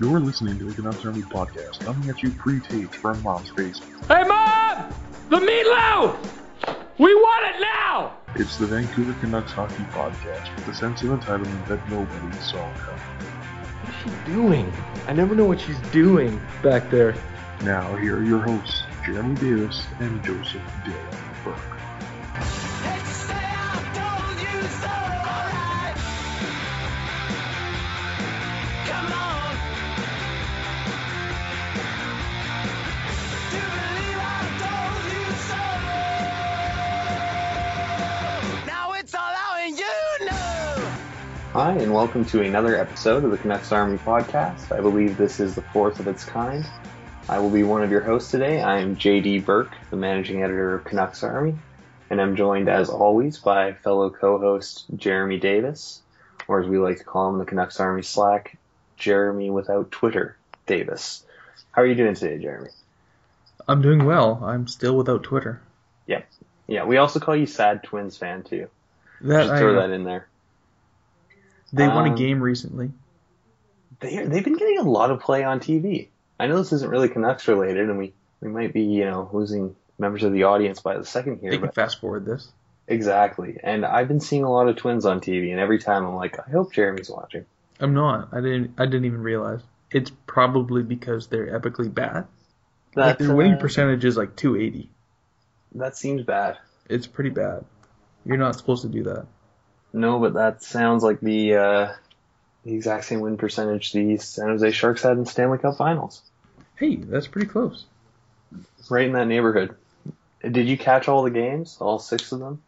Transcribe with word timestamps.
You're 0.00 0.18
listening 0.18 0.58
to 0.58 0.64
the 0.64 0.74
Canucks 0.74 1.04
Army 1.04 1.22
podcast, 1.22 1.78
coming 1.78 2.10
at 2.10 2.20
you 2.20 2.32
pre-taped 2.32 2.96
from 2.96 3.22
Mom's 3.22 3.52
basement. 3.52 4.04
Hey, 4.06 4.24
Mom! 4.24 4.92
The 5.30 5.36
meatloaf! 5.36 6.16
We 6.98 7.14
want 7.14 7.54
it 7.54 7.60
now! 7.60 8.16
It's 8.34 8.56
the 8.56 8.66
Vancouver 8.66 9.14
Canucks 9.20 9.52
hockey 9.52 9.84
podcast 9.92 10.52
with 10.56 10.66
a 10.66 10.74
sense 10.74 11.04
of 11.04 11.10
entitlement 11.10 11.68
that 11.68 11.88
nobody 11.88 12.36
saw 12.38 12.68
coming. 12.74 13.00
What's 13.84 13.96
she 14.02 14.32
doing? 14.32 14.72
I 15.06 15.12
never 15.12 15.32
know 15.36 15.44
what 15.44 15.60
she's 15.60 15.78
doing 15.92 16.40
back 16.60 16.90
there. 16.90 17.14
Now, 17.62 17.94
here 17.94 18.18
are 18.18 18.24
your 18.24 18.40
hosts, 18.40 18.82
Jeremy 19.06 19.36
Davis 19.36 19.86
and 20.00 20.20
Joseph 20.24 20.60
Dale 20.84 21.20
Burke. 21.44 21.73
Hi, 41.54 41.70
and 41.74 41.94
welcome 41.94 42.24
to 42.24 42.42
another 42.42 42.74
episode 42.74 43.22
of 43.22 43.30
the 43.30 43.38
Canucks 43.38 43.70
Army 43.70 43.96
podcast. 43.98 44.76
I 44.76 44.80
believe 44.80 45.16
this 45.16 45.38
is 45.38 45.54
the 45.54 45.62
fourth 45.62 46.00
of 46.00 46.08
its 46.08 46.24
kind. 46.24 46.66
I 47.28 47.38
will 47.38 47.48
be 47.48 47.62
one 47.62 47.84
of 47.84 47.92
your 47.92 48.00
hosts 48.00 48.32
today. 48.32 48.60
I 48.60 48.80
am 48.80 48.96
JD 48.96 49.44
Burke, 49.44 49.72
the 49.88 49.96
managing 49.96 50.42
editor 50.42 50.74
of 50.74 50.82
Canucks 50.82 51.22
Army, 51.22 51.54
and 52.10 52.20
I'm 52.20 52.34
joined 52.34 52.68
as 52.68 52.90
always 52.90 53.38
by 53.38 53.72
fellow 53.72 54.10
co-host 54.10 54.86
Jeremy 54.96 55.38
Davis, 55.38 56.02
or 56.48 56.60
as 56.60 56.66
we 56.66 56.76
like 56.78 56.98
to 56.98 57.04
call 57.04 57.28
him, 57.28 57.38
the 57.38 57.44
Canucks 57.44 57.78
Army 57.78 58.02
Slack, 58.02 58.58
Jeremy 58.96 59.48
without 59.48 59.92
Twitter 59.92 60.36
Davis. 60.66 61.24
How 61.70 61.82
are 61.82 61.86
you 61.86 61.94
doing 61.94 62.16
today, 62.16 62.42
Jeremy? 62.42 62.70
I'm 63.68 63.80
doing 63.80 64.04
well. 64.04 64.42
I'm 64.42 64.66
still 64.66 64.96
without 64.96 65.22
Twitter. 65.22 65.62
Yeah, 66.08 66.22
yeah. 66.66 66.82
We 66.84 66.96
also 66.96 67.20
call 67.20 67.36
you 67.36 67.46
Sad 67.46 67.84
Twins 67.84 68.16
fan 68.16 68.42
too. 68.42 68.66
That 69.20 69.46
Just 69.46 69.60
throw 69.60 69.74
know. 69.74 69.82
that 69.82 69.90
in 69.90 70.02
there. 70.02 70.26
They 71.74 71.88
won 71.88 72.06
a 72.06 72.10
Um, 72.10 72.16
game 72.16 72.40
recently. 72.40 72.90
they 74.00 74.24
they've 74.24 74.44
been 74.44 74.56
getting 74.56 74.78
a 74.78 74.82
lot 74.82 75.10
of 75.10 75.20
play 75.20 75.42
on 75.44 75.60
TV. 75.60 76.08
I 76.38 76.46
know 76.46 76.58
this 76.58 76.72
isn't 76.72 76.90
really 76.90 77.08
Canucks 77.08 77.46
related, 77.48 77.88
and 77.88 77.98
we 77.98 78.12
we 78.40 78.48
might 78.48 78.72
be 78.72 78.82
you 78.82 79.04
know 79.04 79.28
losing 79.32 79.74
members 79.98 80.22
of 80.24 80.32
the 80.32 80.44
audience 80.44 80.80
by 80.80 80.96
the 80.98 81.04
second 81.04 81.38
here, 81.40 81.50
They 81.50 81.58
can 81.58 81.70
fast 81.70 82.00
forward 82.00 82.24
this. 82.26 82.50
exactly. 82.88 83.58
And 83.62 83.84
I've 83.84 84.08
been 84.08 84.20
seeing 84.20 84.42
a 84.44 84.50
lot 84.50 84.68
of 84.68 84.76
Twins 84.76 85.04
on 85.06 85.20
TV, 85.20 85.50
and 85.52 85.60
every 85.60 85.78
time 85.78 86.04
I'm 86.04 86.14
like, 86.16 86.38
I 86.38 86.50
hope 86.50 86.72
Jeremy's 86.72 87.08
watching. 87.10 87.46
I'm 87.80 87.94
not. 87.94 88.28
I 88.32 88.40
didn't. 88.40 88.74
I 88.78 88.86
didn't 88.86 89.04
even 89.06 89.22
realize. 89.22 89.60
It's 89.90 90.10
probably 90.26 90.82
because 90.82 91.28
they're 91.28 91.58
epically 91.58 91.92
bad. 91.92 92.26
Like 92.96 93.18
their 93.18 93.34
winning 93.34 93.54
uh, 93.54 93.58
percentage 93.60 94.04
is 94.04 94.16
like 94.16 94.36
280. 94.36 94.88
that 95.76 95.96
seems 95.96 96.22
bad. 96.22 96.58
It's 96.88 97.06
pretty 97.08 97.30
bad. 97.30 97.64
You're 98.24 98.36
not 98.36 98.56
supposed 98.56 98.82
to 98.82 98.88
do 98.88 99.02
that. 99.04 99.26
No, 99.94 100.18
but 100.18 100.34
that 100.34 100.60
sounds 100.60 101.04
like 101.04 101.20
the 101.20 101.54
uh, 101.54 101.92
the 102.64 102.74
exact 102.74 103.04
same 103.04 103.20
win 103.20 103.36
percentage 103.36 103.92
the 103.92 104.16
San 104.16 104.48
Jose 104.48 104.72
Sharks 104.72 105.04
had 105.04 105.16
in 105.16 105.24
Stanley 105.24 105.58
Cup 105.58 105.76
Finals. 105.76 106.20
Hey, 106.74 106.96
that's 106.96 107.28
pretty 107.28 107.46
close. 107.46 107.84
Right 108.90 109.06
in 109.06 109.12
that 109.12 109.28
neighborhood. 109.28 109.76
Did 110.42 110.68
you 110.68 110.76
catch 110.76 111.06
all 111.06 111.22
the 111.22 111.30
games? 111.30 111.76
All 111.80 112.00
six 112.00 112.32
of 112.32 112.40
them? 112.40 112.60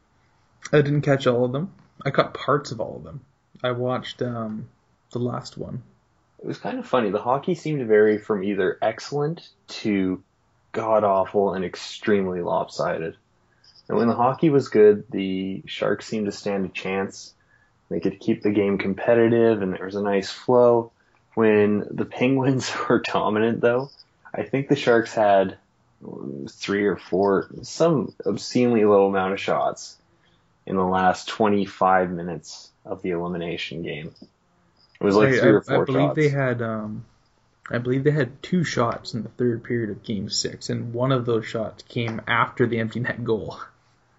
I 0.73 0.83
didn't 0.83 1.03
catch 1.03 1.27
all 1.27 1.45
of 1.45 1.51
them. 1.51 1.73
I 2.05 2.11
caught 2.11 2.33
parts 2.33 2.71
of 2.71 2.81
all 2.81 2.97
of 2.97 3.03
them. 3.03 3.21
I 3.63 3.73
watched 3.73 4.23
um, 4.23 4.69
the 5.11 5.19
last 5.19 5.59
one. 5.59 5.83
It 6.39 6.47
was 6.47 6.59
kind 6.59 6.79
of 6.79 6.87
funny. 6.87 7.11
The 7.11 7.21
hockey 7.21 7.57
seemed 7.57 7.81
to 7.81 7.87
vary 7.87 8.19
from 8.19 8.45
either 8.45 8.79
excellent 8.81 9.49
to 9.83 10.23
god 10.71 11.03
awful 11.03 11.55
and 11.55 11.65
extremely 11.65 12.41
lopsided. 12.41 13.17
And 13.89 13.97
when 13.99 14.09
the 14.09 14.15
hockey 14.15 14.51
was 14.51 14.69
good, 14.69 15.05
the 15.11 15.63
Sharks 15.67 16.07
seemed 16.07 16.27
to 16.27 16.33
stand 16.33 16.67
a 16.67 16.69
chance. 16.69 17.35
They 17.89 18.01
could 18.01 18.19
keep 18.19 18.43
the 18.43 18.51
game 18.51 18.79
competitive 18.79 19.63
and 19.63 19.73
there 19.73 19.87
was 19.87 19.95
a 19.95 20.03
nice 20.03 20.31
flow. 20.31 20.91
When 21.35 21.87
the 21.91 22.05
Penguins 22.05 22.73
were 22.89 23.01
dominant 23.01 23.61
though, 23.61 23.91
I 24.35 24.43
think 24.43 24.69
the 24.69 24.77
Sharks 24.77 25.15
had 25.15 25.57
three 26.49 26.85
or 26.87 26.97
four, 26.97 27.49
some 27.63 28.13
obscenely 28.25 28.85
low 28.85 29.07
amount 29.07 29.35
of 29.35 29.41
shots 29.41 29.97
in 30.67 30.77
the 30.77 30.85
last 30.85 31.29
25 31.29 32.11
minutes 32.11 32.71
of 32.85 33.03
the 33.03 33.11
elimination 33.11 33.83
game. 33.83 34.13
It 35.01 35.05
was 35.05 35.15
like 35.15 35.29
I, 35.35 35.39
three 35.39 35.51
or 35.51 35.65
I- 35.69 35.73
I 35.73 35.77
four 35.77 35.85
believe 35.85 36.01
shots. 36.03 36.17
they 36.17 36.29
had. 36.29 36.63
Um, 36.63 37.05
I 37.71 37.79
believe 37.79 38.05
they 38.05 38.13
had 38.13 38.43
two 38.43 38.63
shots 38.65 39.15
in 39.15 39.23
the 39.23 39.29
third 39.29 39.65
period 39.65 39.91
of 39.91 40.03
Game 40.03 40.29
Six, 40.31 40.71
and 40.71 40.93
one 40.95 41.13
of 41.13 41.27
those 41.27 41.47
shots 41.47 41.83
came 41.83 42.21
after 42.27 42.67
the 42.67 42.79
empty 42.79 43.01
net 43.01 43.23
goal. 43.25 43.59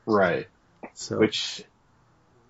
Right. 0.07 0.47
So 0.95 1.19
Which 1.19 1.63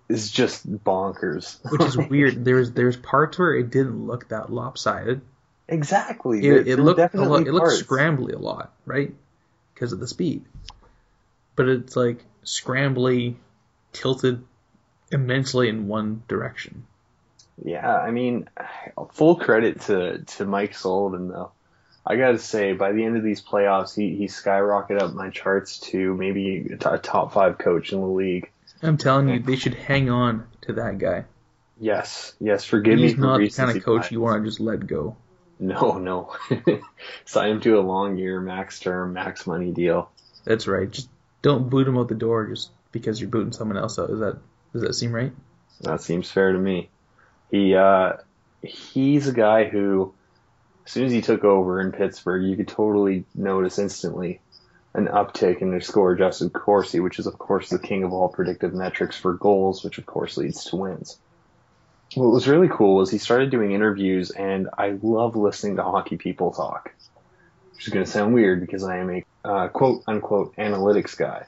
is 0.08 0.30
just 0.30 0.66
bonkers. 0.84 1.58
which 1.70 1.82
is 1.82 1.96
weird. 2.10 2.44
There's 2.44 2.70
there's 2.72 2.96
parts 2.96 3.38
where 3.38 3.54
it 3.54 3.70
didn't 3.70 4.06
look 4.06 4.28
that 4.28 4.50
lopsided. 4.50 5.20
exactly. 5.68 6.46
It, 6.46 6.68
it 6.68 6.76
looked 6.78 7.14
a 7.14 7.22
lot, 7.22 7.46
it 7.46 7.52
looked 7.52 7.66
parts. 7.66 7.82
scrambly 7.82 8.32
a 8.34 8.38
lot, 8.38 8.72
right? 8.86 9.14
Because 9.74 9.92
of 9.92 10.00
the 10.00 10.06
speed. 10.08 10.44
But 11.56 11.68
it's 11.68 11.96
like 11.96 12.24
scrambly, 12.44 13.34
tilted 13.92 14.44
immensely 15.10 15.68
in 15.68 15.88
one 15.88 16.22
direction. 16.28 16.86
Yeah, 17.62 17.92
I 17.92 18.12
mean, 18.12 18.48
full 19.12 19.36
credit 19.36 19.80
to 19.82 20.18
to 20.36 20.44
Mike 20.46 20.74
Sullivan 20.74 21.28
though. 21.28 21.50
I 22.06 22.16
gotta 22.16 22.38
say, 22.38 22.72
by 22.72 22.92
the 22.92 23.04
end 23.04 23.16
of 23.16 23.22
these 23.22 23.42
playoffs, 23.42 23.94
he 23.94 24.16
he 24.16 24.26
skyrocketed 24.26 25.00
up 25.00 25.14
my 25.14 25.30
charts 25.30 25.78
to 25.90 26.14
maybe 26.14 26.76
a 26.80 26.98
top 26.98 27.32
five 27.32 27.58
coach 27.58 27.92
in 27.92 28.00
the 28.00 28.06
league. 28.06 28.50
I'm 28.82 28.96
telling 28.96 29.28
you, 29.28 29.40
they 29.40 29.56
should 29.56 29.74
hang 29.74 30.08
on 30.08 30.46
to 30.62 30.74
that 30.74 30.98
guy. 30.98 31.24
Yes, 31.80 32.34
yes. 32.40 32.64
Forgive 32.64 32.96
me 32.96 33.02
He's 33.02 33.18
not 33.18 33.38
the 33.38 33.50
kind 33.50 33.76
of 33.76 33.84
coach 33.84 34.10
you 34.10 34.20
want 34.20 34.42
to 34.42 34.48
just 34.48 34.60
let 34.60 34.86
go. 34.86 35.16
No, 35.58 35.98
no. 35.98 36.36
Sign 37.24 37.50
him 37.50 37.60
to 37.62 37.78
a 37.78 37.82
long 37.82 38.16
year, 38.16 38.40
max 38.40 38.78
term, 38.80 39.12
max 39.12 39.46
money 39.46 39.72
deal. 39.72 40.10
That's 40.44 40.66
right. 40.66 40.90
Just 40.90 41.08
don't 41.42 41.68
boot 41.68 41.86
him 41.86 41.98
out 41.98 42.08
the 42.08 42.14
door 42.14 42.46
just 42.46 42.70
because 42.92 43.20
you're 43.20 43.30
booting 43.30 43.52
someone 43.52 43.76
else 43.76 43.98
out. 43.98 44.10
Is 44.10 44.20
that 44.20 44.38
does 44.72 44.82
that 44.82 44.94
seem 44.94 45.12
right? 45.12 45.32
That 45.80 46.00
seems 46.00 46.30
fair 46.30 46.52
to 46.52 46.58
me. 46.58 46.90
He 47.50 47.74
uh, 47.74 48.14
he's 48.62 49.28
a 49.28 49.32
guy 49.32 49.64
who, 49.64 50.14
as 50.88 50.92
soon 50.92 51.04
as 51.04 51.12
he 51.12 51.20
took 51.20 51.44
over 51.44 51.82
in 51.82 51.92
Pittsburgh, 51.92 52.44
you 52.44 52.56
could 52.56 52.66
totally 52.66 53.26
notice 53.34 53.78
instantly 53.78 54.40
an 54.94 55.06
uptick 55.06 55.60
in 55.60 55.70
their 55.70 55.82
score 55.82 56.12
adjusted 56.12 56.54
Corsi, 56.54 56.98
which 56.98 57.18
is 57.18 57.26
of 57.26 57.38
course 57.38 57.68
the 57.68 57.78
king 57.78 58.04
of 58.04 58.14
all 58.14 58.30
predictive 58.30 58.72
metrics 58.72 59.14
for 59.14 59.34
goals, 59.34 59.84
which 59.84 59.98
of 59.98 60.06
course 60.06 60.38
leads 60.38 60.64
to 60.64 60.76
wins. 60.76 61.18
What 62.14 62.32
was 62.32 62.48
really 62.48 62.70
cool 62.70 62.96
was 62.96 63.10
he 63.10 63.18
started 63.18 63.50
doing 63.50 63.72
interviews, 63.72 64.30
and 64.30 64.70
I 64.78 64.98
love 65.02 65.36
listening 65.36 65.76
to 65.76 65.82
hockey 65.82 66.16
people 66.16 66.52
talk. 66.52 66.90
Which 67.74 67.86
is 67.86 67.92
going 67.92 68.06
to 68.06 68.10
sound 68.10 68.32
weird 68.32 68.62
because 68.62 68.82
I 68.82 68.96
am 68.96 69.10
a 69.10 69.24
uh, 69.44 69.68
quote 69.68 70.04
unquote 70.06 70.56
analytics 70.56 71.18
guy, 71.18 71.44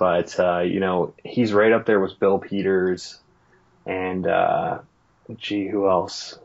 but 0.00 0.38
uh, 0.40 0.62
you 0.62 0.80
know 0.80 1.14
he's 1.24 1.52
right 1.52 1.70
up 1.70 1.86
there 1.86 2.00
with 2.00 2.18
Bill 2.18 2.40
Peters 2.40 3.20
and 3.86 4.26
uh, 4.26 4.80
gee, 5.36 5.68
who 5.68 5.88
else? 5.88 6.36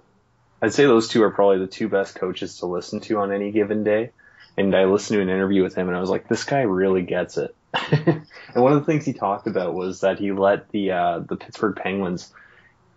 I'd 0.62 0.74
say 0.74 0.86
those 0.86 1.08
two 1.08 1.24
are 1.24 1.32
probably 1.32 1.60
the 1.60 1.68
two 1.68 1.90
best 1.90 2.16
coaches 2.16 2.60
to 2.60 2.66
listen 2.66 3.00
to 3.02 3.20
on 3.20 3.32
any 3.32 3.52
given 3.52 3.84
day. 3.84 4.12
And 4.58 4.74
I 4.76 4.86
listened 4.86 5.18
to 5.18 5.22
an 5.22 5.30
interview 5.30 5.64
with 5.64 5.76
him, 5.76 5.90
and 5.90 5.98
I 5.98 6.00
was 6.00 6.10
like, 6.10 6.30
this 6.30 6.46
guy 6.46 6.62
really 6.62 7.02
gets 7.02 7.38
it. 7.38 7.54
and 7.92 8.24
one 8.56 8.72
of 8.72 8.80
the 8.80 8.86
things 8.86 9.06
he 9.06 9.14
talked 9.14 9.48
about 9.48 9.74
was 9.74 10.02
that 10.02 10.18
he 10.18 10.32
let 10.32 10.70
the 10.70 10.92
uh, 10.92 11.20
the 11.20 11.36
Pittsburgh 11.36 11.76
Penguins, 11.76 12.32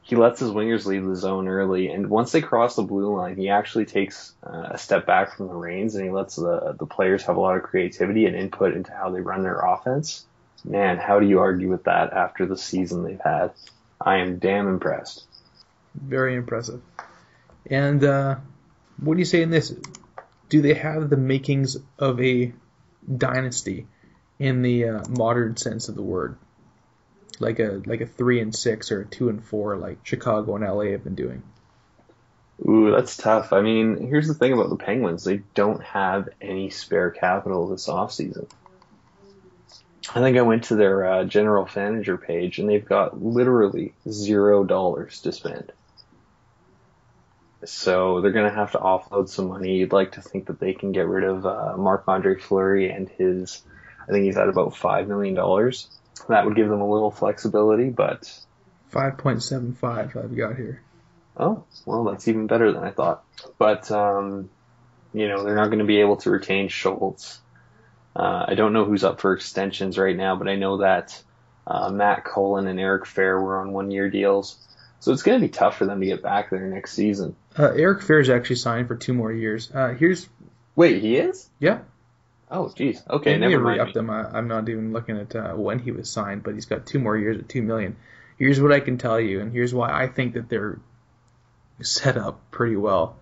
he 0.03 0.15
lets 0.15 0.39
his 0.39 0.51
wingers 0.51 0.87
leave 0.87 1.05
the 1.05 1.17
zone 1.17 1.49
early, 1.49 1.89
and 1.89 2.09
once 2.09 2.31
they 2.31 2.41
cross 2.41 2.77
the 2.77 2.83
blue 2.83 3.17
line, 3.17 3.37
he 3.37 3.49
actually 3.49 3.87
takes 3.87 4.35
uh, 4.47 4.69
a 4.71 4.79
step 4.79 5.05
back 5.05 5.37
from 5.37 5.49
the 5.49 5.55
reins, 5.55 5.97
and 5.97 6.05
he 6.05 6.11
lets 6.11 6.37
the 6.37 6.77
the 6.79 6.87
players 6.87 7.25
have 7.25 7.37
a 7.37 7.41
lot 7.41 7.57
of 7.57 7.65
creativity 7.65 8.27
and 8.27 8.37
input 8.37 8.75
into 8.75 8.93
how 8.93 9.11
they 9.11 9.21
run 9.21 9.43
their 9.43 9.59
offense. 9.59 10.25
Man, 10.65 10.97
how 10.97 11.19
do 11.19 11.27
you 11.27 11.41
argue 11.41 11.69
with 11.69 11.85
that 11.85 12.13
after 12.13 12.47
the 12.47 12.57
season 12.57 13.03
they've 13.03 13.21
had? 13.21 13.51
I 14.01 14.19
am 14.19 14.39
damn 14.39 14.69
impressed. 14.69 15.25
Very 15.95 16.37
impressive. 16.37 16.81
And 17.71 18.03
uh, 18.03 18.37
what 19.01 19.15
do 19.15 19.19
you 19.19 19.27
say 19.27 19.43
in 19.43 19.51
this? 19.51 19.75
Do 20.49 20.63
they 20.63 20.75
have 20.75 21.11
the 21.11 21.17
makings 21.17 21.77
of 21.99 22.21
a 22.21 22.53
dynasty 23.17 23.87
in 24.39 24.63
the 24.63 24.89
uh, 24.89 25.09
modern 25.09 25.57
sense 25.57 25.89
of 25.89 25.95
the 25.95 26.03
word? 26.03 26.37
Like 27.41 27.61
a 27.61 27.83
like 27.87 28.01
a 28.01 28.07
three 28.07 28.41
and 28.41 28.55
six 28.55 28.91
or 28.91 29.03
a 29.03 29.07
two 29.07 29.29
and 29.29 29.45
four, 29.45 29.77
like 29.77 29.99
Chicago 30.05 30.57
and 30.57 30.65
LA 30.65 30.93
have 30.93 31.05
been 31.05 31.15
doing. 31.15 31.43
Ooh, 32.67 32.91
that's 32.91 33.17
tough. 33.17 33.53
I 33.53 33.61
mean, 33.61 34.09
here's 34.09 34.27
the 34.27 34.35
thing 34.35 34.53
about 34.53 34.71
the 34.71 34.77
Penguins. 34.77 35.23
They 35.23 35.43
don't 35.55 35.83
have 35.85 36.29
any 36.41 36.71
spare 36.71 37.11
capital 37.11 37.69
this 37.69 37.89
off 37.89 38.13
season. 38.13 38.49
I 40.11 40.21
think 40.21 40.39
I 40.39 40.43
went 40.43 40.65
to 40.65 40.77
their 40.77 41.05
uh, 41.05 41.25
general 41.25 41.69
manager 41.77 42.17
page 42.17 42.59
and 42.59 42.69
they've 42.69 42.85
got 42.85 43.23
literally 43.23 43.95
zero 44.09 44.65
dollars 44.65 45.21
to 45.21 45.33
spend. 45.33 45.73
So 47.65 48.21
they're 48.21 48.33
going 48.33 48.49
to 48.49 48.55
have 48.55 48.73
to 48.73 48.79
offload 48.79 49.29
some 49.29 49.49
money. 49.49 49.77
You'd 49.77 49.93
like 49.93 50.13
to 50.13 50.23
think 50.23 50.47
that 50.47 50.61
they 50.61 50.75
can 50.75 50.93
get 50.93 51.09
rid 51.09 51.25
of 51.25 51.45
uh, 51.45 51.77
Marc 51.77 52.05
Andre 52.07 52.39
Fleury 52.39 52.91
and 52.91 53.09
his, 53.09 53.63
I 54.09 54.13
think 54.13 54.25
he's 54.25 54.37
at 54.37 54.49
about 54.49 54.75
$5 54.75 55.09
million. 55.09 55.35
That 56.29 56.45
would 56.45 56.57
give 56.57 56.69
them 56.69 56.81
a 56.81 56.91
little 56.91 57.11
flexibility, 57.11 57.91
but, 57.91 58.33
5.75 58.93 60.17
I've 60.17 60.37
got 60.37 60.57
here. 60.57 60.83
oh, 61.37 61.65
well, 61.85 62.05
that's 62.05 62.29
even 62.29 62.47
better 62.47 62.73
than 62.73 62.85
I 62.85 62.91
thought. 62.91 63.25
But, 63.59 63.91
um, 63.91 64.51
you 65.13 65.29
know, 65.29 65.43
they're 65.43 65.57
not 65.57 65.67
going 65.67 65.81
to 65.81 65.85
be 65.85 66.01
able 66.01 66.17
to 66.19 66.31
retain 66.31 66.69
Schultz. 66.69 67.41
Uh, 68.15 68.47
I 68.49 68.55
don't 68.55 68.73
know 68.73 68.85
who's 68.85 69.05
up 69.05 69.21
for 69.21 69.33
extensions 69.33 69.99
right 69.99 70.17
now, 70.17 70.37
but 70.37 70.49
I 70.49 70.57
know 70.57 70.79
that 70.79 71.21
uh, 71.67 71.91
Matt 71.91 72.25
Cullen 72.25 72.67
and 72.67 72.81
Eric 72.81 73.05
Fehr 73.05 73.41
were 73.41 73.61
on 73.61 73.73
one 73.73 73.91
year 73.91 74.11
deals. 74.11 74.59
So 75.01 75.13
it's 75.13 75.23
going 75.23 75.41
to 75.41 75.47
be 75.47 75.51
tough 75.51 75.77
for 75.77 75.87
them 75.87 76.01
to 76.01 76.07
get 76.07 76.23
back 76.23 76.51
there 76.51 76.67
next 76.67 76.93
season. 76.93 77.37
Uh, 77.57 77.71
Eric 77.75 78.03
Fehr's 78.03 78.29
actually 78.31 78.57
signed 78.57 78.89
for 78.89 78.97
two 78.97 79.15
more 79.15 79.33
years. 79.33 79.71
Uh, 79.73 79.95
here's 79.95 80.29
Wait, 80.75 81.01
he 81.03 81.17
is? 81.17 81.49
yeah, 81.59 81.81
Oh, 82.51 82.73
geez. 82.75 83.03
Okay, 83.09 83.37
Maybe 83.37 83.53
never 83.53 83.63
mind. 83.63 83.79
re-upped 83.79 83.97
him. 83.97 84.11
I, 84.11 84.25
I'm 84.31 84.49
not 84.49 84.69
even 84.69 84.93
looking 84.93 85.19
at 85.19 85.37
uh, 85.37 85.53
when 85.55 85.79
he 85.79 85.93
was 85.93 86.09
signed, 86.11 86.43
but 86.43 86.55
he's 86.55 86.65
got 86.67 86.87
two 86.87 86.99
more 86.99 87.17
years 87.17 87.39
at 87.39 87.49
two 87.49 87.63
million. 87.63 87.97
Here's 88.39 88.61
what 88.61 88.73
I 88.73 88.81
can 88.81 88.97
tell 88.99 89.21
you, 89.21 89.41
and 89.41 89.53
here's 89.53 89.75
why 89.75 89.91
I 89.93 90.07
think 90.07 90.35
that 90.35 90.49
they're 90.49 90.79
set 91.83 92.17
up 92.17 92.41
pretty 92.51 92.77
well. 92.77 93.17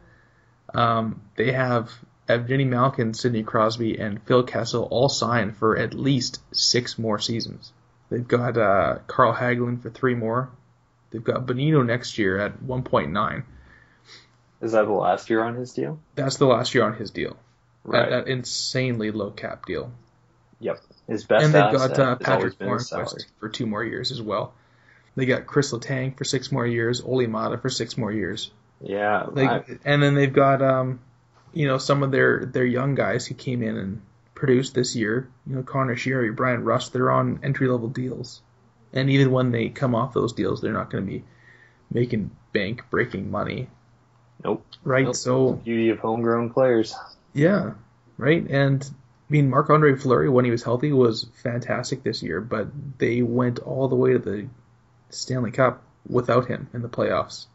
Um, 0.75 1.23
they 1.37 1.53
have 1.53 1.91
Evgeny 2.29 2.67
Malkin, 2.67 3.15
Sidney 3.15 3.43
Crosby, 3.43 3.99
and 3.99 4.23
Phil 4.23 4.45
Kessel 4.45 4.85
all 4.91 5.09
signed 5.09 5.57
for 5.57 5.77
at 5.77 5.95
least 5.95 6.41
six 6.53 6.99
more 6.99 7.19
seasons. 7.19 7.73
They've 8.11 8.27
got 8.27 8.57
uh, 8.57 8.99
Carl 9.07 9.35
Hagelin 9.35 9.83
for 9.83 9.91
three 9.91 10.15
more. 10.15 10.51
They've 11.11 11.23
got 11.23 11.47
Bonino 11.47 11.85
next 11.85 12.19
year 12.19 12.39
at 12.39 12.61
1.9. 12.61 13.45
Is 14.61 14.73
that 14.73 14.87
the 14.87 14.93
last 14.93 15.31
year 15.31 15.45
on 15.45 15.55
his 15.55 15.73
deal? 15.73 15.99
That's 16.15 16.37
the 16.37 16.47
last 16.47 16.75
year 16.75 16.85
on 16.85 16.95
his 16.97 17.11
deal. 17.11 17.37
Right. 17.85 18.09
That, 18.11 18.25
that 18.27 18.31
insanely 18.31 19.11
low 19.11 19.31
cap 19.31 19.67
deal. 19.67 19.93
yep. 20.61 20.81
His 21.07 21.25
best 21.25 21.45
and 21.45 21.55
they've 21.55 21.73
got 21.73 21.99
uh, 21.99 22.17
Patrick. 22.17 22.59
Hornqvist 22.59 23.27
for 23.39 23.49
two 23.49 23.67
more 23.67 23.85
years 23.85 24.11
as 24.11 24.21
well. 24.21 24.55
They 25.15 25.25
got 25.25 25.47
Chris 25.47 25.73
Letang 25.73 26.17
for 26.19 26.25
six 26.25 26.51
more 26.51 26.67
years, 26.67 27.01
Olli 27.01 27.27
Maatta 27.27 27.59
for 27.63 27.71
six 27.71 27.97
more 27.97 28.11
years. 28.13 28.51
Yeah. 28.81 29.27
I- 29.37 29.65
and 29.85 30.03
then 30.03 30.15
they've 30.15 30.33
got 30.33 30.63
um, 30.63 31.01
you 31.53 31.67
know, 31.69 31.79
some 31.79 32.03
of 32.03 32.11
their 32.11 32.45
their 32.45 32.65
young 32.67 32.95
guys 32.97 33.27
who 33.27 33.35
came 33.35 33.63
in 33.63 33.77
and 33.77 34.03
produced 34.35 34.75
this 34.75 34.97
year. 34.97 35.29
You 35.47 35.57
know, 35.57 35.63
Conor 35.63 35.97
Sheary, 35.97 36.35
Bryan 36.35 36.65
Rust, 36.65 36.93
they're 36.93 37.11
on 37.13 37.41
entry 37.43 37.69
level 37.69 37.89
deals, 37.89 38.43
and 38.97 39.11
even 39.11 39.31
when 39.31 39.53
they 39.53 39.69
come 39.69 39.95
off 39.95 40.15
those 40.15 40.33
deals, 40.33 40.61
they're 40.61 40.73
not 40.73 40.91
going 40.91 41.05
to 41.05 41.11
be 41.11 41.25
making 41.93 42.31
bank 42.53 42.83
breaking 42.91 43.31
money, 43.31 43.69
nope. 44.43 44.67
right? 44.83 45.05
Nope. 45.05 45.17
So 45.17 45.53
Beauty 45.53 45.91
of 45.91 45.99
homegrown 45.99 46.51
players. 46.51 46.95
Yeah, 47.35 47.75
right. 48.17 48.45
And 48.49 48.83
I 48.83 49.33
mean, 49.33 49.51
Marc 49.51 49.69
Andre 49.69 49.95
Fleury, 49.97 50.31
when 50.31 50.47
he 50.47 50.51
was 50.51 50.63
healthy, 50.63 50.93
was 50.93 51.29
fantastic 51.43 52.03
this 52.03 52.23
year, 52.23 52.41
but 52.41 52.69
they 52.99 53.21
went 53.23 53.59
all 53.59 53.89
the 53.89 53.97
way 53.97 54.15
to 54.15 54.19
the 54.19 54.49
Stanley 55.11 55.51
Cup 55.51 55.83
without 56.09 56.47
him 56.49 56.69
in 56.73 56.81
the 56.81 56.89
playoffs, 56.89 57.47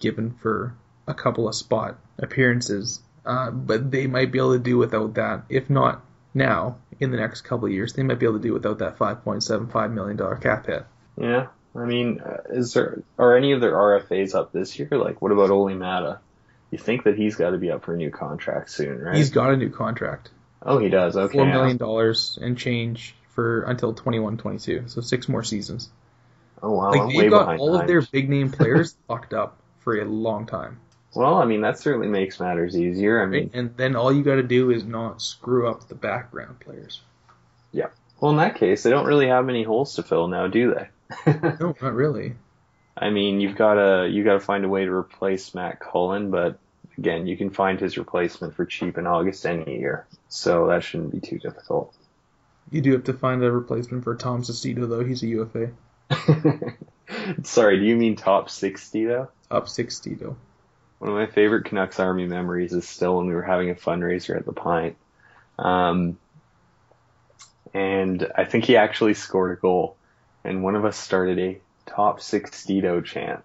given 0.00 0.34
for 0.40 0.74
a 1.06 1.14
couple 1.14 1.46
of 1.46 1.54
spot 1.54 1.98
appearances. 2.18 3.02
Uh, 3.26 3.50
but 3.50 3.90
they 3.90 4.06
might 4.06 4.32
be 4.32 4.38
able 4.38 4.54
to 4.54 4.58
do 4.58 4.78
without 4.78 5.14
that. 5.14 5.42
If 5.50 5.68
not 5.68 6.02
now, 6.32 6.78
in 7.00 7.10
the 7.10 7.16
next 7.16 7.42
couple 7.42 7.66
of 7.66 7.72
years, 7.72 7.92
they 7.92 8.02
might 8.02 8.18
be 8.18 8.26
able 8.26 8.38
to 8.38 8.42
do 8.42 8.52
without 8.52 8.78
that 8.78 8.98
$5.75 8.98 9.92
million 9.92 10.40
cap 10.40 10.66
hit. 10.66 10.84
Yeah. 11.20 11.48
I 11.76 11.84
mean, 11.84 12.20
uh, 12.20 12.38
is 12.50 12.72
there 12.74 13.02
are 13.18 13.36
any 13.36 13.52
of 13.52 13.60
their 13.60 13.72
RFAs 13.72 14.34
up 14.34 14.52
this 14.52 14.78
year? 14.78 14.88
Like, 14.90 15.22
what 15.22 15.32
about 15.32 15.50
Olli 15.50 15.74
Maatta? 15.74 16.18
You 16.70 16.78
think 16.78 17.04
that 17.04 17.16
he's 17.16 17.36
got 17.36 17.50
to 17.50 17.58
be 17.58 17.70
up 17.70 17.84
for 17.84 17.94
a 17.94 17.96
new 17.96 18.10
contract 18.10 18.70
soon, 18.70 19.00
right? 19.00 19.16
He's 19.16 19.30
got 19.30 19.50
a 19.52 19.56
new 19.56 19.70
contract. 19.70 20.30
oh, 20.62 20.78
he 20.78 20.88
does. 20.88 21.16
Okay. 21.16 21.32
Four 21.32 21.46
million 21.46 21.76
dollars 21.76 22.38
and 22.40 22.58
change 22.58 23.14
for 23.34 23.62
until 23.62 23.94
21-22, 23.94 24.90
so 24.90 25.00
six 25.00 25.28
more 25.28 25.44
seasons. 25.44 25.88
Oh 26.62 26.72
wow, 26.72 26.90
Like 26.90 27.14
they've 27.16 27.30
got 27.30 27.58
all 27.58 27.78
of 27.78 27.86
their 27.86 28.02
big 28.02 28.28
name 28.28 28.50
players 28.50 28.96
locked 29.08 29.32
up 29.32 29.58
for 29.80 30.00
a 30.00 30.04
long 30.04 30.46
time, 30.46 30.80
Well, 31.14 31.36
I 31.36 31.44
mean, 31.46 31.62
that 31.62 31.78
certainly 31.78 32.08
makes 32.08 32.38
matters 32.38 32.76
easier. 32.76 33.22
I 33.22 33.26
mean. 33.26 33.50
And 33.54 33.76
then 33.76 33.96
all 33.96 34.12
you 34.12 34.22
got 34.22 34.36
to 34.36 34.42
do 34.42 34.70
is 34.70 34.84
not 34.84 35.22
screw 35.22 35.68
up 35.68 35.88
the 35.88 35.94
background 35.94 36.60
players. 36.60 37.00
Yeah. 37.72 37.88
Well, 38.20 38.32
in 38.32 38.38
that 38.38 38.56
case, 38.56 38.82
they 38.82 38.90
don't 38.90 39.06
really 39.06 39.28
have 39.28 39.44
many 39.44 39.62
holes 39.62 39.94
to 39.94 40.02
fill 40.02 40.28
now, 40.28 40.48
do 40.48 40.74
they? 40.74 40.88
No, 41.60 41.74
not 41.80 41.94
really. 41.94 42.34
I 42.96 43.10
mean, 43.10 43.40
you've 43.40 43.56
got 43.56 43.74
to 43.74 44.08
you 44.10 44.24
got 44.24 44.34
to 44.34 44.40
find 44.40 44.64
a 44.64 44.68
way 44.68 44.84
to 44.84 44.92
replace 44.92 45.54
Matt 45.54 45.80
Cullen, 45.80 46.30
but 46.30 46.58
again, 46.98 47.26
you 47.26 47.36
can 47.36 47.50
find 47.50 47.80
his 47.80 47.96
replacement 47.96 48.54
for 48.56 48.66
cheap 48.66 48.98
in 48.98 49.06
August 49.06 49.46
any 49.46 49.78
year, 49.78 50.06
so 50.28 50.66
that 50.66 50.82
shouldn't 50.82 51.12
be 51.12 51.20
too 51.20 51.38
difficult. 51.38 51.94
You 52.70 52.80
do 52.80 52.92
have 52.92 53.04
to 53.04 53.14
find 53.14 53.42
a 53.42 53.50
replacement 53.50 54.04
for 54.04 54.14
Tom 54.16 54.42
Sestito 54.42 54.88
though. 54.88 55.04
He's 55.04 55.22
a 55.22 55.28
UFA. 55.28 55.70
Sorry, 57.42 57.78
do 57.78 57.84
you 57.84 57.96
mean 57.96 58.16
top 58.16 58.50
sixty 58.50 59.04
though? 59.04 59.28
Up 59.50 59.68
six 59.68 60.00
Tito. 60.00 60.36
One 60.98 61.10
of 61.10 61.16
my 61.16 61.26
favorite 61.26 61.66
Canucks 61.66 62.00
Army 62.00 62.26
memories 62.26 62.72
is 62.72 62.88
still 62.88 63.18
when 63.18 63.26
we 63.26 63.34
were 63.34 63.42
having 63.42 63.70
a 63.70 63.74
fundraiser 63.74 64.36
at 64.36 64.44
the 64.44 64.52
Pint. 64.52 64.96
Um, 65.58 66.18
and 67.72 68.30
I 68.36 68.44
think 68.44 68.64
he 68.64 68.76
actually 68.76 69.14
scored 69.14 69.56
a 69.56 69.60
goal. 69.60 69.96
And 70.44 70.62
one 70.62 70.74
of 70.74 70.84
us 70.84 70.96
started 70.96 71.38
a 71.38 71.60
top 71.86 72.20
six 72.20 72.64
Tito 72.64 73.00
chant 73.00 73.44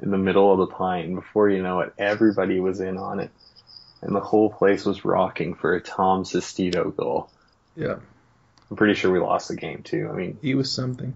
in 0.00 0.10
the 0.10 0.18
middle 0.18 0.52
of 0.52 0.58
the 0.58 0.74
Pint. 0.74 1.06
And 1.06 1.16
before 1.16 1.48
you 1.48 1.62
know 1.62 1.80
it, 1.80 1.92
everybody 1.98 2.60
was 2.60 2.80
in 2.80 2.96
on 2.96 3.20
it. 3.20 3.30
And 4.02 4.14
the 4.14 4.20
whole 4.20 4.50
place 4.50 4.84
was 4.84 5.04
rocking 5.04 5.54
for 5.54 5.74
a 5.74 5.80
Tom 5.80 6.24
Sestito 6.24 6.94
goal. 6.94 7.30
Yeah, 7.74 7.96
I'm 8.70 8.76
pretty 8.76 8.94
sure 8.94 9.10
we 9.10 9.18
lost 9.18 9.48
the 9.48 9.56
game 9.56 9.82
too. 9.82 10.08
I 10.12 10.14
mean, 10.14 10.38
he 10.42 10.54
was 10.54 10.70
something. 10.70 11.14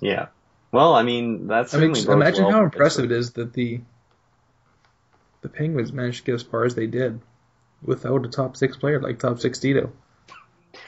yeah. 0.00 0.26
Well, 0.70 0.94
I 0.94 1.02
mean, 1.02 1.46
that's 1.46 1.72
I 1.72 1.78
mean, 1.78 1.94
certainly 1.94 1.94
just 1.94 2.06
bodes 2.08 2.16
imagine 2.16 2.44
well 2.44 2.52
how 2.52 2.64
impressive 2.64 3.06
it 3.06 3.12
is 3.12 3.32
that 3.32 3.54
the 3.54 3.80
the 5.42 5.48
Penguins 5.48 5.92
managed 5.92 6.18
to 6.18 6.24
get 6.24 6.34
as 6.34 6.42
far 6.42 6.64
as 6.64 6.74
they 6.74 6.86
did 6.86 7.20
without 7.82 8.24
a 8.24 8.28
top 8.28 8.56
six 8.56 8.76
player 8.76 9.00
like 9.00 9.18
top 9.18 9.38
six 9.38 9.58
Tito. 9.58 9.92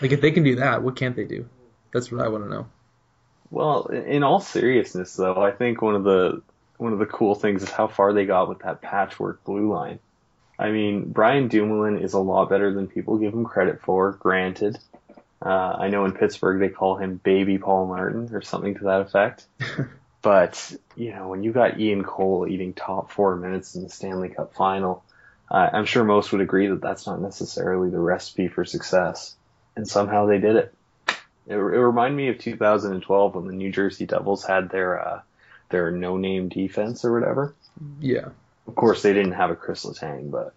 Like 0.00 0.12
if 0.12 0.20
they 0.20 0.30
can 0.30 0.44
do 0.44 0.56
that, 0.56 0.82
what 0.82 0.96
can't 0.96 1.16
they 1.16 1.24
do? 1.24 1.48
That's 1.92 2.10
what 2.12 2.24
I 2.24 2.28
want 2.28 2.44
to 2.44 2.50
know. 2.50 2.66
Well, 3.50 3.86
in 3.86 4.22
all 4.22 4.40
seriousness, 4.40 5.16
though, 5.16 5.42
I 5.42 5.52
think 5.52 5.80
one 5.80 5.94
of 5.94 6.04
the 6.04 6.42
one 6.76 6.92
of 6.92 6.98
the 6.98 7.06
cool 7.06 7.34
things 7.34 7.62
is 7.62 7.70
how 7.70 7.88
far 7.88 8.12
they 8.12 8.26
got 8.26 8.48
with 8.48 8.60
that 8.60 8.82
patchwork 8.82 9.42
blue 9.44 9.72
line. 9.72 9.98
I 10.58 10.70
mean, 10.70 11.10
Brian 11.10 11.48
Dumoulin 11.48 11.98
is 11.98 12.14
a 12.14 12.18
lot 12.18 12.50
better 12.50 12.72
than 12.72 12.88
people 12.88 13.18
give 13.18 13.32
him 13.32 13.44
credit 13.44 13.80
for. 13.80 14.12
Granted, 14.12 14.78
uh, 15.40 15.76
I 15.78 15.88
know 15.88 16.04
in 16.04 16.12
Pittsburgh 16.12 16.60
they 16.60 16.68
call 16.68 16.96
him 16.96 17.20
Baby 17.22 17.58
Paul 17.58 17.86
Martin 17.86 18.28
or 18.32 18.42
something 18.42 18.74
to 18.76 18.84
that 18.84 19.00
effect. 19.02 19.46
but 20.22 20.74
you 20.96 21.12
know, 21.12 21.28
when 21.28 21.42
you 21.42 21.52
got 21.52 21.80
Ian 21.80 22.04
Cole 22.04 22.46
eating 22.48 22.74
top 22.74 23.10
four 23.10 23.36
minutes 23.36 23.74
in 23.74 23.82
the 23.82 23.88
Stanley 23.88 24.28
Cup 24.28 24.54
final, 24.54 25.04
uh, 25.50 25.70
I'm 25.72 25.84
sure 25.84 26.04
most 26.04 26.32
would 26.32 26.40
agree 26.40 26.66
that 26.68 26.80
that's 26.80 27.06
not 27.06 27.20
necessarily 27.20 27.90
the 27.90 27.98
recipe 27.98 28.48
for 28.48 28.64
success. 28.64 29.34
And 29.76 29.86
somehow 29.86 30.26
they 30.26 30.38
did 30.38 30.56
it. 30.56 30.74
It, 31.46 31.54
it 31.54 31.56
reminded 31.56 32.16
me 32.16 32.28
of 32.28 32.38
2012 32.38 33.34
when 33.34 33.46
the 33.46 33.52
New 33.52 33.70
Jersey 33.72 34.06
Devils 34.06 34.44
had 34.44 34.70
their 34.70 35.00
uh, 35.00 35.20
their 35.70 35.90
no-name 35.90 36.48
defense 36.48 37.04
or 37.04 37.12
whatever. 37.12 37.54
Yeah, 38.00 38.30
Of 38.66 38.74
course, 38.74 39.02
they 39.02 39.12
didn't 39.12 39.32
have 39.32 39.50
a 39.50 39.56
Chris 39.56 39.84
Letang, 39.84 40.30
but 40.30 40.52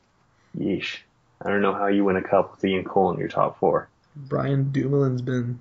yeesh, 0.58 0.98
I 1.42 1.50
don't 1.50 1.62
know 1.62 1.74
how 1.74 1.88
you 1.88 2.04
win 2.04 2.16
a 2.16 2.22
cup 2.22 2.52
with 2.52 2.66
Ian 2.66 2.84
Cole 2.84 3.12
in 3.12 3.20
your 3.20 3.28
top 3.28 3.60
four. 3.60 3.90
Brian 4.16 4.72
Dumoulin's 4.72 5.22
been 5.22 5.60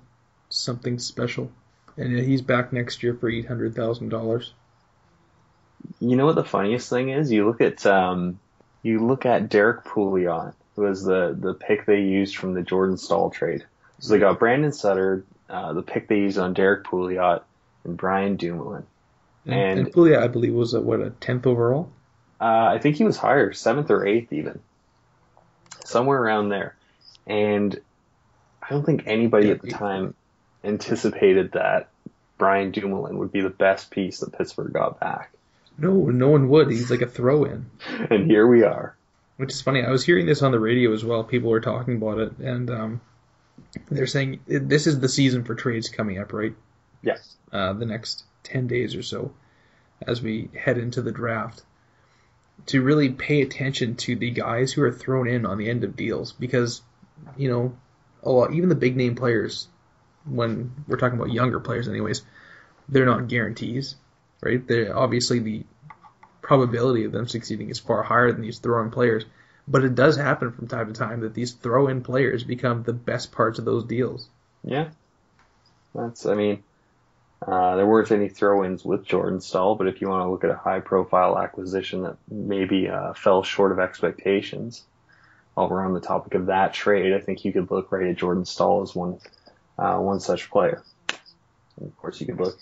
something 0.49 0.99
special, 0.99 1.51
and 1.97 2.17
he's 2.17 2.41
back 2.41 2.71
next 2.73 3.03
year 3.03 3.13
for 3.13 3.29
eight 3.29 3.47
hundred 3.47 3.75
thousand 3.75 4.09
dollars. 4.09 4.53
You 5.99 6.15
know 6.15 6.25
what 6.25 6.35
the 6.35 6.43
funniest 6.43 6.89
thing 6.89 7.09
is? 7.09 7.31
You 7.31 7.45
look 7.47 7.61
at 7.61 7.85
um, 7.85 8.39
you 8.83 9.05
look 9.05 9.25
at 9.25 9.49
Derrick 9.49 9.83
Pouliot, 9.85 10.53
who 10.75 10.83
was 10.83 11.03
the 11.03 11.35
the 11.37 11.53
pick 11.53 11.85
they 11.85 12.01
used 12.01 12.35
from 12.37 12.53
the 12.53 12.61
Jordan 12.61 12.97
Staal 12.97 13.29
trade. 13.29 13.65
So 13.99 14.13
they 14.13 14.19
got 14.19 14.39
Brandon 14.39 14.71
Sutter, 14.71 15.23
uh, 15.49 15.73
the 15.73 15.83
pick 15.83 16.07
they 16.07 16.17
used 16.17 16.37
on 16.39 16.53
Derrick 16.53 16.83
Pouliot, 16.85 17.43
and 17.83 17.95
Brian 17.97 18.35
Dumoulin. 18.35 18.85
And, 19.45 19.53
And- 19.53 19.79
and 19.81 19.93
Pouliot, 19.93 20.19
I 20.19 20.27
believe, 20.27 20.53
was 20.53 20.73
a, 20.73 20.81
what 20.81 21.01
a 21.01 21.11
tenth 21.11 21.45
overall. 21.45 21.91
Uh, 22.39 22.45
I 22.73 22.79
think 22.79 22.95
he 22.95 23.03
was 23.03 23.17
higher, 23.17 23.53
seventh 23.53 23.91
or 23.91 24.05
eighth 24.07 24.33
even, 24.33 24.59
somewhere 25.85 26.19
around 26.19 26.49
there. 26.49 26.75
And 27.27 27.79
I 28.63 28.69
don't 28.69 28.83
think 28.83 29.03
anybody 29.05 29.51
at 29.51 29.61
the 29.61 29.69
time 29.69 30.15
anticipated 30.63 31.53
that 31.53 31.89
Brian 32.37 32.71
Dumoulin 32.71 33.17
would 33.17 33.31
be 33.31 33.41
the 33.41 33.49
best 33.49 33.91
piece 33.91 34.19
that 34.19 34.33
Pittsburgh 34.33 34.73
got 34.73 34.99
back. 34.99 35.31
No, 35.77 35.91
no 35.91 36.29
one 36.29 36.49
would. 36.49 36.69
He's 36.69 36.91
like 36.91 37.01
a 37.01 37.07
throw-in. 37.07 37.69
And 38.09 38.25
here 38.29 38.45
we 38.45 38.63
are. 38.63 38.95
Which 39.37 39.51
is 39.53 39.61
funny. 39.61 39.83
I 39.83 39.89
was 39.89 40.03
hearing 40.03 40.25
this 40.25 40.41
on 40.41 40.51
the 40.51 40.59
radio 40.59 40.93
as 40.93 41.03
well. 41.03 41.23
People 41.23 41.49
were 41.49 41.61
talking 41.61 41.95
about 41.97 42.19
it, 42.19 42.37
and 42.37 42.69
um, 42.69 43.01
they're 43.89 44.05
saying 44.05 44.41
this 44.45 44.85
is 44.85 44.99
the 44.99 45.09
season 45.09 45.43
for 45.43 45.55
trades 45.55 45.89
coming 45.89 46.19
up, 46.19 46.33
right? 46.33 46.53
Yes. 47.01 47.35
Uh, 47.51 47.73
the 47.73 47.85
next 47.85 48.23
ten 48.43 48.67
days 48.67 48.95
or 48.95 49.01
so, 49.01 49.33
as 50.05 50.21
we 50.21 50.49
head 50.55 50.77
into 50.77 51.01
the 51.01 51.11
draft. 51.11 51.63
to 52.67 52.81
really 52.81 53.09
pay 53.09 53.41
attention 53.41 53.95
to 53.95 54.15
the 54.15 54.31
guys 54.31 54.71
who 54.71 54.83
are 54.83 54.91
thrown 54.91 55.27
in 55.27 55.45
on 55.45 55.57
the 55.57 55.69
end 55.69 55.83
of 55.83 55.95
deals 55.95 56.31
because, 56.33 56.81
you 57.37 57.49
know, 57.49 57.75
a 58.23 58.29
lot, 58.29 58.53
even 58.53 58.69
the 58.69 58.75
big 58.75 58.95
name 58.95 59.15
players, 59.15 59.67
when 60.25 60.71
we're 60.87 60.97
talking 60.97 61.17
about 61.17 61.31
younger 61.31 61.59
players, 61.59 61.87
anyways, 61.87 62.21
they're 62.89 63.05
not 63.05 63.27
guarantees, 63.27 63.95
right? 64.41 64.65
They're 64.67 64.97
obviously 64.97 65.39
the 65.39 65.63
probability 66.41 67.05
of 67.05 67.11
them 67.11 67.27
succeeding 67.27 67.69
is 67.69 67.79
far 67.79 68.03
higher 68.03 68.31
than 68.31 68.41
these 68.41 68.59
throw-in 68.59 68.91
players. 68.91 69.25
But 69.67 69.83
it 69.83 69.95
does 69.95 70.17
happen 70.17 70.51
from 70.51 70.67
time 70.67 70.91
to 70.91 70.99
time 70.99 71.21
that 71.21 71.33
these 71.33 71.53
throw-in 71.53 72.01
players 72.01 72.43
become 72.43 72.83
the 72.83 72.93
best 72.93 73.31
parts 73.31 73.59
of 73.59 73.65
those 73.65 73.85
deals. 73.85 74.27
Yeah. 74.63 74.89
That's, 75.93 76.25
I 76.25 76.33
mean, 76.33 76.63
uh, 77.45 77.75
there 77.75 77.85
weren't 77.85 78.11
any 78.11 78.29
throw-ins 78.29 78.83
with 78.83 79.05
Jordan 79.05 79.39
Staal, 79.39 79.75
but 79.75 79.87
if 79.87 80.01
you 80.01 80.09
want 80.09 80.25
to 80.25 80.29
look 80.29 80.43
at 80.43 80.49
a 80.49 80.55
high-profile 80.55 81.37
acquisition 81.37 82.03
that 82.03 82.17
maybe 82.29 82.89
uh, 82.89 83.13
fell 83.13 83.43
short 83.43 83.71
of 83.71 83.79
expectations, 83.79 84.83
while 85.53 85.69
we're 85.69 85.85
on 85.85 85.93
the 85.93 85.99
topic 85.99 86.33
of 86.33 86.47
that 86.47 86.73
trade, 86.73 87.13
I 87.13 87.19
think 87.19 87.45
you 87.45 87.51
could 87.51 87.69
look 87.71 87.91
right 87.91 88.07
at 88.07 88.17
Jordan 88.17 88.45
Staal 88.45 88.81
as 88.81 88.95
one 88.95 89.19
uh, 89.81 89.97
one 89.97 90.19
such 90.19 90.49
player. 90.51 90.83
And 91.77 91.87
of 91.87 91.97
course, 91.97 92.19
you 92.21 92.27
could 92.27 92.39
look, 92.39 92.57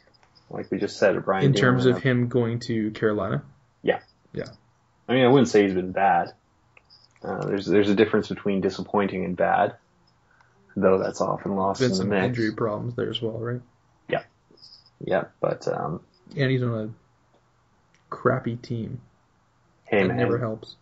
like 0.50 0.72
we 0.72 0.78
just 0.78 0.98
said, 0.98 1.16
at 1.16 1.26
Brian. 1.26 1.44
In 1.46 1.54
terms 1.54 1.86
of 1.86 2.02
him 2.02 2.28
going 2.28 2.60
to 2.62 2.92
Carolina, 2.92 3.44
Yeah. 3.84 4.00
Yeah. 4.34 4.46
I 5.08 5.14
mean, 5.14 5.26
I 5.26 5.28
wouldn't 5.28 5.50
say 5.50 5.64
he's 5.64 5.74
been 5.74 5.92
bad. 5.92 6.34
Uh, 7.24 7.46
there's 7.46 7.66
there's 7.66 7.90
a 7.90 7.96
difference 7.96 8.30
between 8.30 8.62
disappointing 8.62 9.26
and 9.26 9.36
bad, 9.36 9.76
though 10.76 11.00
that's 11.00 11.20
often 11.20 11.56
lost 11.56 11.80
been 11.82 11.88
in 11.88 11.92
the 11.92 11.96
some 11.98 12.10
mix. 12.10 12.26
injury 12.28 12.54
problems 12.56 12.96
there 12.96 13.10
as 13.10 13.22
well, 13.22 13.38
right? 13.38 13.62
Yeah, 15.02 15.26
but 15.40 15.66
um, 15.68 16.02
And 16.36 16.52
he's 16.52 16.62
on 16.62 16.74
a 16.74 16.90
crappy 18.14 18.58
team. 18.58 19.00
hey 19.86 20.02
that 20.02 20.08
man, 20.10 20.18
never 20.18 20.38
helps. 20.38 20.76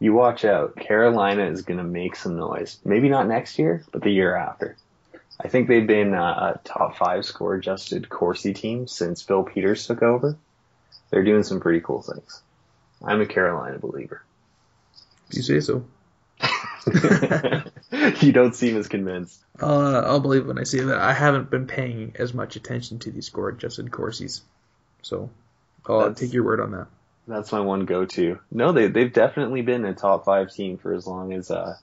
you 0.00 0.14
watch 0.14 0.44
out. 0.46 0.74
Carolina 0.76 1.44
is 1.44 1.60
going 1.60 1.76
to 1.76 1.84
make 1.84 2.16
some 2.16 2.36
noise. 2.38 2.78
Maybe 2.82 3.10
not 3.10 3.28
next 3.28 3.58
year, 3.58 3.84
but 3.92 4.00
the 4.02 4.10
year 4.10 4.34
after. 4.34 4.76
I 5.38 5.48
think 5.48 5.68
they've 5.68 5.86
been 5.86 6.14
uh, 6.14 6.54
a 6.56 6.60
top 6.64 6.96
five 6.96 7.24
score 7.24 7.54
adjusted 7.54 8.08
Corsi 8.08 8.54
team 8.54 8.86
since 8.86 9.22
Bill 9.22 9.42
Peters 9.42 9.86
took 9.86 10.02
over. 10.02 10.36
They're 11.10 11.24
doing 11.24 11.42
some 11.42 11.60
pretty 11.60 11.80
cool 11.80 12.02
things. 12.02 12.42
I'm 13.04 13.20
a 13.20 13.26
Carolina 13.26 13.78
believer. 13.78 14.22
You 15.30 15.42
say 15.42 15.60
so. 15.60 15.84
you 18.20 18.32
don't 18.32 18.54
seem 18.54 18.76
as 18.76 18.88
convinced. 18.88 19.40
Uh, 19.60 20.00
I'll 20.04 20.20
believe 20.20 20.46
when 20.46 20.58
I 20.58 20.64
see 20.64 20.80
that. 20.80 20.98
I 20.98 21.12
haven't 21.12 21.50
been 21.50 21.66
paying 21.66 22.14
as 22.18 22.32
much 22.32 22.56
attention 22.56 22.98
to 23.00 23.10
these 23.10 23.26
score 23.26 23.48
adjusted 23.48 23.90
Corsis, 23.90 24.40
so 25.02 25.30
I'll 25.86 26.00
That's- 26.00 26.20
take 26.20 26.32
your 26.32 26.44
word 26.44 26.60
on 26.60 26.72
that. 26.72 26.86
That's 27.28 27.50
my 27.50 27.58
one 27.58 27.86
go-to. 27.86 28.38
No, 28.52 28.70
they 28.70 28.86
they've 28.86 29.12
definitely 29.12 29.62
been 29.62 29.84
a 29.84 29.94
top 29.94 30.24
five 30.24 30.52
team 30.52 30.78
for 30.78 30.94
as 30.94 31.08
long 31.08 31.32
as 31.32 31.50
uh, 31.50 31.76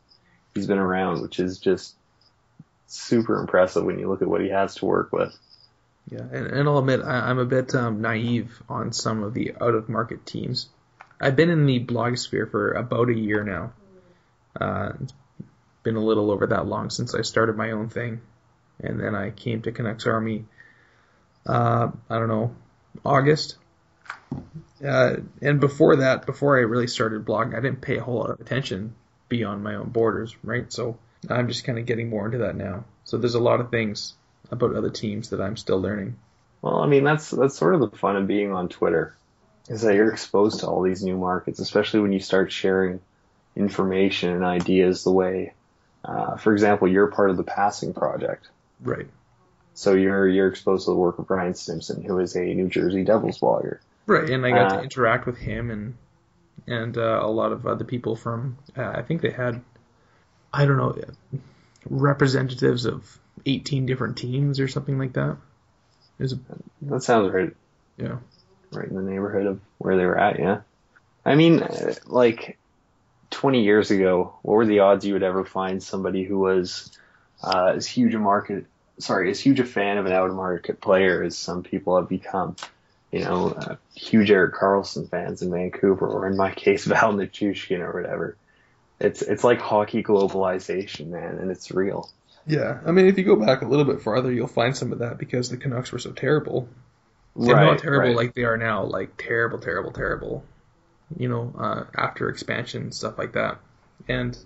he's 0.55 0.67
been 0.67 0.77
around, 0.77 1.22
which 1.22 1.38
is 1.38 1.60
just 1.60 1.95
super 2.88 3.40
impressive 3.40 3.84
when 3.84 4.00
you 4.00 4.10
look 4.10 4.22
at 4.22 4.28
what 4.28 4.42
he 4.42 4.50
has 4.50 4.75
to 4.75 4.86
work 4.86 5.12
with. 5.12 5.38
Yeah, 6.10 6.22
and, 6.22 6.48
and 6.48 6.68
I'll 6.68 6.80
admit 6.80 7.02
I, 7.02 7.30
I'm 7.30 7.40
a 7.40 7.46
bit 7.46 7.74
um, 7.75 8.02
naive 8.02 8.62
on 8.68 8.92
some 8.92 9.24
of 9.24 9.34
the 9.34 9.54
out 9.62 9.74
of 9.74 9.90
market 9.90 10.25
teams. 10.25 10.70
I've 11.20 11.36
been 11.36 11.50
in 11.50 11.66
the 11.66 11.84
blogosphere 11.84 12.50
for 12.52 12.74
about 12.74 13.10
a 13.10 13.13
year 13.13 13.44
now. 13.44 13.74
Uh, 14.60 14.94
it's 15.02 15.13
been 15.84 15.96
a 15.96 16.04
little 16.04 16.32
over 16.32 16.48
that 16.48 16.68
long 16.68 16.90
since 16.90 17.16
I 17.16 17.22
started 17.22 17.56
my 17.56 17.72
own 17.72 17.90
thing, 17.90 18.22
and 18.80 19.00
then 19.00 19.16
I 19.16 19.32
came 19.32 19.62
to 19.62 19.72
Canucks 19.72 20.06
Army. 20.06 20.46
Uh, 21.46 21.92
I 22.10 22.20
don't 22.20 22.28
know, 22.28 22.56
August. 23.06 23.56
Uh, 24.86 25.18
and 25.42 25.60
before 25.60 25.98
that, 25.98 26.25
before 26.25 26.58
I 26.58 26.62
really 26.62 26.88
started 26.88 27.25
blogging, 27.25 27.56
I 27.56 27.62
didn't 27.62 27.82
pay 27.82 27.98
a 27.98 28.04
whole 28.04 28.16
lot 28.16 28.32
of 28.32 28.42
attention 28.42 28.96
beyond 29.30 29.63
my 29.63 29.75
own 29.75 29.90
borders, 29.90 30.36
right? 30.44 30.72
So 30.72 30.98
I'm 31.30 31.48
just 31.48 31.63
kind 31.63 31.80
of 31.80 31.86
getting 31.86 32.10
more 32.10 32.25
into 32.25 32.39
that 32.39 32.56
now. 32.56 32.86
So 33.03 33.18
there's 33.18 33.36
a 33.36 33.39
lot 33.39 33.60
of 33.60 33.70
things 33.70 34.13
about 34.51 34.75
other 34.75 34.89
teams 34.89 35.30
that 35.30 35.42
I'm 35.42 35.58
still 35.58 35.80
learning. 35.80 36.18
Well, 36.62 36.77
I 36.77 36.88
mean 36.88 37.03
that's 37.03 37.30
that's 37.30 37.58
sort 37.58 37.75
of 37.75 37.82
the 37.82 37.98
fun 37.98 38.15
of 38.15 38.27
being 38.27 38.51
on 38.51 38.70
Twitter, 38.70 39.15
is 39.68 39.82
that 39.82 39.96
you're 39.96 40.12
exposed 40.12 40.62
to 40.62 40.68
all 40.68 40.82
these 40.82 41.03
new 41.03 41.18
markets, 41.18 41.60
especially 41.60 42.01
when 42.01 42.13
you 42.13 42.20
start 42.20 42.51
sharing 42.51 43.01
information 43.56 44.30
and 44.32 44.44
ideas 44.44 45.03
the 45.03 45.12
way, 45.12 45.53
uh, 46.03 46.38
for 46.38 46.53
example, 46.53 46.88
you're 46.88 47.08
part 47.08 47.30
of 47.30 47.38
the 47.38 47.44
Passing 47.44 47.94
Project. 47.94 48.48
Right. 48.82 49.08
So 49.74 49.94
you're 49.94 50.27
you're 50.27 50.48
exposed 50.48 50.86
to 50.86 50.92
the 50.92 50.98
work 50.98 51.20
of 51.20 51.27
Brian 51.27 51.53
Stimson, 51.53 52.03
who 52.03 52.20
is 52.20 52.36
a 52.36 52.44
New 52.44 52.70
Jersey 52.70 53.03
Devils 53.03 53.39
blogger. 53.39 53.80
Right, 54.06 54.30
and 54.30 54.46
I 54.46 54.51
got 54.51 54.72
Uh, 54.72 54.77
to 54.77 54.84
interact 54.84 55.25
with 55.25 55.38
him 55.38 55.72
and 55.72 55.96
and 56.68 56.98
uh, 56.98 57.20
a 57.22 57.32
lot 57.32 57.51
of 57.51 57.65
other 57.65 57.84
people 57.84 58.15
from. 58.15 58.58
Uh, 58.77 58.84
I 58.84 59.01
think 59.01 59.22
they 59.22 59.32
had, 59.32 59.62
I 60.53 60.65
don't 60.65 60.77
know, 60.77 60.95
representatives 61.89 62.86
of 62.86 63.19
18 63.45 63.86
different 63.86 64.17
teams 64.17 64.60
or 64.60 64.67
something 64.67 64.98
like 64.98 65.13
that. 65.13 65.38
A, 66.19 66.27
That 66.83 67.01
sounds 67.01 67.33
right. 67.33 67.53
yeah, 67.98 68.17
right 68.72 68.88
in 68.88 68.95
the 68.95 69.01
neighborhood 69.01 69.48
of 69.48 69.60
where 69.79 69.98
they 69.98 70.05
were 70.05 70.17
at, 70.17 70.39
yeah. 70.39 70.62
I 71.25 71.36
mean, 71.36 71.63
uh, 71.63 71.95
like 72.05 72.57
20 73.31 73.63
years 73.63 73.91
ago, 73.91 74.36
what 74.41 74.55
were 74.55 74.65
the 74.65 74.79
odds 74.79 75.05
you 75.05 75.13
would 75.13 75.24
ever 75.24 75.43
find 75.43 75.81
somebody 75.81 76.24
who 76.24 76.39
was 76.39 76.91
uh, 77.41 77.74
as 77.75 77.88
huge 77.88 78.13
a 78.13 78.19
market, 78.19 78.65
sorry, 79.00 79.31
as 79.31 79.39
huge 79.39 79.60
a 79.60 79.65
fan 79.65 79.98
of 79.98 80.05
an 80.05 80.12
out 80.12 80.29
of 80.29 80.36
market 80.36 80.79
player 80.79 81.24
as 81.24 81.38
some 81.38 81.63
people 81.63 81.98
have 81.98 82.07
become? 82.07 82.55
You 83.12 83.24
know, 83.24 83.50
uh, 83.50 83.75
huge 83.95 84.31
Erik 84.31 84.55
Karlsson 84.55 85.10
fans 85.10 85.41
in 85.41 85.51
Vancouver, 85.51 86.07
or 86.07 86.27
in 86.27 86.38
my 86.38 86.51
case, 86.51 86.86
Val 86.86 87.13
Nichushkin 87.13 87.79
or 87.79 87.93
whatever. 87.93 88.38
It's 89.03 89.22
it's 89.22 89.43
like 89.43 89.60
hockey 89.60 90.01
globalization, 90.01 91.07
man, 91.07 91.38
and 91.38 91.51
it's 91.51 91.72
real. 91.72 92.10
yeah. 92.48 92.79
I 92.86 92.91
mean, 92.91 93.07
if 93.07 93.17
you 93.17 93.24
go 93.24 93.36
back 93.36 93.62
a 93.62 93.67
little 93.67 93.86
bit 93.86 94.01
farther, 94.01 94.31
you'll 94.31 94.48
find 94.48 94.75
some 94.75 94.93
of 94.93 95.00
that 95.00 95.17
because 95.17 95.50
the 95.50 95.57
Canucks 95.57 95.91
were 95.91 96.00
so 96.00 96.12
terrible. 96.12 96.69
And 97.36 97.48
not 97.48 97.79
terrible 97.79 98.10
right. 98.10 98.15
like 98.15 98.33
they 98.36 98.43
are 98.43 98.57
now, 98.57 98.83
like 98.83 99.17
terrible, 99.17 99.60
terrible, 99.60 99.91
terrible. 99.91 100.43
You 101.17 101.29
know, 101.29 101.53
uh, 101.57 101.83
after 101.95 102.29
expansion 102.29 102.91
stuff 102.91 103.17
like 103.17 103.33
that, 103.33 103.60
and 104.07 104.38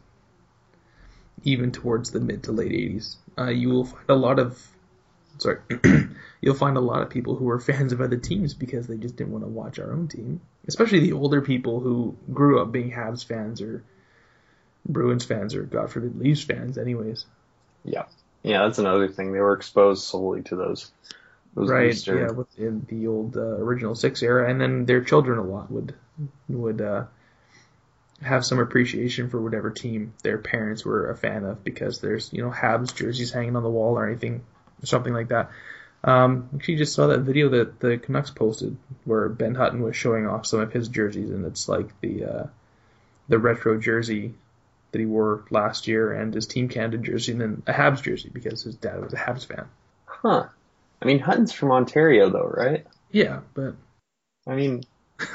even 1.43 1.71
towards 1.71 2.11
the 2.11 2.19
mid 2.19 2.43
to 2.43 2.51
late 2.51 2.71
'80s, 2.71 3.17
uh, 3.37 3.49
you 3.49 3.69
will 3.69 3.85
find 3.85 4.09
a 4.09 4.15
lot 4.15 4.39
of 4.39 4.65
sorry, 5.37 5.59
you'll 6.41 6.55
find 6.55 6.77
a 6.77 6.81
lot 6.81 7.01
of 7.01 7.09
people 7.09 7.35
who 7.35 7.49
are 7.49 7.59
fans 7.59 7.93
of 7.93 8.01
other 8.01 8.17
teams 8.17 8.53
because 8.53 8.87
they 8.87 8.97
just 8.97 9.15
didn't 9.15 9.33
want 9.33 9.43
to 9.43 9.49
watch 9.49 9.79
our 9.79 9.91
own 9.91 10.07
team, 10.07 10.41
especially 10.67 10.99
the 10.99 11.13
older 11.13 11.41
people 11.41 11.79
who 11.79 12.15
grew 12.33 12.61
up 12.61 12.71
being 12.71 12.91
Habs 12.91 13.23
fans 13.23 13.61
or 13.61 13.83
Bruins 14.87 15.25
fans 15.25 15.53
or 15.55 15.63
God 15.63 15.91
forbid 15.91 16.19
Leafs 16.19 16.43
fans, 16.43 16.77
anyways. 16.77 17.25
Yeah, 17.83 18.05
yeah, 18.43 18.63
that's 18.63 18.79
another 18.79 19.07
thing. 19.07 19.33
They 19.33 19.39
were 19.39 19.53
exposed 19.53 20.03
solely 20.03 20.41
to 20.43 20.55
those. 20.55 20.91
those 21.55 21.69
right 21.69 21.89
booster- 21.89 22.19
yeah 22.19 22.31
within 22.31 22.85
the 22.89 23.07
old 23.07 23.35
uh, 23.35 23.41
original 23.41 23.95
six 23.95 24.21
era 24.21 24.49
and 24.49 24.59
then 24.61 24.85
their 24.85 25.01
children 25.01 25.39
a 25.39 25.43
lot 25.43 25.71
would 25.71 25.95
would 26.49 26.81
uh 26.81 27.05
have 28.21 28.45
some 28.45 28.59
appreciation 28.59 29.29
for 29.29 29.39
whatever 29.41 29.69
team 29.69 30.13
their 30.23 30.37
parents 30.37 30.83
were 30.83 31.09
a 31.09 31.15
fan 31.15 31.43
of 31.43 31.63
because 31.63 31.99
there's 32.01 32.31
you 32.33 32.43
know 32.43 32.51
Habs 32.51 32.93
jerseys 32.95 33.31
hanging 33.31 33.55
on 33.55 33.63
the 33.63 33.69
wall 33.69 33.97
or 33.97 34.07
anything 34.07 34.43
something 34.83 35.13
like 35.13 35.27
that 35.29 35.51
um 36.03 36.49
actually 36.55 36.75
just 36.77 36.93
saw 36.93 37.07
that 37.07 37.19
video 37.21 37.49
that 37.49 37.79
the 37.79 37.97
Canucks 37.97 38.29
posted 38.31 38.75
where 39.05 39.29
Ben 39.29 39.55
Hutton 39.55 39.81
was 39.81 39.95
showing 39.95 40.27
off 40.27 40.45
some 40.45 40.59
of 40.59 40.71
his 40.73 40.87
jerseys 40.87 41.29
and 41.29 41.45
it's 41.45 41.67
like 41.67 41.89
the 42.01 42.25
uh 42.25 42.47
the 43.29 43.37
retro 43.39 43.79
jersey 43.79 44.33
that 44.91 44.99
he 44.99 45.05
wore 45.05 45.45
last 45.49 45.87
year 45.87 46.13
and 46.13 46.33
his 46.33 46.47
team 46.47 46.69
Canada 46.69 46.97
jersey 46.97 47.33
and 47.33 47.41
then 47.41 47.63
a 47.67 47.73
Habs 47.73 48.01
jersey 48.01 48.29
because 48.31 48.63
his 48.63 48.75
dad 48.75 49.01
was 49.01 49.13
a 49.13 49.17
Habs 49.17 49.45
fan 49.45 49.67
Huh. 50.21 50.47
I 51.01 51.05
mean, 51.05 51.19
Hutton's 51.19 51.53
from 51.53 51.71
Ontario, 51.71 52.29
though, 52.29 52.47
right? 52.47 52.85
yeah 53.11 53.41
but 53.53 53.75
I 54.47 54.55
mean, 54.55 54.83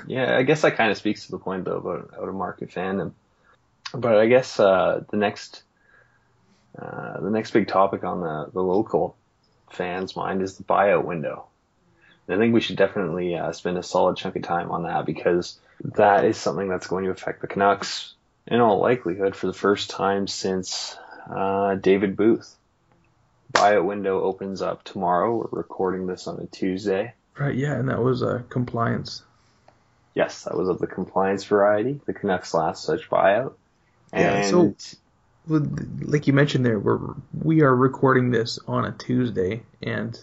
yeah, 0.06 0.36
I 0.36 0.42
guess 0.42 0.62
that 0.62 0.76
kind 0.76 0.90
of 0.90 0.96
speaks 0.96 1.26
to 1.26 1.30
the 1.30 1.38
point, 1.38 1.64
though, 1.64 1.76
about 1.76 2.14
out 2.18 2.28
of 2.28 2.34
market 2.34 2.70
fandom. 2.70 3.12
But 3.94 4.16
I 4.16 4.26
guess 4.26 4.58
uh, 4.58 5.04
the 5.10 5.16
next 5.16 5.62
uh, 6.78 7.20
the 7.20 7.30
next 7.30 7.50
big 7.50 7.68
topic 7.68 8.02
on 8.04 8.20
the, 8.20 8.50
the 8.52 8.62
local 8.62 9.16
fans' 9.70 10.16
mind 10.16 10.42
is 10.42 10.56
the 10.56 10.64
buyout 10.64 11.04
window. 11.04 11.46
And 12.26 12.36
I 12.36 12.38
think 12.38 12.54
we 12.54 12.60
should 12.60 12.76
definitely 12.76 13.36
uh, 13.36 13.52
spend 13.52 13.76
a 13.76 13.82
solid 13.82 14.16
chunk 14.16 14.36
of 14.36 14.42
time 14.42 14.70
on 14.70 14.84
that 14.84 15.04
because 15.04 15.58
that 15.96 16.24
is 16.24 16.36
something 16.38 16.68
that's 16.68 16.86
going 16.86 17.04
to 17.04 17.10
affect 17.10 17.40
the 17.42 17.46
Canucks 17.46 18.14
in 18.46 18.60
all 18.60 18.78
likelihood 18.80 19.36
for 19.36 19.46
the 19.46 19.52
first 19.52 19.90
time 19.90 20.26
since 20.26 20.96
uh, 21.30 21.74
David 21.76 22.16
Booth. 22.16 22.56
Buyout 23.52 23.84
window 23.84 24.22
opens 24.22 24.62
up 24.62 24.82
tomorrow. 24.82 25.36
We're 25.36 25.58
recording 25.60 26.06
this 26.06 26.26
on 26.26 26.40
a 26.40 26.46
Tuesday. 26.46 27.14
Right, 27.38 27.54
yeah, 27.54 27.74
and 27.74 27.88
that 27.88 28.02
was 28.02 28.22
uh, 28.22 28.42
compliance. 28.48 29.22
Yes, 30.14 30.44
that 30.44 30.56
was 30.56 30.68
of 30.68 30.78
the 30.78 30.86
compliance 30.86 31.44
variety, 31.44 32.00
the 32.06 32.12
Canucks 32.14 32.54
last 32.54 32.84
such 32.84 33.08
buyout. 33.10 33.54
Yeah, 34.12 34.42
so- 34.50 34.74
Like 35.48 36.26
you 36.26 36.32
mentioned 36.32 36.64
there, 36.64 36.78
we're 36.78 37.00
we 37.42 37.62
are 37.62 37.74
recording 37.74 38.30
this 38.30 38.58
on 38.68 38.84
a 38.84 38.92
Tuesday, 38.92 39.62
and 39.82 40.18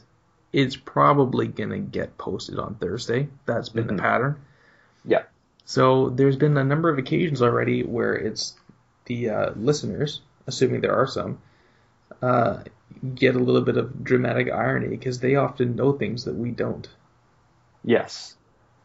it's 0.54 0.76
probably 0.76 1.48
gonna 1.48 1.80
get 1.80 2.18
posted 2.18 2.58
on 2.58 2.76
Thursday. 2.76 3.28
That's 3.46 3.70
been 3.70 3.86
Mhm. 3.86 3.98
the 3.98 4.02
pattern. 4.02 4.36
Yeah. 5.06 5.24
So 5.70 6.10
there's 6.10 6.36
been 6.36 6.58
a 6.58 6.64
number 6.64 6.90
of 6.90 6.98
occasions 6.98 7.44
already 7.44 7.84
where 7.84 8.16
it's 8.16 8.56
the 9.06 9.30
uh, 9.30 9.52
listeners, 9.56 10.20
assuming 10.48 10.82
there 10.82 10.96
are 10.96 11.06
some, 11.06 11.38
uh, 12.24 12.64
get 13.14 13.36
a 13.36 13.38
little 13.38 13.62
bit 13.62 13.78
of 13.78 14.04
dramatic 14.04 14.52
irony 14.52 14.88
because 14.88 15.20
they 15.20 15.36
often 15.36 15.76
know 15.76 15.94
things 15.94 16.26
that 16.26 16.34
we 16.34 16.50
don't. 16.50 16.88
Yes. 17.84 18.36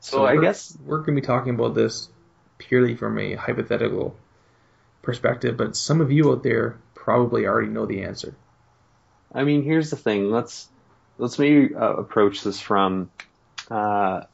So, 0.00 0.26
I 0.26 0.36
guess 0.36 0.76
we're 0.84 0.98
going 0.98 1.16
to 1.16 1.22
be 1.22 1.26
talking 1.26 1.54
about 1.54 1.74
this 1.74 2.10
purely 2.58 2.94
from 2.96 3.18
a 3.18 3.32
hypothetical 3.32 4.14
perspective, 5.00 5.56
but 5.56 5.78
some 5.78 6.02
of 6.02 6.12
you 6.12 6.32
out 6.32 6.42
there 6.42 6.76
probably 6.94 7.46
already 7.46 7.68
know 7.68 7.86
the 7.86 8.02
answer. 8.02 8.36
I 9.32 9.44
mean, 9.44 9.62
here's 9.62 9.88
the 9.88 9.96
thing. 9.96 10.30
Let's 10.30 10.68
let's 11.16 11.38
maybe 11.38 11.74
uh, 11.74 11.94
approach 11.94 12.42
this 12.42 12.60
from. 12.60 13.10
Uh, 13.70 14.24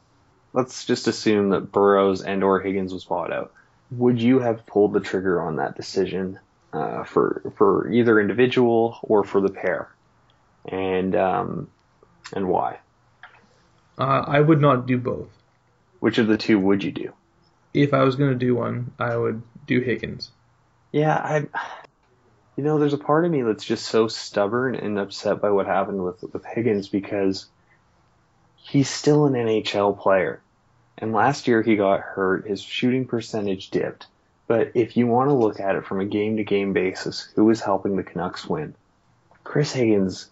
let's 0.53 0.85
just 0.85 1.07
assume 1.07 1.49
that 1.49 1.71
Burrows 1.71 2.21
and 2.21 2.43
or 2.43 2.59
Higgins 2.59 2.93
was 2.93 3.05
bought 3.05 3.31
out. 3.31 3.53
Would 3.91 4.21
you 4.21 4.39
have 4.39 4.65
pulled 4.65 4.93
the 4.93 4.99
trigger 4.99 5.41
on 5.41 5.57
that 5.57 5.75
decision 5.75 6.39
uh, 6.73 7.03
for 7.03 7.51
for 7.57 7.91
either 7.91 8.19
individual 8.19 8.99
or 9.03 9.23
for 9.23 9.41
the 9.41 9.49
pair, 9.49 9.89
and 10.65 11.15
um, 11.15 11.69
and 12.33 12.47
why? 12.47 12.79
Uh, 13.97 14.23
I 14.25 14.39
would 14.39 14.61
not 14.61 14.87
do 14.87 14.97
both. 14.97 15.29
Which 15.99 16.17
of 16.17 16.27
the 16.27 16.37
two 16.37 16.57
would 16.57 16.83
you 16.83 16.91
do? 16.91 17.13
If 17.73 17.93
I 17.93 18.03
was 18.03 18.15
going 18.15 18.31
to 18.31 18.45
do 18.45 18.55
one, 18.55 18.91
I 18.97 19.15
would 19.15 19.41
do 19.67 19.79
Higgins. 19.81 20.31
Yeah, 20.91 21.15
I. 21.15 21.47
You 22.57 22.65
know, 22.65 22.79
there's 22.79 22.93
a 22.93 22.97
part 22.97 23.25
of 23.25 23.31
me 23.31 23.41
that's 23.43 23.63
just 23.63 23.85
so 23.85 24.07
stubborn 24.07 24.75
and 24.75 24.99
upset 24.99 25.41
by 25.41 25.49
what 25.51 25.67
happened 25.67 26.03
with 26.03 26.21
with 26.33 26.45
Higgins 26.45 26.89
because 26.89 27.47
he's 28.61 28.89
still 28.89 29.25
an 29.25 29.33
NHL 29.33 29.99
player, 29.99 30.41
and 30.97 31.13
last 31.13 31.47
year 31.47 31.61
he 31.61 31.75
got 31.75 31.99
hurt. 31.99 32.47
His 32.47 32.61
shooting 32.61 33.05
percentage 33.05 33.69
dipped. 33.69 34.07
But 34.47 34.71
if 34.73 34.97
you 34.97 35.07
want 35.07 35.29
to 35.29 35.33
look 35.33 35.59
at 35.59 35.75
it 35.75 35.85
from 35.85 36.01
a 36.01 36.05
game 36.05 36.37
to 36.37 36.43
game 36.43 36.73
basis, 36.73 37.29
who 37.35 37.49
is 37.49 37.61
helping 37.61 37.95
the 37.95 38.03
Canucks 38.03 38.45
win? 38.45 38.75
Chris 39.43 39.71
Higgins 39.71 40.29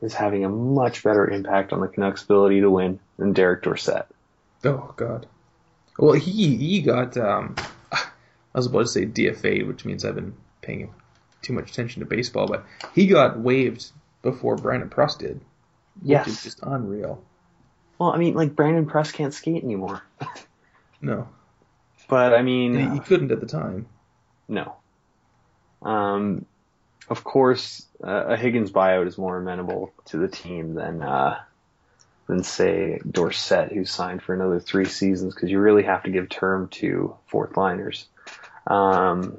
is 0.00 0.14
having 0.14 0.44
a 0.44 0.48
much 0.48 1.02
better 1.04 1.28
impact 1.28 1.72
on 1.72 1.80
the 1.80 1.88
Canucks' 1.88 2.24
ability 2.24 2.60
to 2.60 2.70
win 2.70 2.98
than 3.18 3.32
Derek 3.32 3.62
Dorsett. 3.62 4.06
Oh 4.64 4.92
God. 4.96 5.26
Well, 5.98 6.14
he 6.14 6.56
he 6.56 6.80
got 6.80 7.16
um, 7.16 7.54
I 7.92 8.58
was 8.58 8.66
about 8.66 8.80
to 8.80 8.86
say 8.86 9.06
DFA, 9.06 9.66
which 9.66 9.84
means 9.84 10.04
I've 10.04 10.14
been 10.14 10.34
paying 10.60 10.92
too 11.40 11.52
much 11.52 11.70
attention 11.70 12.00
to 12.00 12.06
baseball, 12.06 12.46
but 12.46 12.64
he 12.94 13.06
got 13.06 13.38
waived 13.38 13.90
before 14.22 14.56
Brandon 14.56 14.88
Prust 14.88 15.20
did. 15.20 15.40
Which 16.00 16.28
is 16.28 16.42
just 16.42 16.60
unreal. 16.62 17.22
Well, 18.02 18.10
I 18.10 18.16
mean, 18.16 18.34
like 18.34 18.56
Brandon 18.56 18.84
Prust 18.84 19.14
can't 19.14 19.32
skate 19.32 19.62
anymore. 19.62 20.02
No, 21.04 21.28
But 22.08 22.32
I 22.32 22.42
mean, 22.42 22.74
he, 22.78 22.88
he 22.94 23.00
couldn't 23.00 23.32
at 23.32 23.40
the 23.40 23.46
time. 23.46 23.86
No. 24.46 24.76
Um, 25.82 26.46
of 27.08 27.24
course, 27.24 27.84
uh, 28.04 28.26
a 28.28 28.36
Higgins 28.36 28.70
buyout 28.70 29.08
is 29.08 29.18
more 29.18 29.36
amenable 29.36 29.92
to 30.06 30.18
the 30.18 30.28
team 30.28 30.74
than 30.74 31.02
uh, 31.02 31.40
than 32.28 32.44
say 32.44 33.00
Dorsett, 33.10 33.72
who 33.72 33.84
signed 33.84 34.22
for 34.22 34.32
another 34.32 34.60
three 34.60 34.84
seasons, 34.84 35.34
because 35.34 35.50
you 35.50 35.58
really 35.58 35.82
have 35.82 36.04
to 36.04 36.10
give 36.12 36.28
term 36.28 36.68
to 36.68 37.16
fourth 37.26 37.56
liners. 37.56 38.06
Um, 38.68 39.38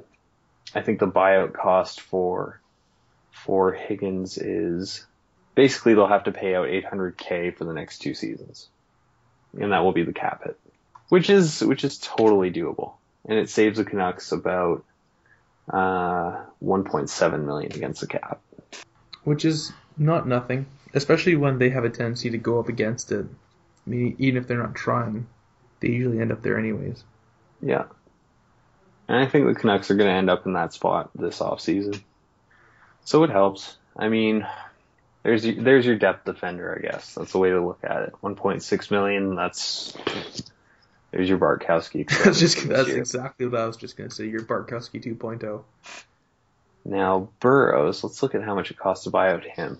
I 0.74 0.82
think 0.82 1.00
the 1.00 1.08
buyout 1.08 1.54
cost 1.54 2.02
for 2.02 2.60
for 3.30 3.72
Higgins 3.72 4.36
is 4.36 5.06
basically 5.54 5.94
they'll 5.94 6.06
have 6.06 6.24
to 6.24 6.32
pay 6.32 6.54
out 6.54 6.68
800k 6.68 7.56
for 7.56 7.64
the 7.64 7.72
next 7.72 7.98
two 7.98 8.14
seasons, 8.14 8.68
and 9.58 9.72
that 9.72 9.84
will 9.84 9.92
be 9.92 10.04
the 10.04 10.12
cap 10.12 10.44
hit, 10.44 10.58
which 11.08 11.30
is 11.30 11.62
which 11.62 11.84
is 11.84 11.98
totally 11.98 12.50
doable, 12.50 12.92
and 13.26 13.38
it 13.38 13.50
saves 13.50 13.78
the 13.78 13.84
Canucks 13.84 14.32
about 14.32 14.84
uh, 15.68 16.44
1.7 16.62 17.44
million 17.44 17.72
against 17.72 18.00
the 18.00 18.06
cap. 18.06 18.40
which 19.24 19.44
is 19.44 19.72
not 19.96 20.26
nothing, 20.28 20.66
especially 20.92 21.36
when 21.36 21.58
they 21.58 21.70
have 21.70 21.84
a 21.84 21.90
tendency 21.90 22.30
to 22.30 22.38
go 22.38 22.60
up 22.60 22.68
against 22.68 23.12
it. 23.12 23.24
I 23.86 23.90
mean, 23.90 24.16
even 24.18 24.42
if 24.42 24.48
they're 24.48 24.62
not 24.62 24.74
trying, 24.74 25.26
they 25.80 25.88
usually 25.88 26.20
end 26.20 26.32
up 26.32 26.42
there 26.42 26.58
anyways. 26.58 27.02
Yeah. 27.62 27.84
And 29.08 29.18
I 29.18 29.26
think 29.26 29.46
the 29.46 29.54
Canucks 29.54 29.90
are 29.90 29.96
going 29.96 30.08
to 30.08 30.16
end 30.16 30.30
up 30.30 30.46
in 30.46 30.54
that 30.54 30.72
spot 30.72 31.10
this 31.14 31.38
offseason. 31.40 32.02
So 33.04 33.22
it 33.24 33.30
helps. 33.30 33.76
I 33.96 34.08
mean, 34.08 34.46
there's 35.24 35.44
your, 35.44 35.64
there's 35.64 35.86
your 35.86 35.96
depth 35.96 36.26
defender, 36.26 36.78
I 36.78 36.86
guess. 36.86 37.14
That's 37.14 37.32
the 37.32 37.38
way 37.38 37.50
to 37.50 37.66
look 37.66 37.80
at 37.82 38.02
it. 38.02 38.12
1.6 38.22 38.90
million, 38.90 39.34
that's 39.34 39.96
there's 41.10 41.28
your 41.28 41.38
Bartkowski. 41.38 42.08
that's 42.24 42.38
just 42.38 42.68
that's 42.68 42.88
year. 42.88 42.98
exactly 42.98 43.46
what 43.46 43.60
I 43.60 43.66
was 43.66 43.76
just 43.76 43.96
gonna 43.96 44.10
say. 44.10 44.26
Your 44.28 44.42
Bartkowski 44.42 45.02
oh. 45.06 45.26
2.0. 45.28 45.62
Now, 46.84 47.30
Burrows, 47.40 48.04
let's 48.04 48.22
look 48.22 48.34
at 48.34 48.42
how 48.42 48.54
much 48.54 48.70
it 48.70 48.76
costs 48.76 49.04
to 49.04 49.10
buy 49.10 49.32
out 49.32 49.44
him. 49.44 49.78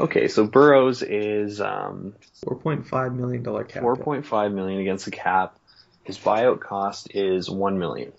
Okay, 0.00 0.28
so 0.28 0.46
Burrows 0.46 1.02
is 1.02 1.60
um, 1.60 2.14
4.5 2.46 3.14
million 3.14 3.42
dollar 3.42 3.64
cap. 3.64 3.82
4.5 3.82 4.54
million 4.54 4.80
against 4.80 5.04
the 5.04 5.10
cap. 5.10 5.58
His 6.04 6.16
buyout 6.18 6.60
cost 6.60 7.14
is 7.14 7.50
1 7.50 7.78
million. 7.78 8.12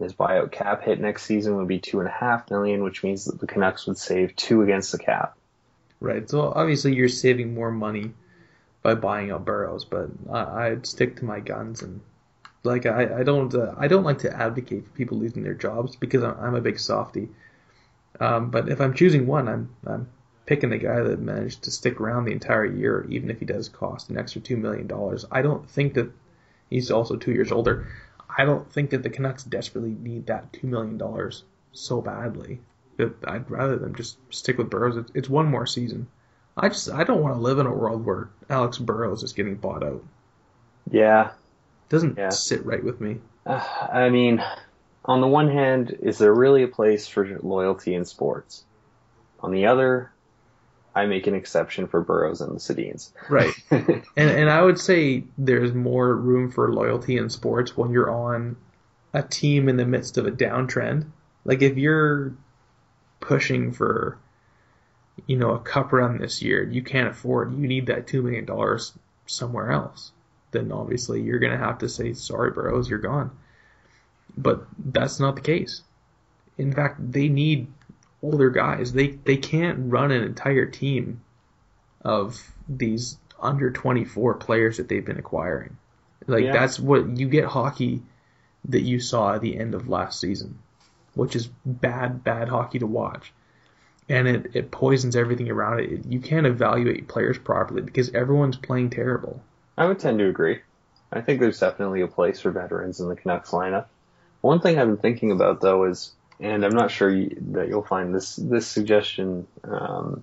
His 0.00 0.12
buyout 0.12 0.50
cap 0.50 0.82
hit 0.82 1.00
next 1.00 1.24
season 1.24 1.56
would 1.56 1.68
be 1.68 1.78
two 1.78 2.00
and 2.00 2.08
a 2.08 2.12
half 2.12 2.50
million, 2.50 2.82
which 2.82 3.04
means 3.04 3.26
that 3.26 3.38
the 3.38 3.46
Canucks 3.46 3.86
would 3.86 3.98
save 3.98 4.34
two 4.34 4.62
against 4.62 4.90
the 4.90 4.98
cap. 4.98 5.36
Right. 6.00 6.28
So 6.28 6.52
obviously 6.54 6.94
you're 6.94 7.08
saving 7.08 7.54
more 7.54 7.72
money 7.72 8.12
by 8.82 8.94
buying 8.94 9.30
out 9.30 9.44
Burrows, 9.44 9.84
but 9.84 10.10
I, 10.30 10.68
I'd 10.68 10.86
stick 10.86 11.16
to 11.16 11.24
my 11.24 11.40
guns 11.40 11.82
and 11.82 12.00
like 12.62 12.86
I, 12.86 13.20
I 13.20 13.22
don't 13.22 13.54
uh, 13.54 13.74
I 13.76 13.88
don't 13.88 14.04
like 14.04 14.18
to 14.18 14.36
advocate 14.36 14.84
for 14.84 14.90
people 14.90 15.18
losing 15.18 15.42
their 15.42 15.54
jobs 15.54 15.96
because 15.96 16.22
I'm, 16.22 16.36
I'm 16.38 16.54
a 16.54 16.60
big 16.60 16.78
softy. 16.78 17.28
Um, 18.20 18.50
but 18.50 18.68
if 18.68 18.80
I'm 18.80 18.94
choosing 18.94 19.26
one, 19.26 19.48
I'm 19.48 19.70
I'm 19.86 20.08
picking 20.46 20.70
the 20.70 20.78
guy 20.78 21.00
that 21.00 21.20
managed 21.20 21.64
to 21.64 21.70
stick 21.70 22.00
around 22.00 22.24
the 22.24 22.32
entire 22.32 22.64
year, 22.64 23.06
even 23.08 23.30
if 23.30 23.38
he 23.38 23.44
does 23.44 23.68
cost 23.68 24.10
an 24.10 24.18
extra 24.18 24.40
two 24.40 24.56
million 24.56 24.86
dollars. 24.86 25.24
I 25.30 25.42
don't 25.42 25.68
think 25.68 25.94
that 25.94 26.10
he's 26.70 26.90
also 26.90 27.16
two 27.16 27.32
years 27.32 27.52
older. 27.52 27.86
I 28.36 28.44
don't 28.44 28.70
think 28.72 28.90
that 28.90 29.02
the 29.02 29.10
Canucks 29.10 29.44
desperately 29.44 29.96
need 30.00 30.26
that 30.26 30.52
two 30.52 30.66
million 30.66 30.98
dollars 30.98 31.44
so 31.72 32.00
badly. 32.00 32.60
I'd 33.26 33.50
rather 33.50 33.76
them 33.76 33.94
just 33.94 34.18
stick 34.32 34.58
with 34.58 34.70
Burrows. 34.70 34.96
It's, 34.96 35.10
it's 35.14 35.28
one 35.28 35.46
more 35.46 35.66
season. 35.66 36.08
I 36.56 36.68
just 36.68 36.90
I 36.90 37.04
don't 37.04 37.22
want 37.22 37.34
to 37.36 37.40
live 37.40 37.58
in 37.58 37.66
a 37.66 37.72
world 37.74 38.04
where 38.04 38.28
Alex 38.50 38.78
Burrows 38.78 39.22
is 39.22 39.32
getting 39.32 39.54
bought 39.56 39.82
out. 39.84 40.02
Yeah, 40.90 41.30
doesn't 41.88 42.18
Yeah. 42.18 42.30
sit 42.30 42.64
right 42.66 42.82
with 42.82 43.00
me. 43.00 43.18
uh, 43.46 43.64
I 43.92 44.08
mean, 44.10 44.42
on 45.04 45.20
the 45.20 45.26
one 45.28 45.48
hand, 45.50 45.96
is 46.02 46.18
there 46.18 46.34
really 46.34 46.62
a 46.64 46.68
place 46.68 47.06
for 47.06 47.26
loyalty 47.42 47.94
in 47.94 48.04
sports? 48.04 48.64
On 49.40 49.52
the 49.52 49.66
other, 49.66 50.10
I 50.94 51.06
make 51.06 51.28
an 51.28 51.34
exception 51.34 51.86
for 51.86 52.00
Burrows 52.00 52.40
and 52.40 52.56
the 52.56 52.60
Sedins. 52.60 53.10
Right. 53.28 53.54
And 53.70 54.30
and 54.30 54.50
I 54.50 54.60
would 54.62 54.80
say 54.80 55.24
there's 55.38 55.72
more 55.72 56.12
room 56.16 56.50
for 56.50 56.72
loyalty 56.72 57.16
in 57.18 57.30
sports 57.30 57.76
when 57.76 57.92
you're 57.92 58.10
on 58.10 58.56
a 59.14 59.22
team 59.22 59.68
in 59.68 59.76
the 59.76 59.86
midst 59.86 60.18
of 60.18 60.26
a 60.26 60.32
downtrend. 60.32 61.06
Like 61.44 61.62
if 61.62 61.76
you're 61.78 62.32
pushing 63.20 63.72
for 63.72 64.18
you 65.26 65.36
know 65.36 65.52
a 65.54 65.58
cup 65.58 65.92
run 65.92 66.18
this 66.18 66.42
year, 66.42 66.62
you 66.62 66.82
can't 66.82 67.08
afford. 67.08 67.52
You 67.52 67.66
need 67.66 67.86
that 67.86 68.06
two 68.06 68.22
million 68.22 68.44
dollars 68.44 68.92
somewhere 69.26 69.70
else. 69.70 70.12
Then 70.50 70.72
obviously 70.72 71.22
you're 71.22 71.38
gonna 71.38 71.58
have 71.58 71.78
to 71.78 71.88
say 71.88 72.12
sorry, 72.14 72.50
Burrows, 72.50 72.88
you're 72.88 72.98
gone. 72.98 73.30
But 74.36 74.66
that's 74.78 75.18
not 75.20 75.36
the 75.36 75.42
case. 75.42 75.82
In 76.56 76.72
fact, 76.72 77.12
they 77.12 77.28
need 77.28 77.68
older 78.22 78.50
guys. 78.50 78.92
They 78.92 79.08
they 79.08 79.36
can't 79.36 79.90
run 79.92 80.10
an 80.10 80.22
entire 80.22 80.66
team 80.66 81.22
of 82.02 82.40
these 82.68 83.18
under 83.40 83.70
24 83.70 84.34
players 84.34 84.76
that 84.78 84.88
they've 84.88 85.04
been 85.04 85.18
acquiring. 85.18 85.76
Like 86.26 86.44
Yeah. 86.44 86.52
that's 86.52 86.78
what 86.78 87.18
you 87.18 87.28
get 87.28 87.44
hockey 87.44 88.02
that 88.66 88.82
you 88.82 89.00
saw 89.00 89.34
at 89.34 89.40
the 89.40 89.56
end 89.56 89.74
of 89.74 89.88
last 89.88 90.20
season, 90.20 90.58
which 91.18 91.34
is 91.34 91.48
bad 91.66 92.22
bad 92.22 92.48
hockey 92.48 92.78
to 92.78 92.86
watch. 92.86 93.32
And 94.08 94.26
it, 94.26 94.50
it 94.54 94.70
poisons 94.70 95.16
everything 95.16 95.50
around 95.50 95.80
it. 95.80 96.06
You 96.06 96.20
can't 96.20 96.46
evaluate 96.46 97.08
players 97.08 97.36
properly 97.36 97.82
because 97.82 98.14
everyone's 98.14 98.56
playing 98.56 98.90
terrible. 98.90 99.42
I 99.76 99.84
would 99.86 99.98
tend 99.98 100.20
to 100.20 100.28
agree. 100.28 100.60
I 101.12 101.20
think 101.20 101.40
there's 101.40 101.60
definitely 101.60 102.02
a 102.02 102.06
place 102.06 102.40
for 102.40 102.50
veterans 102.50 103.00
in 103.00 103.08
the 103.08 103.16
Canucks 103.16 103.50
lineup. 103.50 103.86
One 104.40 104.60
thing 104.60 104.78
I've 104.78 104.86
been 104.86 104.96
thinking 104.96 105.32
about 105.32 105.60
though 105.60 105.84
is, 105.84 106.12
and 106.38 106.64
I'm 106.64 106.74
not 106.74 106.92
sure 106.92 107.10
you, 107.10 107.36
that 107.52 107.68
you'll 107.68 107.82
find 107.82 108.14
this 108.14 108.36
this 108.36 108.66
suggestion 108.66 109.46
um, 109.64 110.22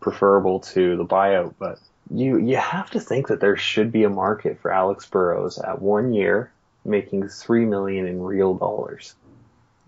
preferable 0.00 0.60
to 0.60 0.96
the 0.96 1.06
buyout, 1.06 1.54
but 1.58 1.78
you 2.10 2.38
you 2.38 2.56
have 2.56 2.90
to 2.90 3.00
think 3.00 3.28
that 3.28 3.40
there 3.40 3.56
should 3.56 3.92
be 3.92 4.02
a 4.02 4.10
market 4.10 4.58
for 4.60 4.72
Alex 4.72 5.06
Burrows 5.06 5.58
at 5.58 5.80
one 5.80 6.12
year, 6.12 6.50
making 6.84 7.28
three 7.28 7.64
million 7.64 8.08
in 8.08 8.20
real 8.20 8.54
dollars. 8.54 9.14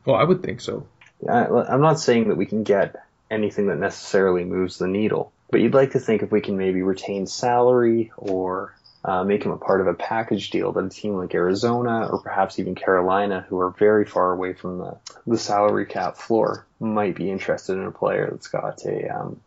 Well, 0.04 0.16
I 0.16 0.24
would 0.24 0.42
think 0.42 0.60
so. 0.60 0.86
I, 1.28 1.46
I'm 1.46 1.80
not 1.80 2.00
saying 2.00 2.28
that 2.28 2.36
we 2.36 2.46
can 2.46 2.64
get 2.64 2.96
anything 3.30 3.68
that 3.68 3.78
necessarily 3.78 4.44
moves 4.44 4.78
the 4.78 4.88
needle, 4.88 5.32
but 5.50 5.60
you'd 5.60 5.74
like 5.74 5.92
to 5.92 6.00
think 6.00 6.22
if 6.22 6.32
we 6.32 6.40
can 6.40 6.56
maybe 6.56 6.82
retain 6.82 7.26
salary 7.26 8.12
or 8.16 8.74
uh, 9.04 9.24
make 9.24 9.44
him 9.44 9.52
a 9.52 9.56
part 9.56 9.80
of 9.80 9.86
a 9.86 9.94
package 9.94 10.50
deal 10.50 10.72
that 10.72 10.84
a 10.84 10.88
team 10.88 11.14
like 11.14 11.34
Arizona 11.34 12.06
or 12.06 12.20
perhaps 12.20 12.58
even 12.58 12.74
Carolina, 12.74 13.44
who 13.48 13.58
are 13.60 13.70
very 13.70 14.04
far 14.04 14.32
away 14.32 14.52
from 14.52 14.78
the, 14.78 14.96
the 15.26 15.38
salary 15.38 15.86
cap 15.86 16.16
floor, 16.16 16.66
might 16.78 17.16
be 17.16 17.30
interested 17.30 17.74
in 17.74 17.84
a 17.84 17.92
player 17.92 18.28
that's 18.30 18.48
got 18.48 18.84
a 18.84 19.08
um, 19.08 19.40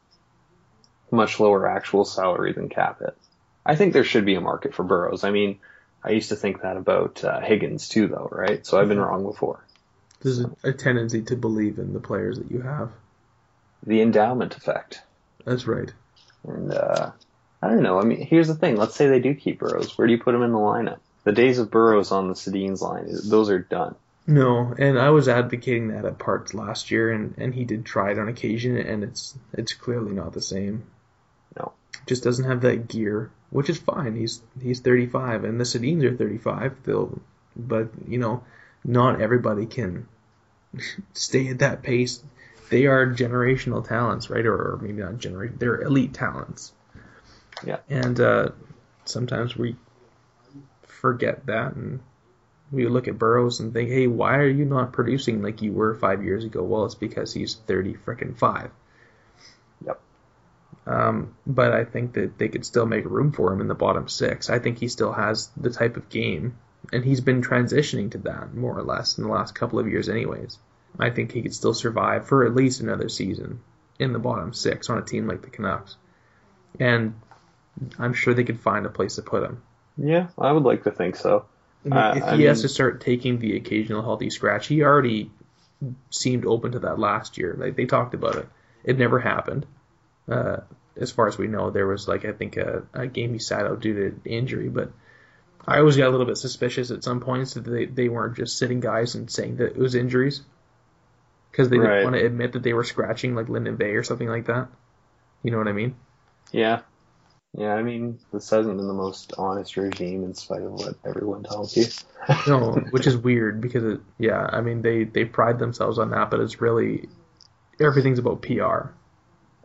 much 1.11 1.39
lower 1.39 1.69
actual 1.69 2.05
salary 2.05 2.53
than 2.53 2.69
cap 2.69 2.99
hit. 2.99 3.17
I 3.65 3.75
think 3.75 3.93
there 3.93 4.03
should 4.03 4.25
be 4.25 4.35
a 4.35 4.41
market 4.41 4.75
for 4.75 4.83
Burrows. 4.83 5.23
I 5.23 5.31
mean, 5.31 5.59
I 6.03 6.11
used 6.11 6.29
to 6.29 6.35
think 6.35 6.61
that 6.61 6.77
about 6.77 7.23
uh, 7.23 7.39
Higgins 7.39 7.87
too, 7.87 8.07
though, 8.07 8.29
right? 8.31 8.65
So 8.65 8.79
I've 8.79 8.89
been 8.89 8.99
wrong 8.99 9.23
before. 9.23 9.64
There's 10.25 10.39
a, 10.39 10.51
a 10.63 10.73
tendency 10.73 11.21
to 11.21 11.35
believe 11.35 11.77
in 11.77 11.93
the 11.93 11.99
players 11.99 12.39
that 12.39 12.49
you 12.49 12.61
have. 12.61 12.89
The 13.85 14.01
endowment 14.01 14.57
effect. 14.57 15.03
That's 15.45 15.67
right. 15.67 15.93
And 16.47 16.73
uh, 16.73 17.11
I 17.61 17.69
don't 17.69 17.83
know. 17.83 17.99
I 17.99 18.05
mean, 18.05 18.25
here's 18.25 18.47
the 18.47 18.55
thing. 18.55 18.75
Let's 18.75 18.95
say 18.95 19.07
they 19.07 19.19
do 19.19 19.35
keep 19.35 19.59
Burrows. 19.59 19.95
Where 19.95 20.07
do 20.07 20.13
you 20.13 20.19
put 20.19 20.33
him 20.33 20.41
in 20.41 20.51
the 20.51 20.57
lineup? 20.57 20.97
The 21.25 21.31
days 21.31 21.59
of 21.59 21.69
Burrows 21.69 22.11
on 22.11 22.27
the 22.27 22.33
Sedin's 22.33 22.81
line, 22.81 23.05
those 23.07 23.51
are 23.51 23.59
done. 23.59 23.93
No, 24.25 24.73
and 24.79 24.97
I 24.97 25.11
was 25.11 25.27
advocating 25.27 25.89
that 25.89 26.05
at 26.05 26.17
parts 26.17 26.55
last 26.55 26.89
year, 26.89 27.11
and, 27.11 27.35
and 27.37 27.53
he 27.53 27.63
did 27.63 27.85
try 27.85 28.09
it 28.09 28.17
on 28.17 28.27
occasion, 28.27 28.77
and 28.77 29.03
it's 29.03 29.37
it's 29.53 29.75
clearly 29.75 30.13
not 30.13 30.33
the 30.33 30.41
same. 30.41 30.85
No. 31.55 31.73
Just 32.07 32.23
doesn't 32.23 32.45
have 32.45 32.61
that 32.61 32.87
gear, 32.87 33.29
which 33.51 33.69
is 33.69 33.77
fine. 33.77 34.15
He's 34.15 34.41
he's 34.59 34.79
35, 34.79 35.43
and 35.43 35.59
the 35.59 35.65
Sedins 35.65 36.03
are 36.03 36.17
35. 36.17 36.77
They'll, 36.83 37.21
but 37.55 37.89
you 38.07 38.17
know, 38.17 38.43
not 38.83 39.21
everybody 39.21 39.67
can 39.67 40.07
stay 41.13 41.49
at 41.49 41.59
that 41.59 41.83
pace. 41.83 42.23
They 42.69 42.87
are 42.87 43.07
generational 43.07 43.87
talents, 43.87 44.29
right? 44.29 44.45
Or, 44.45 44.55
or 44.55 44.79
maybe 44.81 45.01
not 45.01 45.17
generation. 45.17 45.57
They're 45.59 45.81
elite 45.81 46.13
talents. 46.13 46.73
Yeah. 47.65 47.77
And 47.89 48.19
uh, 48.19 48.49
sometimes 49.05 49.55
we 49.55 49.75
forget 50.87 51.45
that, 51.45 51.75
and 51.75 51.99
we 52.71 52.87
look 52.87 53.07
at 53.07 53.19
Burrows 53.19 53.59
and 53.59 53.73
think, 53.73 53.89
"Hey, 53.89 54.07
why 54.07 54.37
are 54.37 54.47
you 54.47 54.65
not 54.65 54.93
producing 54.93 55.41
like 55.41 55.61
you 55.61 55.71
were 55.71 55.93
five 55.95 56.23
years 56.23 56.43
ago?" 56.43 56.63
Well, 56.63 56.85
it's 56.85 56.95
because 56.95 57.33
he's 57.33 57.55
thirty 57.55 57.93
frickin' 57.93 58.37
five. 58.37 58.71
Yep. 59.85 60.01
Um, 60.87 61.35
but 61.45 61.71
I 61.71 61.85
think 61.85 62.13
that 62.13 62.37
they 62.37 62.47
could 62.47 62.65
still 62.65 62.85
make 62.85 63.05
room 63.05 63.31
for 63.31 63.53
him 63.53 63.61
in 63.61 63.67
the 63.67 63.75
bottom 63.75 64.07
six. 64.07 64.49
I 64.49 64.59
think 64.59 64.79
he 64.79 64.87
still 64.87 65.13
has 65.13 65.49
the 65.55 65.69
type 65.69 65.97
of 65.97 66.09
game, 66.09 66.57
and 66.91 67.03
he's 67.03 67.21
been 67.21 67.41
transitioning 67.41 68.11
to 68.11 68.17
that 68.19 68.53
more 68.53 68.77
or 68.77 68.83
less 68.83 69.17
in 69.17 69.23
the 69.23 69.29
last 69.29 69.55
couple 69.55 69.79
of 69.79 69.87
years, 69.87 70.09
anyways. 70.09 70.57
I 70.99 71.09
think 71.09 71.31
he 71.31 71.41
could 71.41 71.53
still 71.53 71.73
survive 71.73 72.27
for 72.27 72.45
at 72.45 72.55
least 72.55 72.81
another 72.81 73.09
season 73.09 73.61
in 73.99 74.13
the 74.13 74.19
bottom 74.19 74.53
six 74.53 74.89
on 74.89 74.97
a 74.97 75.01
team 75.01 75.27
like 75.27 75.41
the 75.41 75.49
Canucks. 75.49 75.95
And 76.79 77.15
I'm 77.99 78.13
sure 78.13 78.33
they 78.33 78.43
could 78.43 78.59
find 78.59 78.85
a 78.85 78.89
place 78.89 79.15
to 79.15 79.21
put 79.21 79.43
him. 79.43 79.61
Yeah, 79.97 80.27
I 80.37 80.51
would 80.51 80.63
like 80.63 80.83
to 80.83 80.91
think 80.91 81.15
so. 81.15 81.45
Uh, 81.89 82.13
if 82.17 82.23
I 82.23 82.35
he 82.37 82.43
has 82.43 82.61
to 82.61 82.69
start 82.69 83.01
taking 83.01 83.39
the 83.39 83.55
occasional 83.57 84.01
healthy 84.01 84.29
scratch, 84.29 84.67
he 84.67 84.83
already 84.83 85.31
seemed 86.09 86.45
open 86.45 86.71
to 86.71 86.79
that 86.79 86.99
last 86.99 87.37
year. 87.37 87.55
Like 87.57 87.75
they 87.75 87.85
talked 87.85 88.13
about 88.13 88.35
it. 88.35 88.47
It 88.83 88.97
never 88.97 89.19
happened. 89.19 89.65
Uh, 90.27 90.57
as 90.97 91.11
far 91.11 91.27
as 91.27 91.37
we 91.37 91.47
know, 91.47 91.69
there 91.69 91.87
was 91.87 92.07
like 92.07 92.25
I 92.25 92.31
think 92.31 92.57
a, 92.57 92.83
a 92.93 93.07
game 93.07 93.33
he 93.33 93.39
sat 93.39 93.65
out 93.65 93.81
due 93.81 93.93
to 93.93 94.29
injury, 94.29 94.69
but 94.69 94.91
I 95.67 95.79
always 95.79 95.97
got 95.97 96.07
a 96.07 96.11
little 96.11 96.25
bit 96.25 96.37
suspicious 96.37 96.91
at 96.91 97.03
some 97.03 97.19
points 97.19 97.55
that 97.55 97.65
they, 97.65 97.85
they 97.85 98.09
weren't 98.09 98.37
just 98.37 98.57
sitting 98.57 98.79
guys 98.79 99.15
and 99.15 99.29
saying 99.29 99.57
that 99.57 99.71
it 99.71 99.77
was 99.77 99.95
injuries 99.95 100.41
because 101.51 101.69
they 101.69 101.77
Right. 101.77 101.89
didn't 101.89 102.03
want 102.03 102.15
to 102.17 102.25
admit 102.25 102.53
that 102.53 102.63
they 102.63 102.73
were 102.73 102.83
scratching 102.83 103.33
like 103.35 103.49
Linden 103.49 103.77
Vey 103.77 103.91
or 103.95 104.03
something 104.03 104.27
like 104.27 104.45
that. 104.45 104.67
You 105.43 105.51
know 105.51 105.57
what 105.57 105.67
I 105.67 105.73
mean? 105.73 105.95
Yeah. 106.51 106.81
Yeah, 107.57 107.73
I 107.73 107.83
mean, 107.83 108.19
this 108.33 108.49
hasn't 108.49 108.77
been 108.77 108.87
the 108.87 108.93
most 108.93 109.33
honest 109.37 109.77
regime 109.77 110.23
in 110.25 110.33
spite 110.33 110.61
of 110.61 110.73
what 110.73 110.95
everyone 111.05 111.43
tells 111.43 111.75
you. 111.77 111.85
No, 112.47 112.73
which 112.91 113.05
is 113.07 113.15
weird 113.15 113.61
because 113.61 113.83
it, 113.83 114.01
yeah, 114.17 114.49
I 114.51 114.61
mean 114.61 114.81
they 114.81 115.03
they 115.03 115.25
pride 115.25 115.59
themselves 115.59 115.99
on 115.99 116.09
that, 116.09 116.31
but 116.31 116.39
it's 116.39 116.59
really 116.59 117.07
everything's 117.79 118.17
about 118.17 118.41
PR. 118.41 118.89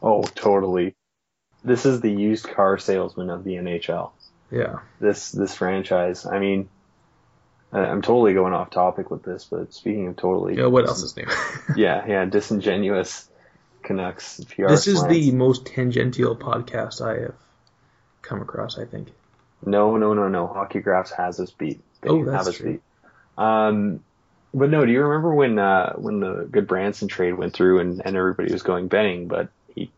Oh, 0.03 0.23
totally. 0.23 0.95
This 1.65 1.87
is 1.87 2.01
the 2.01 2.13
used 2.13 2.49
car 2.49 2.77
salesman 2.79 3.31
of 3.31 3.45
the 3.45 3.53
NHL. 3.55 4.11
Yeah, 4.51 4.81
This 5.01 5.31
this 5.33 5.55
franchise. 5.55 6.27
I 6.27 6.39
mean, 6.39 6.69
I'm 7.73 8.03
totally 8.03 8.35
going 8.35 8.53
off 8.53 8.71
topic 8.71 9.11
with 9.11 9.23
this, 9.23 9.45
but 9.45 9.73
speaking 9.73 10.09
of 10.09 10.17
totally, 10.17 10.57
yeah. 10.57 10.67
What 10.67 10.87
else 10.89 11.03
is 11.03 11.17
new? 11.17 11.27
Yeah, 11.77 12.05
yeah, 12.07 12.25
disingenuous 12.25 13.29
Canucks 13.83 14.43
PR. 14.45 14.69
this 14.69 14.87
is 14.89 15.07
the 15.07 15.31
most 15.33 15.67
tangential 15.67 16.37
podcast 16.37 17.01
I 17.01 17.23
have 17.23 17.35
come 18.23 18.43
across. 18.43 18.79
I 18.79 18.85
think. 18.87 19.09
no, 19.65 19.97
no, 19.97 20.15
no, 20.15 20.29
no. 20.29 20.47
Hockey 20.47 20.81
Graphs 20.81 21.13
has 21.13 21.39
us 21.41 21.51
beat. 21.51 21.81
They 22.01 22.09
Oh, 22.11 22.19
have 22.25 22.27
that's 22.27 22.49
us 22.49 22.57
true. 22.57 22.73
beat. 22.73 22.83
Um, 23.39 24.01
but 24.53 24.69
no, 24.69 24.85
do 24.85 24.91
you 24.91 25.03
remember 25.03 25.33
when 25.33 25.59
uh, 25.59 25.93
when 25.95 26.19
the 26.21 26.49
Gudbranson 26.51 27.09
trade 27.09 27.35
went 27.35 27.53
through 27.55 27.79
and, 27.79 28.03
and 28.05 28.17
everybody 28.17 28.53
was 28.53 28.63
going 28.63 28.89
Benning, 28.89 29.29
but 29.29 29.49
he 29.75 29.93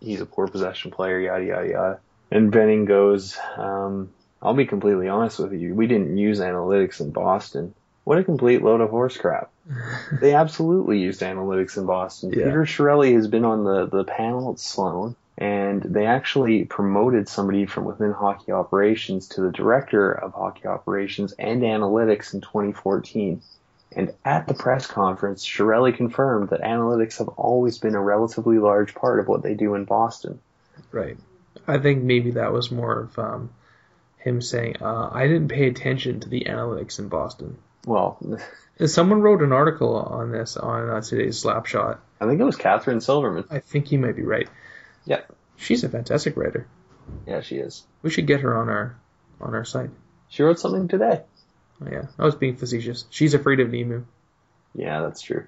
he's 0.00 0.20
a 0.20 0.26
poor 0.26 0.46
possession 0.48 0.90
player, 0.90 1.18
yada 1.18 1.44
yada 1.44 1.68
yada. 1.68 2.00
And 2.30 2.50
Benning 2.50 2.84
goes, 2.84 3.38
um, 3.56 4.12
I'll 4.42 4.54
be 4.54 4.66
completely 4.66 5.08
honest 5.08 5.38
with 5.38 5.52
you, 5.52 5.74
we 5.74 5.86
didn't 5.86 6.16
use 6.16 6.40
analytics 6.40 7.00
in 7.00 7.10
Boston. 7.10 7.74
What 8.04 8.18
a 8.18 8.24
complete 8.24 8.62
load 8.62 8.80
of 8.80 8.90
horse 8.90 9.16
crap. 9.16 9.50
they 10.20 10.34
absolutely 10.34 11.00
used 11.00 11.22
analytics 11.22 11.76
in 11.76 11.86
Boston. 11.86 12.30
Yeah. 12.30 12.44
Peter 12.44 12.64
Chiarelli 12.64 13.14
has 13.14 13.26
been 13.26 13.44
on 13.44 13.64
the, 13.64 13.86
the 13.86 14.04
panel 14.04 14.52
at 14.52 14.60
Sloan, 14.60 15.16
and 15.38 15.82
they 15.82 16.06
actually 16.06 16.64
promoted 16.64 17.28
somebody 17.28 17.66
from 17.66 17.84
within 17.84 18.12
hockey 18.12 18.52
operations 18.52 19.28
to 19.30 19.42
the 19.42 19.50
director 19.50 20.12
of 20.12 20.34
hockey 20.34 20.66
operations 20.66 21.32
and 21.32 21.62
analytics 21.62 22.32
in 22.32 22.40
2014. 22.40 23.42
And 23.92 24.12
at 24.24 24.46
the 24.46 24.54
press 24.54 24.86
conference, 24.86 25.44
Chiarelli 25.44 25.96
confirmed 25.96 26.50
that 26.50 26.60
analytics 26.60 27.18
have 27.18 27.28
always 27.28 27.78
been 27.78 27.94
a 27.94 28.00
relatively 28.00 28.58
large 28.58 28.94
part 28.94 29.20
of 29.20 29.28
what 29.28 29.42
they 29.42 29.54
do 29.54 29.74
in 29.74 29.84
Boston. 29.84 30.38
Right. 30.92 31.16
I 31.66 31.78
think 31.78 32.02
maybe 32.02 32.32
that 32.32 32.52
was 32.52 32.70
more 32.70 33.00
of 33.00 33.18
um, 33.18 33.50
him 34.18 34.40
saying, 34.40 34.76
uh, 34.80 35.10
"I 35.12 35.26
didn't 35.26 35.48
pay 35.48 35.68
attention 35.68 36.20
to 36.20 36.28
the 36.28 36.46
analytics 36.48 36.98
in 36.98 37.08
Boston." 37.08 37.58
Well, 37.86 38.18
someone 38.86 39.20
wrote 39.20 39.42
an 39.42 39.52
article 39.52 39.96
on 39.96 40.32
this 40.32 40.56
on 40.56 40.90
uh, 40.90 41.00
today's 41.00 41.42
Slapshot. 41.42 41.98
I 42.20 42.26
think 42.26 42.40
it 42.40 42.44
was 42.44 42.56
Catherine 42.56 43.00
Silverman. 43.00 43.44
I 43.50 43.60
think 43.60 43.92
you 43.92 43.98
might 43.98 44.16
be 44.16 44.22
right. 44.22 44.48
Yeah, 45.04 45.20
She's 45.56 45.84
a 45.84 45.88
fantastic 45.88 46.36
writer. 46.36 46.66
Yeah, 47.26 47.40
she 47.40 47.56
is. 47.56 47.84
We 48.02 48.10
should 48.10 48.26
get 48.26 48.40
her 48.40 48.56
on 48.56 48.68
our 48.68 48.96
on 49.40 49.54
our 49.54 49.64
site. 49.64 49.90
She 50.28 50.42
wrote 50.42 50.58
something 50.58 50.88
today. 50.88 51.22
Oh, 51.82 51.88
yeah, 51.90 52.06
I 52.18 52.24
was 52.24 52.34
being 52.34 52.56
facetious. 52.56 53.04
She's 53.10 53.34
afraid 53.34 53.60
of 53.60 53.68
Nemu. 53.68 54.04
Yeah, 54.74 55.02
that's 55.02 55.20
true. 55.20 55.46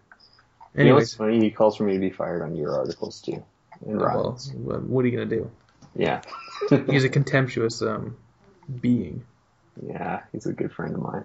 You 0.77 0.85
know 0.85 0.95
what's 0.95 1.15
funny? 1.15 1.41
He 1.41 1.51
calls 1.51 1.77
for 1.77 1.85
me 1.85 1.95
to 1.95 1.99
be 1.99 2.11
fired 2.11 2.43
on 2.43 2.55
your 2.55 2.79
articles 2.79 3.21
too. 3.21 3.43
And 3.85 4.01
well, 4.01 4.39
what 4.81 5.05
are 5.05 5.09
you 5.09 5.17
gonna 5.17 5.31
do? 5.31 5.51
Yeah. 5.99 6.23
He's 6.89 7.05
a 7.05 7.09
contemptuous 7.09 7.83
um, 7.83 8.17
being. 8.81 9.25
yeah, 9.87 10.23
he's 10.33 10.47
a 10.47 10.53
good 10.53 10.73
friend 10.73 10.95
of 10.95 11.03
mine. 11.03 11.25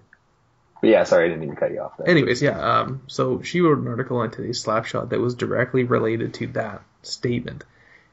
But 0.82 0.90
yeah, 0.90 1.04
sorry, 1.04 1.26
I 1.26 1.28
didn't 1.30 1.42
mean 1.42 1.52
to 1.52 1.56
cut 1.56 1.72
you 1.72 1.80
off 1.80 1.98
there. 1.98 2.10
Anyways, 2.10 2.42
yeah. 2.42 2.60
Um, 2.60 3.04
so 3.08 3.42
she 3.42 3.62
wrote 3.62 3.78
an 3.78 3.88
article 3.88 4.18
on 4.18 4.32
today's 4.32 4.64
Slapshot 4.64 5.10
that 5.10 5.20
was 5.20 5.36
directly 5.36 5.84
related 5.84 6.34
to 6.36 6.48
that 6.48 6.82
statement, 7.04 7.64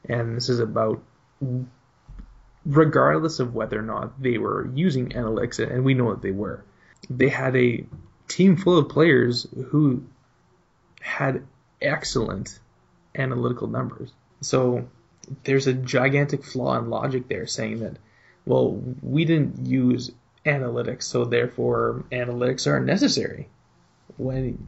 and 0.07 0.37
this 0.37 0.49
is 0.49 0.59
about 0.59 1.03
regardless 2.65 3.39
of 3.39 3.53
whether 3.53 3.77
or 3.79 3.83
not 3.83 4.21
they 4.21 4.37
were 4.37 4.69
using 4.73 5.09
analytics, 5.09 5.59
and 5.59 5.83
we 5.83 5.93
know 5.95 6.11
that 6.11 6.21
they 6.21 6.31
were. 6.31 6.63
They 7.09 7.29
had 7.29 7.55
a 7.55 7.85
team 8.27 8.55
full 8.55 8.77
of 8.77 8.89
players 8.89 9.47
who 9.69 10.03
had 11.01 11.43
excellent 11.81 12.59
analytical 13.15 13.67
numbers. 13.67 14.11
So 14.41 14.87
there's 15.43 15.67
a 15.67 15.73
gigantic 15.73 16.43
flaw 16.43 16.77
in 16.77 16.89
logic 16.89 17.27
there 17.27 17.47
saying 17.47 17.79
that, 17.81 17.97
well, 18.45 18.81
we 19.01 19.25
didn't 19.25 19.65
use 19.65 20.11
analytics, 20.45 21.03
so 21.03 21.25
therefore 21.25 22.03
analytics 22.11 22.67
aren't 22.67 22.85
necessary. 22.85 23.47
When 24.17 24.67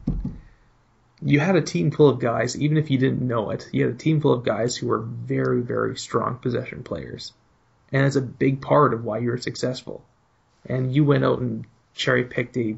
you 1.22 1.40
had 1.40 1.56
a 1.56 1.62
team 1.62 1.90
full 1.90 2.08
of 2.08 2.20
guys, 2.20 2.56
even 2.56 2.76
if 2.76 2.90
you 2.90 2.98
didn't 2.98 3.26
know 3.26 3.50
it, 3.50 3.68
you 3.72 3.84
had 3.84 3.94
a 3.94 3.98
team 3.98 4.20
full 4.20 4.32
of 4.32 4.44
guys 4.44 4.76
who 4.76 4.88
were 4.88 5.00
very, 5.00 5.60
very 5.60 5.96
strong 5.96 6.36
possession 6.36 6.82
players. 6.82 7.32
And 7.92 8.06
it's 8.06 8.16
a 8.16 8.22
big 8.22 8.60
part 8.60 8.94
of 8.94 9.04
why 9.04 9.18
you're 9.18 9.38
successful. 9.38 10.04
And 10.66 10.94
you 10.94 11.04
went 11.04 11.24
out 11.24 11.38
and 11.38 11.64
cherry 11.94 12.24
picked 12.24 12.56
a, 12.56 12.76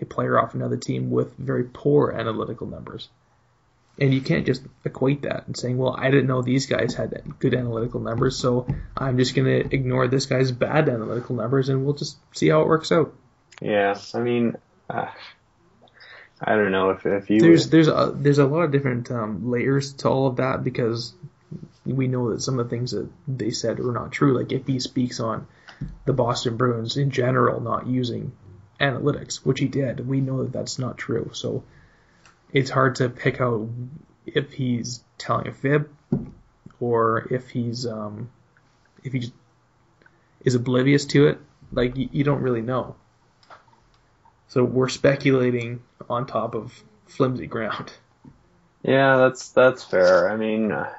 a 0.00 0.04
player 0.04 0.38
off 0.38 0.54
another 0.54 0.76
team 0.76 1.10
with 1.10 1.36
very 1.36 1.64
poor 1.64 2.10
analytical 2.10 2.66
numbers. 2.66 3.08
And 3.98 4.12
you 4.12 4.20
can't 4.20 4.44
just 4.44 4.62
equate 4.84 5.22
that 5.22 5.46
and 5.46 5.56
saying, 5.56 5.78
well, 5.78 5.94
I 5.96 6.10
didn't 6.10 6.26
know 6.26 6.42
these 6.42 6.66
guys 6.66 6.94
had 6.94 7.22
good 7.38 7.54
analytical 7.54 8.00
numbers, 8.00 8.36
so 8.36 8.66
I'm 8.96 9.18
just 9.18 9.36
going 9.36 9.46
to 9.46 9.74
ignore 9.74 10.08
this 10.08 10.26
guy's 10.26 10.50
bad 10.50 10.88
analytical 10.88 11.36
numbers 11.36 11.68
and 11.68 11.84
we'll 11.84 11.94
just 11.94 12.16
see 12.32 12.48
how 12.48 12.62
it 12.62 12.66
works 12.66 12.90
out. 12.90 13.14
Yeah, 13.62 13.96
I 14.12 14.18
mean, 14.18 14.56
uh, 14.90 15.06
I 16.40 16.56
don't 16.56 16.72
know 16.72 16.90
if 16.90 17.06
if 17.06 17.30
you 17.30 17.40
There's 17.40 17.70
there's 17.70 17.86
a 17.86 18.12
there's 18.14 18.38
a 18.38 18.46
lot 18.46 18.62
of 18.62 18.72
different 18.72 19.10
um, 19.12 19.48
layers 19.48 19.92
to 19.94 20.08
all 20.08 20.26
of 20.26 20.36
that 20.36 20.64
because 20.64 21.14
we 21.86 22.08
know 22.08 22.32
that 22.32 22.42
some 22.42 22.58
of 22.58 22.68
the 22.68 22.76
things 22.76 22.90
that 22.90 23.08
they 23.28 23.50
said 23.50 23.78
were 23.78 23.92
not 23.92 24.10
true. 24.10 24.36
Like 24.36 24.50
if 24.50 24.66
he 24.66 24.80
speaks 24.80 25.20
on 25.20 25.46
the 26.04 26.12
Boston 26.12 26.56
Bruins 26.56 26.96
in 26.96 27.10
general 27.10 27.60
not 27.60 27.86
using 27.86 28.32
analytics, 28.80 29.36
which 29.36 29.60
he 29.60 29.68
did. 29.68 30.06
We 30.06 30.20
know 30.20 30.42
that 30.42 30.52
that's 30.52 30.78
not 30.78 30.98
true. 30.98 31.30
So 31.32 31.64
it's 32.54 32.70
hard 32.70 32.94
to 32.96 33.10
pick 33.10 33.40
out 33.40 33.68
if 34.24 34.52
he's 34.52 35.04
telling 35.18 35.48
a 35.48 35.52
fib 35.52 35.90
or 36.80 37.26
if 37.30 37.50
he's 37.50 37.86
um, 37.86 38.30
if 39.02 39.12
he 39.12 39.18
just 39.18 39.32
is 40.42 40.54
oblivious 40.54 41.04
to 41.06 41.26
it. 41.26 41.38
Like 41.72 41.96
you, 41.96 42.08
you 42.12 42.24
don't 42.24 42.40
really 42.40 42.62
know. 42.62 42.94
So 44.48 44.62
we're 44.62 44.88
speculating 44.88 45.82
on 46.08 46.26
top 46.26 46.54
of 46.54 46.84
flimsy 47.06 47.46
ground. 47.46 47.92
Yeah, 48.82 49.16
that's 49.16 49.48
that's 49.50 49.82
fair. 49.82 50.30
I 50.30 50.36
mean, 50.36 50.70
uh, 50.70 50.92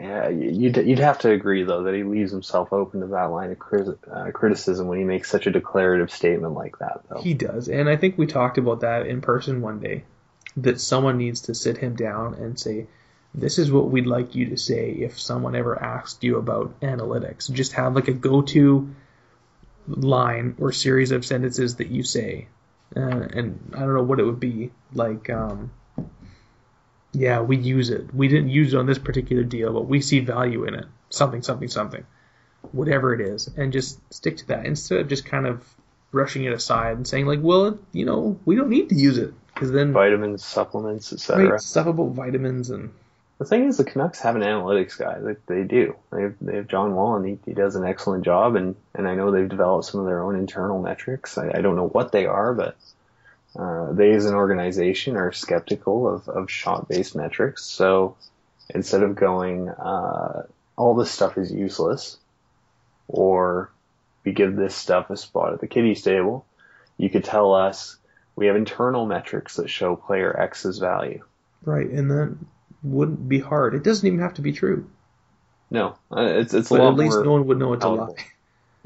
yeah, 0.00 0.28
you'd 0.30 0.76
you'd 0.78 1.00
have 1.00 1.18
to 1.20 1.30
agree 1.30 1.64
though 1.64 1.82
that 1.82 1.94
he 1.94 2.02
leaves 2.02 2.32
himself 2.32 2.72
open 2.72 3.00
to 3.00 3.06
that 3.08 3.24
line 3.24 3.50
of 3.50 3.58
cri- 3.58 3.94
uh, 4.10 4.30
criticism 4.30 4.86
when 4.86 4.98
he 4.98 5.04
makes 5.04 5.30
such 5.30 5.46
a 5.46 5.50
declarative 5.50 6.10
statement 6.10 6.54
like 6.54 6.78
that. 6.78 7.02
Though 7.10 7.20
He 7.20 7.34
does, 7.34 7.68
and 7.68 7.90
I 7.90 7.96
think 7.96 8.16
we 8.16 8.26
talked 8.26 8.56
about 8.56 8.80
that 8.80 9.06
in 9.06 9.20
person 9.20 9.60
one 9.60 9.80
day. 9.80 10.04
That 10.56 10.80
someone 10.80 11.18
needs 11.18 11.42
to 11.42 11.54
sit 11.54 11.78
him 11.78 11.96
down 11.96 12.34
and 12.34 12.58
say, 12.58 12.86
"This 13.34 13.58
is 13.58 13.72
what 13.72 13.90
we'd 13.90 14.06
like 14.06 14.34
you 14.34 14.50
to 14.50 14.56
say 14.56 14.90
if 14.92 15.18
someone 15.18 15.56
ever 15.56 15.80
asked 15.80 16.22
you 16.22 16.36
about 16.36 16.80
analytics." 16.80 17.50
Just 17.50 17.72
have 17.72 17.94
like 17.94 18.08
a 18.08 18.12
go-to 18.12 18.94
line 19.88 20.54
or 20.58 20.72
series 20.72 21.10
of 21.10 21.24
sentences 21.24 21.76
that 21.76 21.88
you 21.88 22.02
say, 22.02 22.48
uh, 22.96 23.00
and 23.00 23.72
I 23.74 23.80
don't 23.80 23.94
know 23.94 24.02
what 24.02 24.20
it 24.20 24.24
would 24.24 24.40
be 24.40 24.70
like. 24.92 25.28
Um, 25.28 25.72
yeah, 27.12 27.40
we 27.40 27.56
use 27.56 27.90
it. 27.90 28.12
We 28.12 28.28
didn't 28.28 28.50
use 28.50 28.74
it 28.74 28.76
on 28.76 28.86
this 28.86 28.98
particular 28.98 29.44
deal, 29.44 29.72
but 29.72 29.86
we 29.86 30.00
see 30.00 30.20
value 30.20 30.64
in 30.64 30.74
it. 30.74 30.86
Something, 31.10 31.42
something, 31.42 31.68
something. 31.68 32.04
Whatever 32.72 33.14
it 33.14 33.20
is. 33.20 33.48
And 33.56 33.72
just 33.72 34.00
stick 34.12 34.38
to 34.38 34.48
that 34.48 34.66
instead 34.66 34.98
of 34.98 35.08
just 35.08 35.24
kind 35.24 35.46
of 35.46 35.64
brushing 36.10 36.44
it 36.44 36.52
aside 36.52 36.96
and 36.96 37.06
saying, 37.06 37.26
like, 37.26 37.40
well, 37.40 37.78
you 37.92 38.04
know, 38.04 38.40
we 38.44 38.56
don't 38.56 38.68
need 38.68 38.88
to 38.88 38.96
use 38.96 39.18
it. 39.18 39.32
Because 39.54 39.70
then, 39.70 39.92
vitamins, 39.92 40.44
supplements, 40.44 41.12
etc. 41.12 41.52
right, 41.52 41.60
stuff 41.60 41.86
about 41.86 42.10
vitamins 42.10 42.70
and. 42.70 42.92
The 43.36 43.44
thing 43.44 43.64
is, 43.64 43.78
the 43.78 43.84
Canucks 43.84 44.20
have 44.20 44.36
an 44.36 44.42
analytics 44.42 44.96
guy. 44.96 45.18
Like 45.18 45.44
they 45.46 45.64
do. 45.64 45.96
They 46.12 46.22
have, 46.22 46.34
they 46.40 46.54
have 46.54 46.68
John 46.68 46.94
Wall, 46.94 47.16
and 47.16 47.26
he, 47.26 47.38
he 47.44 47.52
does 47.52 47.74
an 47.74 47.84
excellent 47.84 48.24
job. 48.24 48.54
And, 48.54 48.76
and 48.94 49.08
I 49.08 49.16
know 49.16 49.32
they've 49.32 49.48
developed 49.48 49.86
some 49.86 49.98
of 49.98 50.06
their 50.06 50.22
own 50.22 50.36
internal 50.36 50.80
metrics. 50.80 51.36
I, 51.36 51.50
I 51.52 51.60
don't 51.60 51.74
know 51.74 51.88
what 51.88 52.12
they 52.12 52.26
are, 52.26 52.54
but 52.54 52.76
uh, 53.56 53.92
they 53.92 54.12
as 54.12 54.26
an 54.26 54.34
organization 54.34 55.16
are 55.16 55.32
skeptical 55.32 56.08
of, 56.08 56.28
of 56.28 56.48
shot-based 56.48 57.16
metrics. 57.16 57.64
So 57.64 58.16
instead 58.70 59.02
of 59.02 59.16
going, 59.16 59.68
uh, 59.68 60.44
all 60.76 60.94
this 60.94 61.10
stuff 61.10 61.36
is 61.36 61.52
useless, 61.52 62.16
or 63.08 63.70
we 64.24 64.32
give 64.32 64.54
this 64.54 64.76
stuff 64.76 65.10
a 65.10 65.16
spot 65.16 65.54
at 65.54 65.60
the 65.60 65.66
kiddies 65.66 66.02
table, 66.02 66.46
you 66.96 67.10
could 67.10 67.24
tell 67.24 67.52
us 67.52 67.96
we 68.36 68.46
have 68.46 68.56
internal 68.56 69.06
metrics 69.06 69.56
that 69.56 69.70
show 69.70 69.96
player 69.96 70.38
X's 70.38 70.78
value. 70.78 71.24
Right, 71.64 71.88
and 71.88 72.10
that 72.10 72.36
wouldn't 72.82 73.28
be 73.28 73.38
hard. 73.38 73.74
It 73.74 73.82
doesn't 73.82 74.06
even 74.06 74.20
have 74.20 74.34
to 74.34 74.42
be 74.42 74.52
true. 74.52 74.88
No, 75.70 75.96
uh, 76.14 76.22
it's 76.22 76.54
it's 76.54 76.70
a 76.70 76.74
lot 76.74 76.92
at 76.92 76.98
least 76.98 77.18
no 77.24 77.32
one 77.32 77.46
would 77.46 77.58
know 77.58 77.72
it's 77.72 77.84
a 77.84 77.88
lie. 77.88 78.14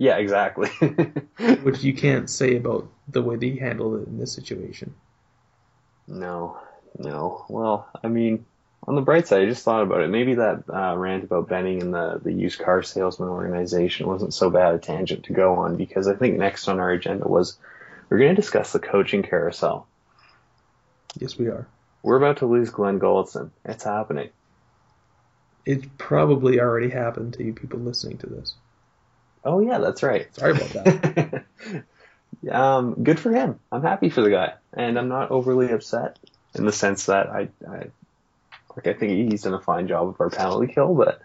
Yeah, 0.00 0.18
exactly. 0.18 0.68
Which 1.64 1.82
you 1.82 1.92
can't 1.92 2.30
say 2.30 2.54
about 2.54 2.88
the 3.08 3.20
way 3.20 3.37
he 3.40 3.56
handled 3.56 4.00
it 4.00 4.06
in 4.06 4.16
this 4.16 4.32
situation. 4.32 4.94
No, 6.06 6.56
no. 6.96 7.44
Well, 7.48 7.88
I 8.04 8.06
mean, 8.06 8.46
on 8.87 8.94
the 8.94 9.00
bright 9.02 9.26
side, 9.26 9.42
I 9.42 9.46
just 9.46 9.64
thought 9.64 9.82
about 9.82 10.02
it. 10.02 10.08
Maybe 10.08 10.37
that 10.37 10.62
uh, 10.72 10.96
rant 10.96 11.24
about 11.24 11.48
Benning 11.48 11.82
and 11.82 11.92
the, 11.92 12.20
the 12.22 12.32
used 12.32 12.61
car 12.61 12.84
salesman 12.84 13.28
organization 13.28 14.06
wasn't 14.06 14.32
so 14.32 14.50
bad 14.50 14.76
a 14.76 14.78
tangent 14.78 15.24
to 15.24 15.32
go 15.32 15.56
on 15.56 15.76
because 15.76 16.06
I 16.06 16.14
think 16.14 16.38
next 16.38 16.68
on 16.68 16.78
our 16.78 16.90
agenda 16.90 17.26
was 17.26 17.58
we're 18.08 18.18
going 18.18 18.34
to 18.34 18.40
discuss 18.40 18.72
the 18.72 18.78
coaching 18.78 19.22
carousel. 19.22 19.86
Yes, 21.18 21.36
we 21.36 21.46
are. 21.48 21.66
We're 22.02 22.16
about 22.16 22.38
to 22.38 22.46
lose 22.46 22.70
Glen 22.70 23.00
Gulutzan. 23.00 23.50
It's 23.64 23.84
happening. 23.84 24.30
It 25.66 25.98
probably 25.98 26.60
already 26.60 26.88
happened 26.88 27.34
to 27.34 27.44
you 27.44 27.52
people 27.52 27.80
listening 27.80 28.18
to 28.18 28.26
this. 28.26 28.54
Oh 29.44 29.60
yeah, 29.60 29.78
that's 29.78 30.02
right. 30.02 30.34
Sorry 30.34 30.52
about 30.52 30.68
that. 30.70 31.44
um, 32.50 33.02
good 33.02 33.20
for 33.20 33.32
him. 33.32 33.58
I'm 33.70 33.82
happy 33.82 34.10
for 34.10 34.22
the 34.22 34.30
guy, 34.30 34.54
and 34.72 34.98
I'm 34.98 35.08
not 35.08 35.30
overly 35.30 35.70
upset 35.70 36.18
in 36.54 36.64
the 36.64 36.72
sense 36.72 37.06
that 37.06 37.28
I, 37.28 37.48
I 37.68 37.86
like 38.74 38.86
I 38.86 38.92
think 38.94 39.30
he's 39.30 39.42
done 39.42 39.54
a 39.54 39.60
fine 39.60 39.88
job 39.88 40.08
of 40.08 40.20
our 40.20 40.30
penalty 40.30 40.72
kill, 40.72 40.94
but 40.94 41.20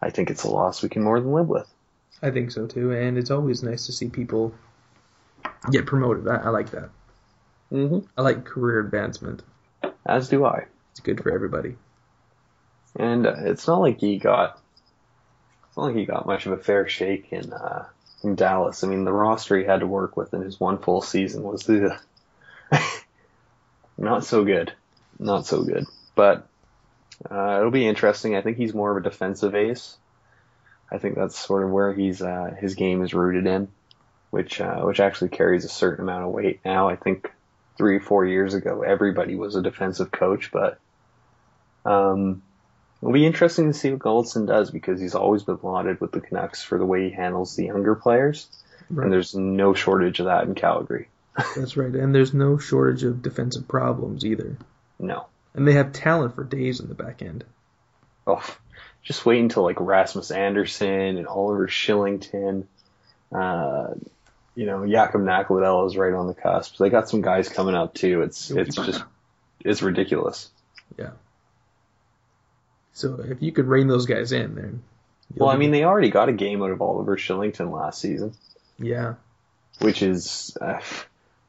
I 0.00 0.10
think 0.10 0.30
it's 0.30 0.44
a 0.44 0.50
loss 0.50 0.82
we 0.82 0.88
can 0.88 1.02
more 1.02 1.20
than 1.20 1.32
live 1.32 1.48
with. 1.48 1.68
I 2.22 2.30
think 2.30 2.50
so 2.50 2.66
too, 2.66 2.92
and 2.92 3.18
it's 3.18 3.30
always 3.30 3.62
nice 3.62 3.86
to 3.86 3.92
see 3.92 4.08
people 4.08 4.54
get 5.70 5.86
promoted. 5.86 6.28
I, 6.28 6.36
I 6.36 6.48
like 6.50 6.70
that. 6.70 6.90
hmm 7.70 8.00
I 8.16 8.22
like 8.22 8.44
career 8.44 8.80
advancement. 8.80 9.42
As 10.06 10.28
do 10.28 10.44
I. 10.44 10.66
It's 10.92 11.00
good 11.00 11.22
for 11.22 11.32
everybody. 11.32 11.76
And 12.96 13.26
uh, 13.26 13.34
it's 13.38 13.66
not 13.66 13.80
like 13.80 13.98
he 13.98 14.18
got 14.18 14.60
it's 15.66 15.76
not 15.76 15.86
like 15.86 15.96
he 15.96 16.04
got 16.04 16.26
much 16.26 16.46
of 16.46 16.52
a 16.52 16.56
fair 16.56 16.88
shake 16.88 17.32
in 17.32 17.52
uh, 17.52 17.86
in 18.22 18.36
Dallas. 18.36 18.84
I 18.84 18.86
mean, 18.86 19.04
the 19.04 19.12
roster 19.12 19.58
he 19.58 19.64
had 19.64 19.80
to 19.80 19.86
work 19.88 20.16
with 20.16 20.32
in 20.32 20.40
his 20.40 20.60
one 20.60 20.78
full 20.78 21.02
season 21.02 21.42
was 21.42 21.64
the 21.64 21.98
not 23.98 24.24
so 24.24 24.44
good, 24.44 24.72
not 25.18 25.46
so 25.46 25.64
good. 25.64 25.84
But 26.14 26.46
uh, 27.28 27.56
it'll 27.58 27.72
be 27.72 27.88
interesting. 27.88 28.36
I 28.36 28.40
think 28.40 28.56
he's 28.56 28.72
more 28.72 28.92
of 28.96 29.04
a 29.04 29.08
defensive 29.08 29.56
ace. 29.56 29.96
I 30.92 30.98
think 30.98 31.16
that's 31.16 31.36
sort 31.36 31.64
of 31.64 31.70
where 31.70 31.92
he's 31.92 32.22
uh, 32.22 32.54
his 32.60 32.76
game 32.76 33.02
is 33.02 33.14
rooted 33.14 33.46
in, 33.48 33.66
which 34.34 34.60
uh, 34.60 34.80
which 34.80 34.98
actually 35.00 35.28
carries 35.30 35.64
a 35.64 35.68
certain 35.68 36.02
amount 36.04 36.24
of 36.24 36.30
weight 36.32 36.60
now. 36.64 36.88
I 36.88 36.96
think 36.96 37.30
three 37.78 37.98
four 38.00 38.26
years 38.26 38.52
ago 38.54 38.82
everybody 38.82 39.36
was 39.36 39.54
a 39.56 39.62
defensive 39.62 40.10
coach, 40.10 40.50
but 40.52 40.78
um, 41.84 42.42
It'll 43.02 43.12
be 43.12 43.26
interesting 43.26 43.66
to 43.70 43.78
see 43.78 43.90
what 43.90 43.98
Gulutzan 44.00 44.46
does 44.46 44.70
because 44.70 44.98
he's 44.98 45.14
always 45.14 45.42
been 45.42 45.58
lauded 45.62 46.00
with 46.00 46.10
the 46.12 46.20
Canucks 46.22 46.62
for 46.62 46.78
the 46.78 46.86
way 46.86 47.08
he 47.10 47.14
handles 47.14 47.54
the 47.54 47.66
younger 47.66 47.94
players, 47.94 48.46
Right. 48.88 49.04
and 49.04 49.12
there's 49.12 49.34
no 49.34 49.74
shortage 49.74 50.20
of 50.20 50.26
that 50.26 50.44
in 50.44 50.54
Calgary. 50.54 51.08
That's 51.56 51.76
right. 51.76 51.94
And 51.94 52.14
there's 52.14 52.32
no 52.32 52.56
shortage 52.56 53.04
of 53.04 53.20
defensive 53.20 53.68
problems 53.68 54.24
either. 54.24 54.56
No. 54.98 55.26
And 55.54 55.68
they 55.68 55.74
have 55.74 55.92
talent 55.92 56.34
for 56.34 56.44
days 56.44 56.80
in 56.80 56.88
the 56.88 56.94
back 56.94 57.20
end. 57.20 57.44
Oh, 58.26 58.42
just 59.02 59.26
wait 59.26 59.40
until 59.40 59.64
like 59.64 59.80
Rasmus 59.80 60.30
Andersson 60.30 61.18
and 61.18 61.26
Oliver 61.26 61.66
Kylington, 61.68 62.64
uh, 63.32 63.88
you 64.54 64.66
know, 64.66 64.80
Jakub 64.80 65.22
Nakladal 65.22 65.86
is 65.86 65.96
right 65.96 66.12
on 66.12 66.26
the 66.26 66.34
cusp. 66.34 66.76
They 66.78 66.90
got 66.90 67.08
some 67.08 67.20
guys 67.22 67.48
coming 67.48 67.74
up 67.74 67.94
too. 67.94 68.22
It's 68.22 68.50
it's 68.50 68.76
just 68.76 69.02
it's 69.64 69.82
ridiculous. 69.82 70.50
Yeah. 70.98 71.10
So 72.92 73.20
if 73.28 73.42
you 73.42 73.52
could 73.52 73.66
rein 73.66 73.88
those 73.88 74.06
guys 74.06 74.32
in, 74.32 74.54
then. 74.54 74.82
Well, 75.36 75.48
I 75.48 75.56
mean, 75.56 75.72
they 75.72 75.84
already 75.84 76.10
got 76.10 76.28
a 76.28 76.32
game 76.32 76.62
out 76.62 76.70
of 76.70 76.80
Oliver 76.80 77.16
Kylington 77.16 77.72
last 77.72 78.00
season. 78.00 78.34
Yeah. 78.78 79.14
which 79.80 80.02
is 80.02 80.56
uh, 80.60 80.80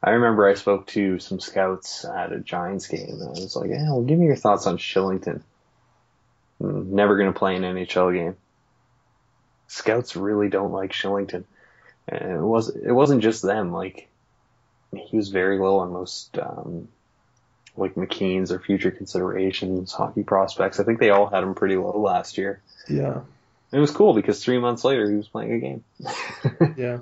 I 0.02 0.10
remember 0.10 0.48
I 0.48 0.54
spoke 0.54 0.86
to 0.88 1.18
some 1.20 1.38
scouts 1.40 2.04
at 2.04 2.32
a 2.32 2.38
Giants 2.40 2.88
game 2.88 3.08
and 3.10 3.22
I 3.22 3.30
was 3.30 3.54
like, 3.54 3.70
"Yeah, 3.70 3.84
well, 3.90 4.02
give 4.02 4.18
me 4.18 4.26
your 4.26 4.36
thoughts 4.36 4.66
on 4.66 4.78
Kylington." 4.78 5.42
Mm, 6.60 6.86
Never 6.86 7.16
going 7.16 7.32
to 7.32 7.38
play 7.38 7.54
an 7.56 7.62
NHL 7.62 8.14
game. 8.14 8.36
Scouts 9.68 10.16
really 10.16 10.48
don't 10.48 10.72
like 10.72 10.92
Kylington, 10.92 11.44
and 12.08 12.32
it 12.32 12.40
was 12.40 12.68
it 12.68 12.92
wasn't 12.92 13.22
just 13.22 13.42
them. 13.42 13.72
Like 13.72 14.08
he 14.94 15.16
was 15.16 15.28
very 15.28 15.58
low 15.58 15.78
on 15.78 15.92
most 15.92 16.38
um, 16.38 16.88
like 17.76 17.94
McKeen's 17.94 18.52
or 18.52 18.58
future 18.58 18.90
considerations, 18.90 19.92
hockey 19.92 20.22
prospects. 20.22 20.80
I 20.80 20.84
think 20.84 21.00
they 21.00 21.10
all 21.10 21.26
had 21.26 21.42
him 21.42 21.54
pretty 21.54 21.76
low 21.76 22.00
last 22.00 22.38
year. 22.38 22.60
Yeah. 22.88 23.20
It 23.72 23.78
was 23.78 23.90
cool 23.90 24.14
because 24.14 24.42
three 24.42 24.58
months 24.58 24.84
later 24.84 25.10
he 25.10 25.16
was 25.16 25.28
playing 25.28 25.52
a 25.52 25.58
game. 25.58 25.84
Yeah. 26.76 26.98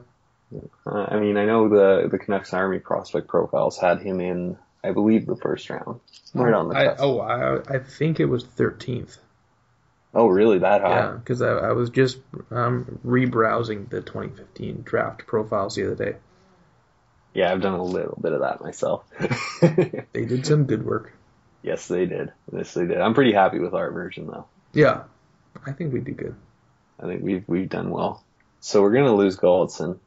Uh, 0.87 1.07
I 1.11 1.19
mean, 1.19 1.37
I 1.37 1.47
know 1.47 1.69
the 1.69 2.09
the 2.09 2.19
Canucks 2.19 2.53
Army 2.53 2.79
prospect 2.79 3.27
profiles 3.27 3.77
had 3.77 4.01
him 4.01 4.21
in, 4.21 4.57
I 4.85 4.93
believe, 4.93 5.27
the 5.27 5.37
first 5.37 5.69
round, 5.69 6.01
right 6.33 6.55
on 6.55 6.69
the 6.69 6.77
I, 6.77 6.97
oh, 6.99 7.19
I, 7.19 7.77
I 7.77 7.79
think 7.81 8.21
it 8.21 8.27
was 8.27 8.45
13th. 8.45 9.17
Oh, 10.15 10.29
really? 10.29 10.59
That 10.59 10.81
high? 10.81 10.89
Yeah, 10.91 11.11
because 11.13 11.43
I, 11.43 11.49
I 11.51 11.73
was 11.73 11.91
just 11.91 12.19
um, 12.51 13.01
rebrowsing 13.05 13.91
the 13.91 14.01
2015 14.01 14.83
draft 14.83 15.27
profiles 15.27 15.75
the 15.75 15.87
other 15.91 16.13
day. 16.13 16.17
Yeah. 17.35 17.51
I've 17.53 17.61
done 17.61 17.75
a 17.75 17.83
little 17.83 18.17
bit 18.21 18.33
of 18.33 18.41
that 18.41 18.61
myself. 18.61 19.05
They 19.61 20.25
did 20.27 20.47
some 20.47 20.65
good 20.67 20.87
work. 20.87 21.13
yes, 21.63 21.89
they 21.89 22.07
did. 22.07 22.33
Yes, 22.53 22.75
they 22.75 22.87
did. 22.87 23.01
I'm 23.01 23.15
pretty 23.15 23.33
happy 23.33 23.59
with 23.59 23.75
our 23.75 23.91
version, 23.91 24.29
though. 24.29 24.47
Yeah. 24.73 25.03
I 25.67 25.73
think 25.73 25.93
we 25.93 26.01
did 26.01 26.17
good. 26.17 26.37
I 27.01 27.07
think 27.07 27.23
we've 27.23 27.43
we've 27.49 27.69
done 27.69 27.91
well. 27.91 28.23
So 28.61 28.83
we're 28.83 28.93
gonna 28.93 29.15
lose 29.15 29.37
Gulutzan. 29.37 29.99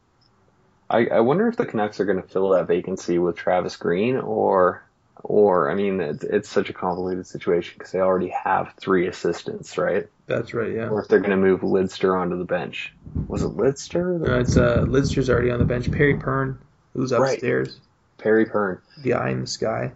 I, 0.90 1.08
I 1.08 1.20
wonder 1.20 1.48
if 1.50 1.58
the 1.58 1.66
Canucks 1.66 2.00
are 2.00 2.06
gonna 2.06 2.22
fill 2.24 2.50
that 2.52 2.68
vacancy 2.68 3.20
with 3.20 3.36
Travis 3.36 3.76
Green 3.76 4.16
or 4.18 4.84
or 5.24 5.70
I 5.70 5.76
mean, 5.76 6.00
it's, 6.02 6.24
it's 6.24 6.50
such 6.50 6.70
a 6.70 6.74
convoluted 6.74 7.28
situation 7.28 7.76
because 7.78 7.92
they 7.92 8.00
already 8.00 8.30
have 8.44 8.74
three 8.80 9.08
assistants, 9.08 9.78
right? 9.78 10.08
That's 10.28 10.54
right. 10.54 10.74
Yeah. 10.74 10.90
Or 10.90 11.02
if 11.02 11.08
they're 11.08 11.20
going 11.20 11.32
to 11.32 11.38
move 11.38 11.62
Lidster 11.62 12.20
onto 12.20 12.38
the 12.38 12.46
bench, 12.46 12.94
was 13.28 13.44
it 13.44 13.52
Lidster? 13.56 14.20
No, 14.20 14.40
it's 14.40 14.58
uh, 14.58 14.86
Lidster's 14.88 15.30
already 15.30 15.52
on 15.52 15.60
the 15.60 15.66
bench. 15.66 15.92
Perry 15.92 16.16
Pearn, 16.18 16.60
who's 16.94 17.12
upstairs. 17.12 17.70
Right. 17.70 18.24
Perry 18.24 18.46
Pearn. 18.46 18.82
the 19.02 19.14
eye 19.14 19.30
in 19.30 19.42
the 19.42 19.48
sky. 19.48 19.94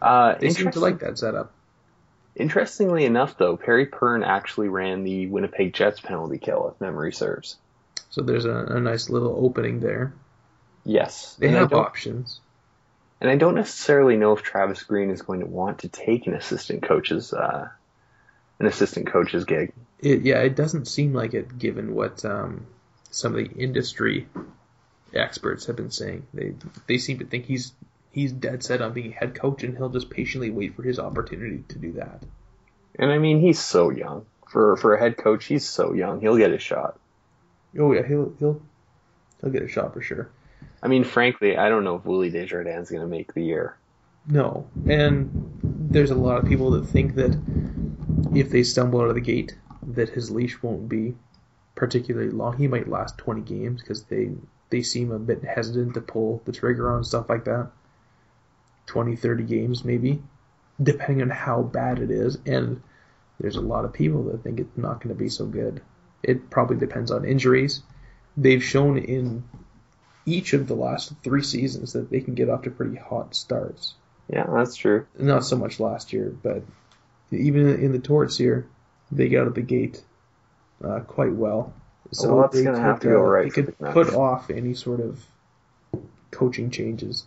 Uh, 0.00 0.34
They 0.38 0.50
seem 0.50 0.70
to 0.70 0.80
like 0.80 1.00
that 1.00 1.18
setup. 1.18 1.52
Interestingly 2.34 3.04
enough, 3.04 3.36
though, 3.36 3.56
Perry 3.58 3.86
Pearn 3.86 4.22
actually 4.22 4.68
ran 4.68 5.04
the 5.04 5.26
Winnipeg 5.26 5.74
Jets 5.74 6.00
penalty 6.00 6.38
kill, 6.38 6.68
if 6.68 6.80
memory 6.80 7.12
serves. 7.12 7.58
So 8.08 8.22
there's 8.22 8.46
a, 8.46 8.56
a 8.56 8.80
nice 8.80 9.10
little 9.10 9.44
opening 9.44 9.80
there. 9.80 10.14
Yes, 10.84 11.36
They 11.38 11.48
and 11.48 11.56
have 11.56 11.72
options. 11.74 12.40
And 13.22 13.30
I 13.30 13.36
don't 13.36 13.54
necessarily 13.54 14.16
know 14.16 14.32
if 14.32 14.42
Travis 14.42 14.82
Green 14.82 15.08
is 15.08 15.22
going 15.22 15.40
to 15.40 15.46
want 15.46 15.78
to 15.78 15.88
take 15.88 16.26
an 16.26 16.34
assistant 16.34 16.82
coach's 16.82 17.32
uh, 17.32 17.68
an 18.58 18.66
assistant 18.66 19.12
coach's 19.12 19.44
gig. 19.44 19.72
It 20.00 20.22
yeah, 20.22 20.40
it 20.40 20.56
doesn't 20.56 20.88
seem 20.88 21.12
like 21.12 21.32
it 21.32 21.56
given 21.56 21.94
what 21.94 22.24
um, 22.24 22.66
some 23.12 23.36
of 23.36 23.38
the 23.38 23.54
industry 23.56 24.26
experts 25.14 25.66
have 25.66 25.76
been 25.76 25.92
saying. 25.92 26.26
They 26.34 26.54
they 26.88 26.98
seem 26.98 27.20
to 27.20 27.24
think 27.24 27.46
he's 27.46 27.72
he's 28.10 28.32
dead 28.32 28.64
set 28.64 28.82
on 28.82 28.92
being 28.92 29.12
head 29.12 29.36
coach 29.36 29.62
and 29.62 29.76
he'll 29.76 29.88
just 29.88 30.10
patiently 30.10 30.50
wait 30.50 30.74
for 30.74 30.82
his 30.82 30.98
opportunity 30.98 31.62
to 31.68 31.78
do 31.78 31.92
that. 31.92 32.24
And 32.98 33.12
I 33.12 33.18
mean, 33.18 33.40
he's 33.40 33.60
so 33.60 33.90
young 33.90 34.26
for 34.48 34.76
for 34.76 34.94
a 34.94 34.98
head 34.98 35.16
coach. 35.16 35.44
He's 35.44 35.68
so 35.68 35.92
young. 35.92 36.20
He'll 36.20 36.38
get 36.38 36.50
a 36.50 36.58
shot. 36.58 36.98
Oh 37.78 37.92
yeah, 37.92 38.04
he'll 38.04 38.34
he'll 38.40 38.60
he'll 39.40 39.50
get 39.50 39.62
a 39.62 39.68
shot 39.68 39.94
for 39.94 40.02
sure. 40.02 40.28
I 40.82 40.88
mean, 40.88 41.04
frankly, 41.04 41.56
I 41.56 41.68
don't 41.68 41.84
know 41.84 41.96
if 41.96 42.04
Willie 42.04 42.30
Desjardins 42.30 42.86
is 42.86 42.90
going 42.90 43.02
to 43.02 43.08
make 43.08 43.34
the 43.34 43.42
year. 43.42 43.76
No, 44.26 44.68
and 44.86 45.30
there's 45.62 46.10
a 46.10 46.16
lot 46.16 46.38
of 46.38 46.46
people 46.46 46.72
that 46.72 46.86
think 46.86 47.14
that 47.16 47.36
if 48.34 48.50
they 48.50 48.62
stumble 48.62 49.00
out 49.00 49.08
of 49.08 49.14
the 49.14 49.20
gate, 49.20 49.56
that 49.82 50.10
his 50.10 50.30
leash 50.30 50.62
won't 50.62 50.88
be 50.88 51.14
particularly 51.74 52.30
long. 52.30 52.56
He 52.56 52.68
might 52.68 52.88
last 52.88 53.18
20 53.18 53.40
games 53.42 53.80
because 53.80 54.04
they 54.04 54.30
they 54.70 54.82
seem 54.82 55.12
a 55.12 55.18
bit 55.18 55.44
hesitant 55.44 55.94
to 55.94 56.00
pull 56.00 56.40
the 56.44 56.52
trigger 56.52 56.90
on 56.90 57.04
stuff 57.04 57.28
like 57.28 57.44
that. 57.44 57.70
20, 58.86 59.16
30 59.16 59.44
games 59.44 59.84
maybe, 59.84 60.22
depending 60.82 61.22
on 61.22 61.30
how 61.30 61.62
bad 61.62 61.98
it 61.98 62.10
is. 62.10 62.38
And 62.46 62.82
there's 63.38 63.56
a 63.56 63.60
lot 63.60 63.84
of 63.84 63.92
people 63.92 64.24
that 64.24 64.42
think 64.42 64.60
it's 64.60 64.78
not 64.78 65.02
going 65.02 65.14
to 65.14 65.18
be 65.20 65.28
so 65.28 65.44
good. 65.44 65.82
It 66.22 66.48
probably 66.48 66.76
depends 66.76 67.10
on 67.10 67.24
injuries. 67.24 67.82
They've 68.36 68.62
shown 68.64 68.98
in 68.98 69.44
each 70.24 70.52
of 70.52 70.68
the 70.68 70.74
last 70.74 71.12
three 71.22 71.42
seasons 71.42 71.92
that 71.94 72.10
they 72.10 72.20
can 72.20 72.34
get 72.34 72.48
off 72.48 72.62
to 72.62 72.70
pretty 72.70 72.96
hot 72.96 73.34
starts 73.34 73.94
Yeah, 74.28 74.46
that's 74.48 74.76
true. 74.76 75.06
not 75.18 75.44
so 75.44 75.56
much 75.56 75.80
last 75.80 76.12
year, 76.12 76.34
but 76.42 76.62
even 77.30 77.68
in 77.82 77.92
the 77.92 77.98
Torts 77.98 78.36
here, 78.36 78.66
they 79.10 79.28
got 79.28 79.42
out 79.42 79.46
of 79.48 79.54
the 79.54 79.62
gate 79.62 80.02
uh, 80.84 81.00
quite 81.00 81.32
well. 81.32 81.72
So 82.12 82.28
Well, 82.32 82.42
that's 82.42 82.56
they 82.56 82.64
gonna 82.64 82.76
could, 82.76 82.84
have 82.84 83.00
to 83.00 83.08
go 83.08 83.20
uh, 83.20 83.28
right 83.28 83.44
They 83.44 83.50
could 83.50 83.74
the 83.78 83.90
put 83.92 84.14
off 84.14 84.50
any 84.50 84.74
sort 84.74 85.00
of 85.00 85.24
coaching 86.30 86.70
changes, 86.70 87.26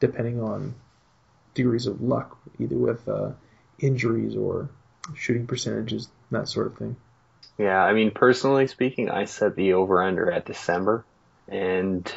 depending 0.00 0.40
on 0.42 0.74
degrees 1.54 1.86
of 1.86 2.00
luck, 2.02 2.36
either 2.58 2.76
with 2.76 3.08
uh, 3.08 3.30
injuries 3.78 4.36
or 4.36 4.68
shooting 5.14 5.46
percentages, 5.46 6.08
that 6.30 6.48
sort 6.48 6.66
of 6.66 6.76
thing. 6.76 6.96
Yeah, 7.58 7.80
I 7.82 7.92
mean, 7.92 8.10
personally 8.10 8.66
speaking, 8.66 9.10
I 9.10 9.26
set 9.26 9.54
the 9.54 9.74
over 9.74 10.02
under 10.02 10.30
at 10.30 10.46
December, 10.46 11.04
and 11.46 12.12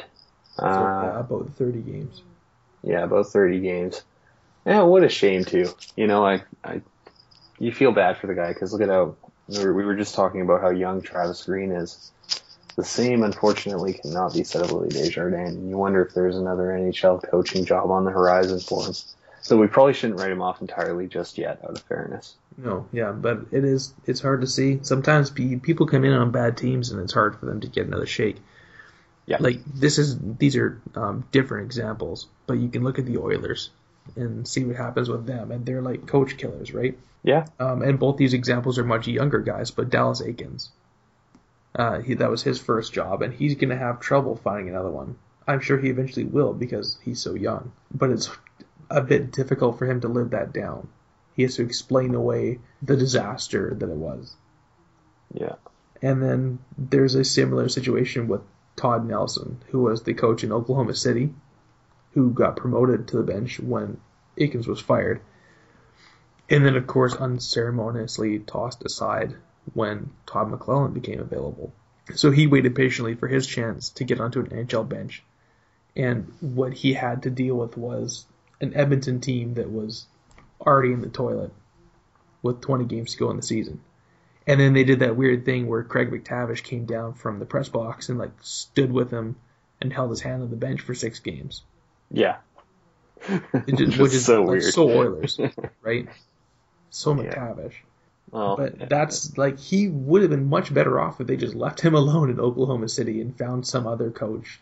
uh, 0.58 1.00
yeah, 1.02 1.20
about 1.20 1.50
30 1.54 1.80
games. 1.80 2.22
Yeah, 2.82 3.04
about 3.04 3.28
30 3.28 3.60
games. 3.60 4.02
Yeah, 4.66 4.82
what 4.82 5.04
a 5.04 5.08
shame 5.08 5.44
too. 5.44 5.68
You 5.96 6.06
know, 6.06 6.24
I, 6.24 6.42
I, 6.64 6.82
you 7.58 7.72
feel 7.72 7.92
bad 7.92 8.18
for 8.18 8.26
the 8.26 8.34
guy 8.34 8.52
because 8.52 8.72
look 8.72 8.82
at 8.82 8.88
how 8.88 9.16
we 9.48 9.64
were, 9.72 9.96
just 9.96 10.14
talking 10.14 10.42
about 10.42 10.60
how 10.60 10.70
young 10.70 11.00
Travis 11.00 11.44
Green 11.44 11.72
is. 11.72 12.12
The 12.76 12.84
same, 12.84 13.24
unfortunately, 13.24 13.94
cannot 13.94 14.34
be 14.34 14.44
said 14.44 14.62
of 14.62 14.70
Willie 14.70 14.90
Desjardins. 14.90 15.56
And 15.56 15.68
you 15.68 15.76
wonder 15.76 16.04
if 16.04 16.14
there's 16.14 16.36
another 16.36 16.66
NHL 16.66 17.28
coaching 17.28 17.64
job 17.64 17.90
on 17.90 18.04
the 18.04 18.10
horizon 18.10 18.60
for 18.60 18.84
him. 18.84 18.94
So 19.40 19.56
we 19.56 19.66
probably 19.66 19.94
shouldn't 19.94 20.20
write 20.20 20.30
him 20.30 20.42
off 20.42 20.60
entirely 20.60 21.08
just 21.08 21.38
yet, 21.38 21.60
out 21.64 21.70
of 21.70 21.82
fairness. 21.82 22.34
No, 22.56 22.86
yeah, 22.92 23.12
but 23.12 23.46
it 23.50 23.64
is 23.64 23.94
it's 24.04 24.20
hard 24.20 24.42
to 24.42 24.46
see. 24.46 24.80
Sometimes 24.82 25.30
pe- 25.30 25.56
people 25.56 25.86
come 25.86 26.04
in 26.04 26.12
on 26.12 26.30
bad 26.30 26.56
teams 26.56 26.90
and 26.90 27.00
it's 27.00 27.14
hard 27.14 27.38
for 27.38 27.46
them 27.46 27.60
to 27.60 27.68
get 27.68 27.86
another 27.86 28.06
shake. 28.06 28.36
Yeah. 29.28 29.36
Like 29.40 29.62
this 29.66 29.98
is 29.98 30.18
these 30.18 30.56
are 30.56 30.80
um, 30.94 31.24
different 31.32 31.66
examples, 31.66 32.28
but 32.46 32.54
you 32.54 32.70
can 32.70 32.82
look 32.82 32.98
at 32.98 33.04
the 33.04 33.18
Oilers 33.18 33.68
and 34.16 34.48
see 34.48 34.64
what 34.64 34.76
happens 34.76 35.10
with 35.10 35.26
them, 35.26 35.52
and 35.52 35.66
they're 35.66 35.82
like 35.82 36.06
coach 36.06 36.38
killers, 36.38 36.72
right? 36.72 36.98
Yeah, 37.22 37.44
Um, 37.60 37.82
and 37.82 37.98
both 37.98 38.16
these 38.16 38.32
examples 38.32 38.78
are 38.78 38.84
much 38.84 39.06
younger 39.06 39.40
guys, 39.40 39.70
but 39.70 39.90
Dallas 39.90 40.22
Eakins, 40.22 40.68
uh, 41.74 41.98
he, 41.98 42.14
that 42.14 42.30
was 42.30 42.42
his 42.42 42.58
first 42.58 42.94
job, 42.94 43.20
and 43.20 43.34
he's 43.34 43.56
going 43.56 43.68
to 43.68 43.76
have 43.76 44.00
trouble 44.00 44.36
finding 44.36 44.70
another 44.70 44.88
one. 44.90 45.16
I'm 45.46 45.60
sure 45.60 45.76
he 45.76 45.90
eventually 45.90 46.24
will 46.24 46.54
because 46.54 46.96
he's 47.04 47.20
so 47.20 47.34
young, 47.34 47.72
but 47.92 48.08
it's 48.08 48.30
a 48.88 49.02
bit 49.02 49.32
difficult 49.32 49.78
for 49.78 49.84
him 49.84 50.00
to 50.00 50.08
live 50.08 50.30
that 50.30 50.54
down. 50.54 50.88
He 51.36 51.42
has 51.42 51.56
to 51.56 51.62
explain 51.64 52.14
away 52.14 52.60
the 52.80 52.96
disaster 52.96 53.74
that 53.74 53.90
it 53.90 53.96
was. 53.96 54.34
yeah, 55.34 55.56
And 56.00 56.22
then 56.22 56.58
there's 56.78 57.14
a 57.14 57.24
similar 57.24 57.68
situation 57.68 58.26
with 58.28 58.40
Todd 58.78 59.06
Nelson, 59.06 59.60
who 59.70 59.82
was 59.82 60.02
the 60.02 60.14
coach 60.14 60.44
in 60.44 60.52
Oklahoma 60.52 60.94
City, 60.94 61.34
who 62.12 62.30
got 62.30 62.56
promoted 62.56 63.08
to 63.08 63.16
the 63.16 63.22
bench 63.22 63.60
when 63.60 64.00
Eakins 64.38 64.66
was 64.66 64.80
fired. 64.80 65.20
And 66.48 66.64
then, 66.64 66.76
of 66.76 66.86
course, 66.86 67.14
unceremoniously 67.14 68.38
tossed 68.38 68.84
aside 68.86 69.34
when 69.74 70.10
Todd 70.26 70.50
McLellan 70.50 70.94
became 70.94 71.20
available. 71.20 71.74
So 72.14 72.30
he 72.30 72.46
waited 72.46 72.74
patiently 72.74 73.16
for 73.16 73.28
his 73.28 73.46
chance 73.46 73.90
to 73.90 74.04
get 74.04 74.20
onto 74.20 74.40
an 74.40 74.46
NHL 74.46 74.88
bench. 74.88 75.22
And 75.94 76.32
what 76.40 76.72
he 76.72 76.94
had 76.94 77.24
to 77.24 77.30
deal 77.30 77.56
with 77.56 77.76
was 77.76 78.24
an 78.60 78.74
Edmonton 78.74 79.20
team 79.20 79.54
that 79.54 79.70
was 79.70 80.06
already 80.60 80.92
in 80.92 81.00
the 81.00 81.08
toilet 81.08 81.52
with 82.42 82.60
20 82.60 82.84
games 82.84 83.12
to 83.12 83.18
go 83.18 83.30
in 83.30 83.36
the 83.36 83.42
season. 83.42 83.80
And 84.48 84.58
then 84.58 84.72
they 84.72 84.82
did 84.84 85.00
that 85.00 85.14
weird 85.14 85.44
thing 85.44 85.66
where 85.68 85.82
Craig 85.84 86.10
MacTavish 86.10 86.62
came 86.64 86.86
down 86.86 87.12
from 87.14 87.38
the 87.38 87.44
press 87.46 87.68
box 87.68 88.08
and 88.08 88.18
like 88.18 88.32
stood 88.40 88.90
with 88.90 89.10
him 89.10 89.36
and 89.80 89.92
held 89.92 90.10
his 90.10 90.22
hand 90.22 90.42
on 90.42 90.50
the 90.50 90.56
bench 90.56 90.80
for 90.80 90.94
six 90.94 91.20
games, 91.20 91.62
yeah. 92.10 92.38
It 93.28 93.76
just- 93.76 93.98
Which 94.00 94.14
is 94.14 94.24
so 94.24 94.40
like, 94.42 94.48
weird. 94.50 94.62
so 94.64 94.88
Oilers, 94.90 95.38
right? 95.82 96.08
So 96.90 97.14
Yeah. 97.20 97.34
MacTavish. 97.34 97.74
Well, 98.30 98.56
But 98.56 98.88
that's 98.90 99.36
like 99.38 99.58
he 99.58 99.88
would 99.88 100.22
have 100.22 100.30
been 100.30 100.48
much 100.48 100.72
better 100.72 100.98
off 101.00 101.20
if 101.20 101.26
they 101.26 101.36
just 101.36 101.54
left 101.54 101.80
him 101.80 101.94
alone 101.94 102.28
in 102.30 102.40
Oklahoma 102.40 102.88
City 102.88 103.20
and 103.20 103.36
found 103.36 103.66
some 103.66 103.86
other 103.86 104.10
coach, 104.10 104.60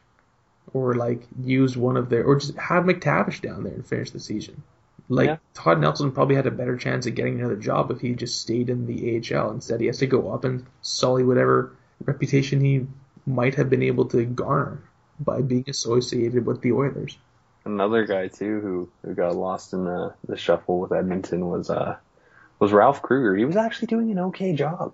or 0.73 0.95
like 0.95 1.23
used 1.43 1.77
one 1.77 1.97
of 1.97 2.09
their, 2.09 2.25
or 2.25 2.37
just 2.37 2.57
had 2.57 2.85
MacTavish 2.85 3.41
down 3.41 3.65
there 3.65 3.73
and 3.75 3.87
finish 3.87 4.11
the 4.11 4.21
season. 4.21 4.63
Like 5.09 5.29
Yeah. 5.29 5.37
Todd 5.55 5.81
Nelson 5.81 6.13
probably 6.13 6.37
had 6.37 6.47
a 6.47 6.51
better 6.51 6.77
chance 6.77 7.07
of 7.07 7.15
getting 7.15 7.39
another 7.39 7.57
job 7.57 7.91
if 7.91 8.01
he 8.01 8.15
just 8.15 8.41
stayed 8.41 8.71
in 8.71 8.87
the 8.87 9.17
AHL. 9.17 9.51
Instead, 9.51 9.81
he 9.81 9.87
has 9.87 9.99
to 9.99 10.07
go 10.07 10.33
up 10.33 10.45
and 10.45 10.65
sully 10.83 11.23
whatever 11.23 11.73
reputation 12.05 12.61
he 12.61 12.87
might 13.27 13.55
have 13.55 13.71
been 13.71 13.83
able 13.83 14.05
to 14.07 14.25
garner 14.25 14.83
by 15.21 15.43
being 15.43 15.65
associated 15.69 16.45
with 16.47 16.61
the 16.61 16.73
Oilers. 16.73 17.17
Another 17.65 18.05
guy 18.05 18.29
too 18.29 18.61
who, 18.61 18.89
who 19.03 19.15
got 19.15 19.35
lost 19.35 19.73
in 19.73 19.85
the, 19.85 20.15
the 20.29 20.37
shuffle 20.37 20.79
with 20.81 20.93
Edmonton 20.93 21.49
was 21.49 21.71
uh 21.71 21.97
was 22.59 22.73
Ralph 22.73 23.03
Krueger. 23.03 23.37
He 23.37 23.45
was 23.45 23.57
actually 23.57 23.89
doing 23.89 24.11
an 24.11 24.19
okay 24.19 24.55
job. 24.55 24.93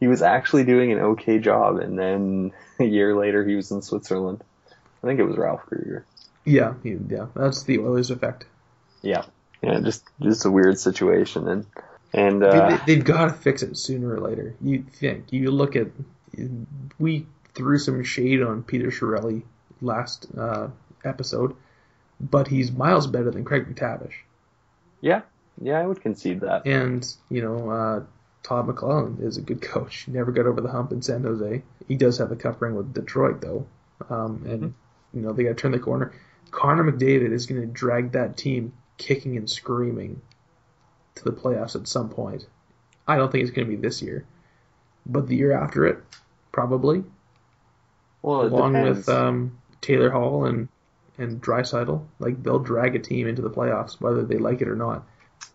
He 0.00 0.08
was 0.08 0.22
actually 0.22 0.64
doing 0.64 0.90
an 0.92 0.98
okay 0.98 1.38
job, 1.38 1.78
and 1.78 1.98
then 1.98 2.52
a 2.80 2.84
year 2.84 3.14
later 3.16 3.44
he 3.44 3.54
was 3.54 3.70
in 3.70 3.82
Switzerland. 3.82 4.42
I 5.02 5.06
think 5.06 5.20
it 5.20 5.24
was 5.24 5.36
Ralph 5.36 5.62
Krueger. 5.66 6.04
Yeah, 6.44 6.74
he, 6.82 6.96
yeah, 7.08 7.26
that's 7.34 7.62
the 7.64 7.78
Oilers 7.78 8.10
effect. 8.10 8.46
Yeah, 9.02 9.24
yeah, 9.64 9.80
just 9.80 10.04
just 10.20 10.44
a 10.44 10.50
weird 10.50 10.78
situation, 10.78 11.48
and 11.48 11.66
and 12.12 12.42
uh, 12.42 12.78
they, 12.86 12.96
have 12.96 13.04
got 13.04 13.26
to 13.26 13.32
fix 13.32 13.62
it 13.62 13.76
sooner 13.76 14.14
or 14.14 14.20
later. 14.20 14.54
You 14.60 14.82
think? 14.82 15.32
You 15.32 15.50
look 15.50 15.76
at 15.76 15.88
we 16.98 17.26
threw 17.54 17.78
some 17.78 18.02
shade 18.04 18.42
on 18.42 18.62
Peter 18.62 18.88
Chiarelli 18.88 19.42
last 19.80 20.26
uh, 20.36 20.68
episode, 21.04 21.56
but 22.20 22.48
he's 22.48 22.72
miles 22.72 23.06
better 23.06 23.30
than 23.30 23.44
Craig 23.44 23.66
MacTavish. 23.66 24.14
yeah, 25.00 25.22
yeah, 25.60 25.80
I 25.80 25.86
would 25.86 26.00
concede 26.00 26.40
that. 26.40 26.66
And 26.66 27.06
you 27.30 27.42
know, 27.42 27.70
uh, 27.70 28.02
Todd 28.42 28.66
McLellan 28.66 29.22
is 29.22 29.38
a 29.38 29.42
good 29.42 29.62
coach. 29.62 30.02
He 30.02 30.12
never 30.12 30.30
got 30.32 30.46
over 30.46 30.60
the 30.60 30.70
hump 30.70 30.92
in 30.92 31.02
San 31.02 31.22
Jose. 31.22 31.62
He 31.88 31.96
does 31.96 32.18
have 32.18 32.32
a 32.32 32.36
cup 32.36 32.60
ring 32.60 32.74
with 32.74 32.92
Detroit 32.92 33.40
though, 33.40 33.66
um, 34.10 34.44
and 34.46 34.74
you 35.14 35.22
know 35.22 35.32
they 35.32 35.44
got 35.44 35.50
to 35.50 35.54
turn 35.54 35.72
the 35.72 35.78
corner. 35.78 36.12
Connor 36.50 36.92
McDavid 36.92 37.32
is 37.32 37.46
going 37.46 37.60
to 37.60 37.66
drag 37.66 38.12
that 38.12 38.36
team 38.36 38.72
kicking 38.98 39.36
and 39.36 39.48
screaming 39.48 40.20
to 41.16 41.24
the 41.24 41.32
playoffs 41.32 41.76
at 41.76 41.86
some 41.88 42.08
point. 42.08 42.46
I 43.06 43.16
don't 43.16 43.30
think 43.30 43.42
it's 43.42 43.50
going 43.52 43.68
to 43.68 43.76
be 43.76 43.80
this 43.80 44.02
year, 44.02 44.24
but 45.04 45.26
the 45.26 45.36
year 45.36 45.52
after 45.52 45.86
it, 45.86 45.98
probably, 46.52 47.04
Well, 48.22 48.42
along 48.46 48.72
depends. 48.72 48.98
with 49.06 49.08
um, 49.08 49.58
Taylor 49.80 50.10
Hall 50.10 50.46
and 50.46 50.68
and 51.16 51.40
Draisaitl, 51.40 52.04
like 52.18 52.42
they'll 52.42 52.58
drag 52.58 52.96
a 52.96 52.98
team 52.98 53.28
into 53.28 53.42
the 53.42 53.50
playoffs 53.50 54.00
whether 54.00 54.24
they 54.24 54.38
like 54.38 54.60
it 54.62 54.68
or 54.68 54.74
not. 54.74 55.06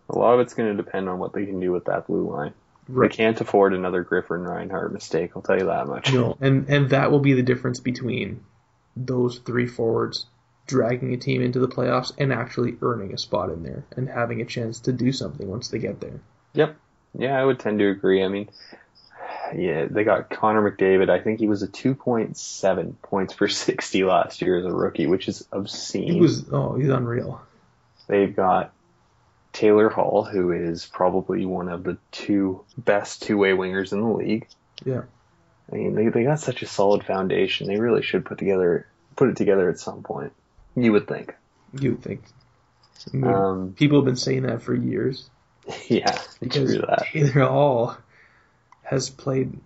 A 0.10 0.18
lot 0.18 0.34
of 0.36 0.40
it's 0.40 0.54
going 0.54 0.76
to 0.76 0.82
depend 0.82 1.10
on 1.10 1.20
what 1.20 1.34
they 1.34 1.46
can 1.46 1.60
do 1.60 1.72
with 1.72 1.86
that 1.86 2.08
blue 2.08 2.30
line. 2.32 2.54
They 2.88 3.10
can't 3.10 3.40
afford 3.40 3.74
another 3.74 4.02
Griffin 4.04 4.42
Reinhart 4.44 4.92
mistake. 4.94 5.32
I'll 5.36 5.42
tell 5.42 5.58
you 5.60 5.66
that 5.66 5.88
much. 5.88 6.12
No, 6.14 6.38
and 6.42 6.70
and 6.70 6.90
that 6.92 7.12
will 7.12 7.20
be 7.20 7.34
the 7.34 7.44
difference 7.44 7.80
between 7.80 8.44
those 8.96 9.40
three 9.40 9.68
forwards 9.68 10.26
dragging 10.70 11.14
a 11.14 11.18
team 11.18 11.42
into 11.42 11.60
the 11.60 11.68
playoffs 11.68 12.12
and 12.20 12.32
actually 12.32 12.78
earning 12.84 13.12
a 13.12 13.18
spot 13.18 13.50
in 13.50 13.64
there 13.64 13.84
and 13.98 14.08
having 14.08 14.40
a 14.40 14.46
chance 14.46 14.82
to 14.82 14.94
do 14.94 15.12
something 15.12 15.48
once 15.48 15.70
they 15.70 15.80
get 15.80 16.00
there. 16.00 16.22
Yep. 16.54 16.78
Yeah, 17.18 17.40
I 17.40 17.44
would 17.44 17.60
tend 17.60 17.80
to 17.80 17.90
agree. 17.90 18.24
I 18.24 18.28
mean, 18.28 18.50
yeah, 19.56 19.88
they 19.90 20.04
got 20.04 20.30
Connor 20.30 20.70
McDavid. 20.70 21.10
I 21.10 21.20
think 21.22 21.40
he 21.40 21.48
was 21.48 21.64
a 21.64 21.68
2.7 21.68 23.02
points 23.02 23.34
per 23.34 23.48
60 23.50 24.04
last 24.04 24.44
year 24.44 24.60
as 24.60 24.66
a 24.66 24.72
rookie, 24.72 25.08
which 25.08 25.28
is 25.28 25.48
obscene. 25.52 26.14
He 26.14 26.22
was 26.22 26.48
oh, 26.52 26.76
he's 26.76 26.90
unreal. 26.90 27.42
They've 28.08 28.36
got 28.36 28.72
Taylor 29.52 29.90
Hall, 29.90 30.24
who 30.24 30.52
is 30.52 30.86
probably 30.86 31.46
one 31.46 31.68
of 31.68 31.84
the 31.84 31.98
two 32.12 32.64
best 32.78 33.24
two-way 33.24 33.52
wingers 33.54 33.92
in 33.92 34.02
the 34.02 34.08
league. 34.08 34.48
Yeah. 34.86 35.02
I 35.72 35.76
mean, 35.76 35.96
they 35.96 36.10
they 36.10 36.24
got 36.24 36.40
such 36.40 36.62
a 36.62 36.68
solid 36.68 37.04
foundation. 37.04 37.68
They 37.68 37.80
really 37.80 38.04
should 38.04 38.26
put 38.26 38.38
together 38.38 38.86
put 39.16 39.30
it 39.30 39.36
together 39.36 39.68
at 39.68 39.80
some 39.80 40.04
point. 40.04 40.32
You 40.76 40.92
would 40.94 41.08
think. 41.08 41.36
You 41.80 41.92
would 41.92 42.04
think. 42.04 42.24
I 43.14 43.18
mean, 43.18 43.34
Um, 43.34 43.74
people 43.78 44.00
have 44.00 44.06
been 44.06 44.16
saying 44.16 44.44
that 44.44 44.62
for 44.62 44.74
years 44.76 45.30
yeah, 45.88 46.20
because 46.42 46.76
true 46.76 46.86
that. 46.88 47.06
Taylor 47.12 47.48
Hall 47.48 47.98
has 48.84 49.10
played 49.10 49.58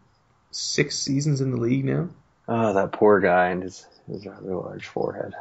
six 0.52 0.98
seasons 0.98 1.42
in 1.42 1.52
the 1.52 1.58
league 1.58 1.86
now. 1.86 2.10
Oh, 2.48 2.74
that 2.74 2.92
poor 2.92 3.20
guy 3.20 3.48
and 3.50 3.64
his 3.64 3.86
his 4.08 4.26
rather 4.26 4.56
large 4.56 4.86
forehead. 4.86 5.34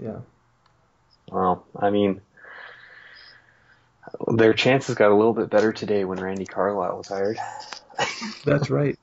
Yeah. 0.00 0.20
Well, 1.30 1.66
I 1.76 1.90
mean, 1.90 2.20
their 4.28 4.54
chances 4.54 4.94
got 4.94 5.10
a 5.10 5.14
little 5.14 5.32
bit 5.34 5.50
better 5.50 5.72
today 5.72 6.04
when 6.04 6.18
Randy 6.18 6.46
Carlyle 6.46 6.98
was 6.98 7.08
hired. 7.08 7.38
That's 8.44 8.70
right. 8.70 8.98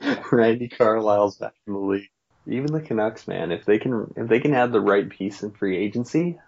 Randy 0.32 0.68
Carlyle's 0.68 1.36
back 1.36 1.54
in 1.66 1.72
the 1.72 1.78
league. 1.78 2.08
Even 2.46 2.72
the 2.72 2.80
Canucks, 2.80 3.26
man, 3.26 3.52
if 3.52 3.64
they 3.64 3.78
can 3.78 4.12
if 4.16 4.28
they 4.28 4.40
can 4.40 4.54
add 4.54 4.72
the 4.72 4.80
right 4.80 5.08
piece 5.08 5.42
in 5.42 5.50
free 5.50 5.76
agency 5.78 6.38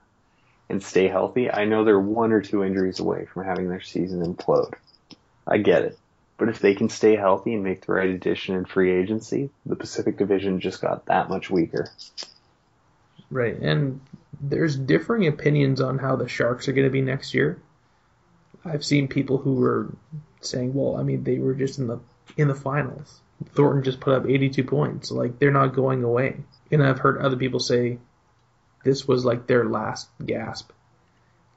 and 0.68 0.82
stay 0.82 1.08
healthy, 1.08 1.50
I 1.50 1.64
know 1.64 1.84
they're 1.84 1.98
one 1.98 2.32
or 2.32 2.42
two 2.42 2.62
injuries 2.62 3.00
away 3.00 3.26
from 3.26 3.44
having 3.44 3.68
their 3.68 3.80
season 3.80 4.22
implode. 4.22 4.74
I 5.46 5.58
get 5.58 5.82
it. 5.82 5.98
But 6.38 6.50
if 6.50 6.58
they 6.58 6.74
can 6.74 6.90
stay 6.90 7.16
healthy 7.16 7.54
and 7.54 7.64
make 7.64 7.86
the 7.86 7.92
right 7.92 8.10
addition 8.10 8.56
in 8.56 8.66
free 8.66 8.92
agency, 8.92 9.48
the 9.64 9.76
Pacific 9.76 10.18
Division 10.18 10.60
just 10.60 10.82
got 10.82 11.06
that 11.06 11.30
much 11.30 11.48
weaker. 11.48 11.90
Right. 13.30 13.56
And 13.56 14.00
there's 14.40 14.76
differing 14.76 15.26
opinions 15.26 15.80
on 15.80 15.98
how 15.98 16.16
the 16.16 16.28
Sharks 16.28 16.68
are 16.68 16.72
going 16.72 16.86
to 16.86 16.90
be 16.90 17.00
next 17.00 17.32
year. 17.32 17.58
I've 18.64 18.84
seen 18.84 19.08
people 19.08 19.38
who 19.38 19.54
were 19.54 19.94
saying, 20.40 20.74
well, 20.74 20.96
I 20.96 21.02
mean, 21.02 21.24
they 21.24 21.38
were 21.38 21.54
just 21.54 21.78
in 21.78 21.86
the 21.86 22.00
in 22.36 22.48
the 22.48 22.54
finals. 22.54 23.20
Thornton 23.44 23.82
just 23.82 24.00
put 24.00 24.14
up 24.14 24.28
82 24.28 24.64
points. 24.64 25.10
Like 25.10 25.38
they're 25.38 25.50
not 25.50 25.74
going 25.74 26.04
away. 26.04 26.36
And 26.70 26.82
I've 26.82 26.98
heard 26.98 27.18
other 27.18 27.36
people 27.36 27.60
say 27.60 27.98
this 28.84 29.06
was 29.06 29.24
like 29.24 29.46
their 29.46 29.64
last 29.64 30.08
gasp. 30.24 30.70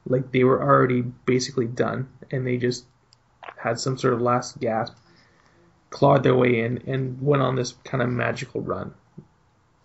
Like 0.05 0.31
they 0.31 0.43
were 0.43 0.61
already 0.61 1.01
basically 1.01 1.67
done 1.67 2.09
and 2.31 2.45
they 2.45 2.57
just 2.57 2.85
had 3.57 3.79
some 3.79 3.97
sort 3.97 4.13
of 4.13 4.21
last 4.21 4.59
gasp, 4.59 4.95
clawed 5.89 6.23
their 6.23 6.35
way 6.35 6.61
in 6.61 6.83
and 6.87 7.21
went 7.21 7.41
on 7.41 7.55
this 7.55 7.73
kind 7.83 8.01
of 8.01 8.09
magical 8.09 8.61
run. 8.61 8.93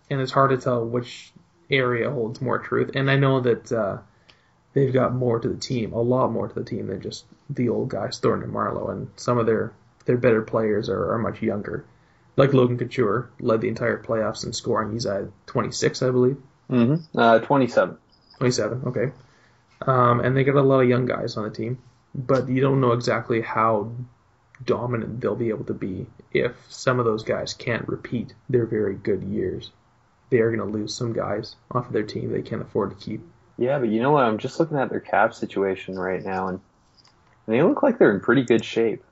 And 0.09 0.21
it's 0.21 0.31
hard 0.31 0.51
to 0.51 0.57
tell 0.57 0.85
which 0.85 1.31
area 1.69 2.11
holds 2.11 2.41
more 2.41 2.59
truth. 2.59 2.91
And 2.95 3.09
I 3.09 3.15
know 3.15 3.41
that 3.41 3.71
uh, 3.71 3.97
they've 4.73 4.93
got 4.93 5.13
more 5.13 5.39
to 5.39 5.49
the 5.49 5.59
team, 5.59 5.93
a 5.93 6.01
lot 6.01 6.31
more 6.31 6.47
to 6.47 6.53
the 6.53 6.63
team 6.63 6.87
than 6.87 7.01
just 7.01 7.25
the 7.49 7.69
old 7.69 7.89
guys, 7.89 8.19
Thornton 8.19 8.49
and 8.49 8.53
Marleau. 8.53 8.91
And 8.91 9.09
some 9.15 9.37
of 9.37 9.45
their 9.45 9.73
their 10.05 10.17
better 10.17 10.41
players 10.41 10.89
are, 10.89 11.13
are 11.13 11.17
much 11.17 11.41
younger. 11.41 11.85
Like 12.37 12.53
Logan 12.53 12.77
Couture 12.77 13.29
led 13.39 13.61
the 13.61 13.69
entire 13.69 14.01
playoffs 14.01 14.45
in 14.45 14.53
scoring. 14.53 14.93
He's 14.93 15.05
at 15.05 15.25
26, 15.47 16.01
I 16.01 16.11
believe. 16.11 16.37
Mm-hmm. 16.69 17.17
Uh, 17.17 17.39
27. 17.39 17.97
27, 18.37 18.83
okay. 18.87 19.11
Um, 19.81 20.19
and 20.19 20.35
they 20.35 20.43
got 20.43 20.55
a 20.55 20.61
lot 20.61 20.81
of 20.81 20.89
young 20.89 21.05
guys 21.05 21.37
on 21.37 21.43
the 21.43 21.49
team, 21.49 21.77
but 22.13 22.49
you 22.49 22.61
don't 22.61 22.81
know 22.81 22.91
exactly 22.91 23.41
how 23.41 23.91
dominant 24.63 25.19
they'll 25.19 25.35
be 25.35 25.49
able 25.49 25.65
to 25.65 25.73
be 25.73 26.05
if 26.33 26.53
some 26.69 26.99
of 26.99 27.05
those 27.05 27.23
guys 27.23 27.53
can't 27.53 27.87
repeat 27.87 28.33
their 28.49 28.65
very 28.65 28.95
good 28.95 29.23
years. 29.23 29.71
They 30.29 30.39
are 30.39 30.55
going 30.55 30.71
to 30.71 30.77
lose 30.77 30.93
some 30.93 31.13
guys 31.13 31.55
off 31.71 31.87
of 31.87 31.93
their 31.93 32.03
team 32.03 32.31
they 32.31 32.41
can't 32.41 32.61
afford 32.61 32.91
to 32.91 33.05
keep. 33.05 33.21
Yeah, 33.57 33.79
but 33.79 33.89
you 33.89 34.01
know 34.01 34.11
what? 34.11 34.25
I'm 34.25 34.37
just 34.37 34.59
looking 34.59 34.77
at 34.77 34.89
their 34.89 34.99
cap 34.99 35.33
situation 35.33 35.97
right 35.97 36.23
now, 36.23 36.47
and 36.47 36.59
they 37.47 37.61
look 37.61 37.83
like 37.83 37.97
they're 37.97 38.13
in 38.13 38.19
pretty 38.19 38.43
good 38.43 38.65
shape. 38.65 39.03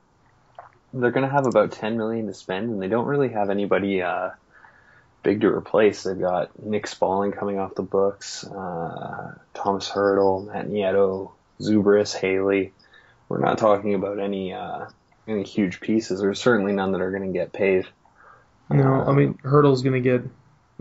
They're 0.94 1.10
going 1.10 1.26
to 1.26 1.32
have 1.32 1.46
about 1.46 1.72
10 1.72 1.96
million 1.96 2.26
to 2.28 2.34
spend, 2.34 2.70
and 2.70 2.80
they 2.80 2.88
don't 2.88 3.06
really 3.06 3.30
have 3.30 3.50
anybody 3.50 4.00
uh, 4.00 4.30
big 5.24 5.40
to 5.40 5.48
replace. 5.48 6.04
They've 6.04 6.18
got 6.18 6.62
Nick 6.62 6.86
Spaling 6.86 7.36
coming 7.36 7.58
off 7.58 7.74
the 7.74 7.82
books, 7.82 8.44
uh, 8.44 9.34
Tomas 9.54 9.90
Hertl, 9.90 10.46
Matt 10.46 10.68
Nieto, 10.68 11.32
Zubrus, 11.60 12.14
Haley. 12.14 12.72
We're 13.28 13.40
not 13.40 13.58
talking 13.58 13.94
about 13.94 14.20
any 14.20 14.52
uh, 14.52 14.86
any 15.26 15.42
huge 15.42 15.80
pieces. 15.80 16.20
There's 16.20 16.40
certainly 16.40 16.72
none 16.72 16.92
that 16.92 17.00
are 17.00 17.10
going 17.10 17.32
to 17.32 17.36
get 17.36 17.52
paid. 17.52 17.86
No, 18.70 19.04
I 19.06 19.12
mean 19.12 19.34
Hertl's 19.42 19.82
going 19.82 20.00
to 20.00 20.08
get 20.08 20.22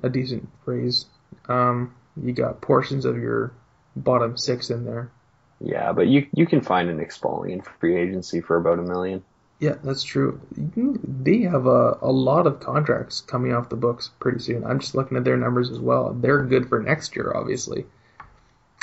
a 0.04 0.10
decent 0.10 0.48
raise. 0.66 1.06
Um, 1.48 1.96
you 2.22 2.34
got 2.34 2.62
portions 2.62 3.06
of 3.06 3.18
your 3.18 3.54
bottom 3.96 4.38
six 4.38 4.70
in 4.70 4.86
there. 4.86 5.12
Yeah, 5.60 5.94
but 5.94 6.08
you 6.08 6.28
you 6.34 6.46
can 6.46 6.62
find 6.62 6.90
a 6.90 6.94
Nick 6.94 7.12
in 7.54 7.62
free 7.62 7.98
agency 7.98 8.42
for 8.42 8.58
about 8.58 8.80
a 8.80 8.84
million. 8.84 9.24
Yeah, 9.64 9.76
that's 9.82 10.04
true. 10.04 10.42
They 10.52 11.44
have 11.44 11.68
a, 11.68 11.98
a 12.02 12.12
lot 12.12 12.48
of 12.48 12.60
contracts 12.60 13.22
coming 13.22 13.54
off 13.54 13.70
the 13.70 13.78
books 13.78 14.12
pretty 14.20 14.40
soon. 14.40 14.66
I'm 14.66 14.82
just 14.82 14.94
looking 14.94 15.16
at 15.16 15.24
their 15.24 15.38
numbers 15.38 15.70
as 15.70 15.80
well. 15.80 16.14
They're 16.14 16.44
good 16.44 16.68
for 16.68 16.82
next 16.82 17.16
year, 17.16 17.32
obviously. 17.34 17.86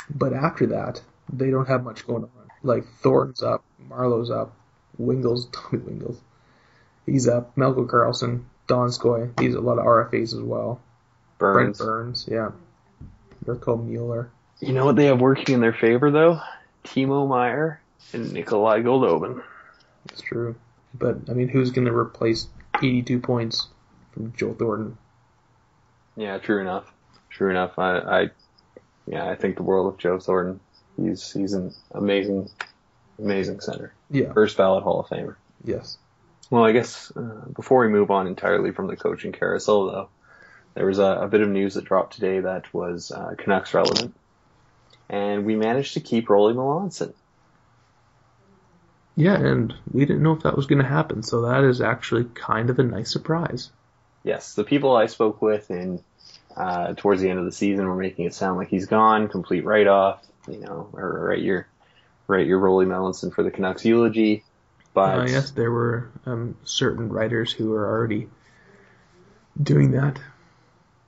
But 0.09 0.33
after 0.33 0.65
that, 0.67 0.99
they 1.31 1.51
don't 1.51 1.67
have 1.67 1.83
much 1.83 2.07
going 2.07 2.23
on. 2.23 2.31
Like 2.63 2.87
Thornton's 3.03 3.43
up, 3.43 3.63
Marleau's 3.87 4.31
up, 4.31 4.55
Wingels, 4.99 5.51
Tommy 5.51 5.83
Wingels, 5.83 6.17
he's 7.05 7.27
up, 7.27 7.55
Melker 7.55 7.85
Karlsson, 7.85 8.45
Donskoy, 8.67 9.39
he's 9.39 9.53
a 9.53 9.61
lot 9.61 9.77
of 9.77 9.85
RFAs 9.85 10.33
as 10.33 10.41
well. 10.41 10.81
Brent 11.37 11.77
Burns. 11.77 11.77
Burns, 11.77 12.27
yeah. 12.27 12.49
Mirko 13.45 13.77
Mueller. 13.77 14.31
You 14.59 14.73
know 14.73 14.85
what 14.85 14.95
they 14.95 15.05
have 15.05 15.21
working 15.21 15.53
in 15.53 15.61
their 15.61 15.73
favor 15.73 16.09
though? 16.09 16.41
Timo 16.85 17.29
Meier 17.29 17.81
and 18.13 18.33
Nikolai 18.33 18.81
Goldobin. 18.81 19.43
That's 20.07 20.21
true. 20.21 20.55
But 20.93 21.29
I 21.29 21.33
mean, 21.33 21.47
who's 21.47 21.71
going 21.71 21.87
to 21.87 21.95
replace 21.95 22.47
82 22.77 23.19
points 23.19 23.67
from 24.11 24.33
Joe 24.35 24.53
Thornton? 24.53 24.97
Yeah, 26.15 26.37
true 26.37 26.61
enough. 26.61 26.91
True 27.29 27.49
enough. 27.49 27.79
I, 27.79 27.97
I 27.97 28.29
yeah, 29.07 29.29
I 29.29 29.35
think 29.35 29.55
the 29.55 29.63
world 29.63 29.93
of 29.93 29.99
Joe 29.99 30.19
Thornton. 30.19 30.59
He's 30.97 31.31
he's 31.31 31.53
an 31.53 31.73
amazing, 31.91 32.49
amazing 33.17 33.61
center. 33.61 33.93
Yeah. 34.09 34.33
First 34.33 34.57
ballot 34.57 34.83
Hall 34.83 34.99
of 34.99 35.07
Famer. 35.07 35.35
Yes. 35.63 35.97
Well, 36.49 36.65
I 36.65 36.73
guess 36.73 37.11
uh, 37.15 37.45
before 37.55 37.81
we 37.81 37.87
move 37.87 38.11
on 38.11 38.27
entirely 38.27 38.71
from 38.71 38.87
the 38.87 38.97
coaching 38.97 39.31
carousel, 39.31 39.87
though, 39.87 40.09
there 40.73 40.85
was 40.85 40.99
a, 40.99 41.03
a 41.03 41.27
bit 41.27 41.41
of 41.41 41.47
news 41.47 41.75
that 41.75 41.85
dropped 41.85 42.13
today 42.13 42.41
that 42.41 42.73
was 42.73 43.11
uh, 43.11 43.35
Canucks 43.37 43.73
relevant, 43.73 44.13
and 45.09 45.45
we 45.45 45.55
managed 45.55 45.93
to 45.93 46.01
keep 46.01 46.27
Rollie 46.27 46.53
Melanson. 46.53 47.13
Yeah, 49.15 49.35
and 49.35 49.73
we 49.91 50.05
didn't 50.05 50.23
know 50.23 50.33
if 50.33 50.43
that 50.43 50.55
was 50.55 50.65
going 50.65 50.81
to 50.81 50.87
happen, 50.87 51.21
so 51.21 51.41
that 51.41 51.63
is 51.63 51.81
actually 51.81 52.25
kind 52.33 52.69
of 52.69 52.79
a 52.79 52.83
nice 52.83 53.11
surprise. 53.11 53.69
Yes, 54.23 54.53
the 54.53 54.63
people 54.63 54.95
I 54.95 55.07
spoke 55.07 55.41
with 55.41 55.69
in 55.69 56.03
uh, 56.55 56.93
towards 56.95 57.21
the 57.21 57.29
end 57.29 57.39
of 57.39 57.45
the 57.45 57.51
season 57.51 57.87
were 57.87 57.95
making 57.95 58.25
it 58.25 58.33
sound 58.33 58.57
like 58.57 58.69
he's 58.69 58.85
gone, 58.85 59.27
complete 59.27 59.65
write 59.65 59.87
off, 59.87 60.25
you 60.47 60.59
know, 60.59 60.89
or 60.93 61.27
write 61.29 61.41
your 61.41 61.67
write 62.27 62.47
your 62.47 62.59
Rollie 62.59 62.87
Melanson 62.87 63.33
for 63.33 63.43
the 63.43 63.51
Canucks 63.51 63.83
eulogy. 63.85 64.43
But 64.93 65.19
Uh, 65.19 65.25
yes, 65.25 65.51
there 65.51 65.71
were 65.71 66.09
um, 66.25 66.57
certain 66.63 67.09
writers 67.09 67.51
who 67.51 67.69
were 67.69 67.87
already 67.87 68.27
doing 69.61 69.91
that. 69.91 70.19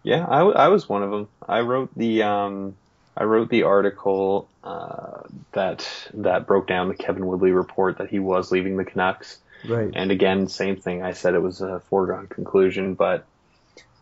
Yeah, 0.04 0.26
I, 0.28 0.40
w- 0.40 0.56
I 0.56 0.68
was 0.68 0.88
one 0.88 1.04
of 1.04 1.12
them. 1.12 1.30
I 1.48 1.62
wrote 1.62 1.90
the 1.96 2.24
um, 2.24 2.76
I 3.16 3.26
wrote 3.26 3.50
the 3.50 3.64
article 3.64 4.50
uh, 4.64 5.22
that 5.52 5.88
that 6.16 6.48
broke 6.48 6.68
down 6.68 6.88
the 6.88 6.96
Kevin 6.96 7.26
Woodley 7.26 7.52
report 7.52 8.00
that 8.00 8.10
he 8.10 8.20
was 8.20 8.52
leaving 8.52 8.78
the 8.78 8.86
Canucks. 8.86 9.38
Right. 9.68 9.92
And 9.94 10.12
again, 10.12 10.48
same 10.48 10.78
thing. 10.78 11.04
I 11.04 11.14
said 11.14 11.36
it 11.36 11.42
was 11.42 11.62
a 11.62 11.80
foregone 11.82 12.28
conclusion, 12.28 12.96
but 12.96 13.26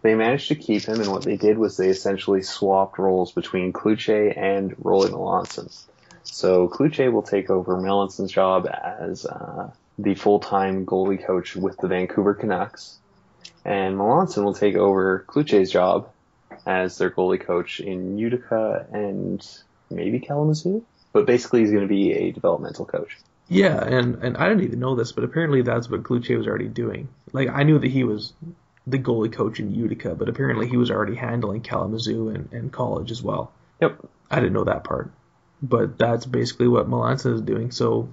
they 0.02 0.16
managed 0.16 0.48
to 0.48 0.56
keep 0.56 0.84
him. 0.86 1.00
And 1.00 1.12
what 1.12 1.24
they 1.24 1.38
did 1.38 1.58
was 1.58 1.78
they 1.78 1.90
essentially 1.90 2.42
swapped 2.42 2.98
roles 2.98 3.32
between 3.32 3.74
Cloutier 3.74 4.36
and 4.36 4.76
Rollie 4.78 5.12
Melanson. 5.12 5.72
So 6.24 6.68
Cloutier 6.68 7.12
will 7.12 7.22
take 7.22 7.50
over 7.50 7.76
Melanson's 7.78 8.32
job 8.32 8.68
as 8.68 9.26
uh, 9.26 9.72
the 10.00 10.16
full-time 10.16 10.86
goalie 10.86 11.24
coach 11.24 11.56
with 11.56 11.78
the 11.78 11.88
Vancouver 11.88 12.34
Canucks, 12.34 12.98
and 13.66 13.98
Melanson 13.98 14.44
will 14.44 14.54
take 14.54 14.76
over 14.76 15.26
Cloutier's 15.28 15.72
job 15.72 16.10
as 16.66 16.98
their 16.98 17.10
goalie 17.10 17.40
coach 17.40 17.80
in 17.80 18.18
Utica 18.18 18.86
and 18.92 19.46
maybe 19.90 20.20
Kalamazoo. 20.20 20.84
But 21.14 21.26
basically, 21.26 21.62
he's 21.62 21.72
going 21.72 21.84
to 21.84 21.88
be 21.88 22.14
a 22.14 22.32
developmental 22.32 22.86
coach. 22.86 23.18
Yeah, 23.50 23.84
and 23.84 24.24
and 24.24 24.38
I 24.38 24.48
didn't 24.48 24.64
even 24.64 24.80
know 24.80 24.96
this, 24.96 25.12
but 25.12 25.26
apparently 25.26 25.62
that's 25.62 25.90
what 25.90 26.04
Cloutier 26.04 26.38
was 26.38 26.48
already 26.48 26.70
doing. 26.70 27.10
Like 27.34 27.50
I 27.50 27.64
knew 27.64 27.80
that 27.80 27.92
he 27.92 28.06
was 28.06 28.32
the 28.88 28.98
goalie 28.98 29.32
coach 29.32 29.60
in 29.60 29.76
Utica, 29.76 30.16
but 30.16 30.30
apparently 30.30 30.68
he 30.68 30.78
was 30.78 30.90
already 30.90 31.16
handling 31.16 31.62
Kalamazoo 31.62 32.30
and, 32.30 32.52
and 32.54 32.72
college 32.72 33.12
as 33.12 33.22
well. 33.22 33.52
Yep. 33.82 34.00
I 34.30 34.40
didn't 34.40 34.54
know 34.54 34.64
that 34.64 34.84
part. 34.86 35.12
But 35.62 35.98
that's 35.98 36.26
basically 36.26 36.70
what 36.70 36.90
Melanson 36.90 37.36
is 37.36 37.42
doing, 37.42 37.72
so 37.72 38.10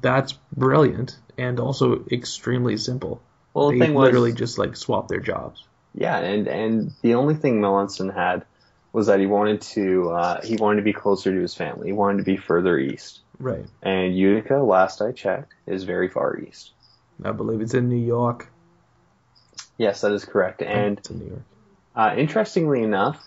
that's 0.00 0.32
brilliant 0.56 1.18
and 1.36 1.60
also 1.60 2.04
extremely 2.10 2.76
simple. 2.76 3.20
Well, 3.52 3.70
the 3.70 3.78
they 3.78 3.86
thing 3.86 3.94
was, 3.94 4.04
literally 4.06 4.32
just 4.32 4.58
like 4.58 4.76
swap 4.76 5.08
their 5.08 5.20
jobs. 5.20 5.64
Yeah, 5.94 6.18
and 6.18 6.46
and 6.46 6.92
the 7.02 7.14
only 7.14 7.34
thing 7.34 7.60
Melanson 7.60 8.14
had 8.14 8.44
was 8.92 9.06
that 9.06 9.20
he 9.20 9.26
wanted 9.26 9.60
to 9.62 10.10
uh, 10.10 10.40
he 10.42 10.56
wanted 10.56 10.76
to 10.76 10.82
be 10.82 10.92
closer 10.92 11.32
to 11.32 11.40
his 11.40 11.54
family. 11.54 11.88
He 11.88 11.92
wanted 11.92 12.18
to 12.18 12.24
be 12.24 12.36
further 12.36 12.78
east. 12.78 13.20
Right. 13.38 13.64
And 13.82 14.16
Utica, 14.16 14.56
last 14.56 15.00
I 15.00 15.12
checked, 15.12 15.54
is 15.66 15.84
very 15.84 16.08
far 16.08 16.38
east. 16.38 16.72
I 17.24 17.32
believe 17.32 17.60
it's 17.60 17.74
in 17.74 17.88
New 17.88 17.96
York. 17.96 18.48
Yes, 19.78 20.02
that 20.02 20.12
is 20.12 20.24
correct. 20.24 20.62
And 20.62 20.98
it's 20.98 21.10
in 21.10 21.18
New 21.18 21.26
York. 21.26 21.42
uh, 21.96 22.14
interestingly 22.16 22.82
enough, 22.82 23.22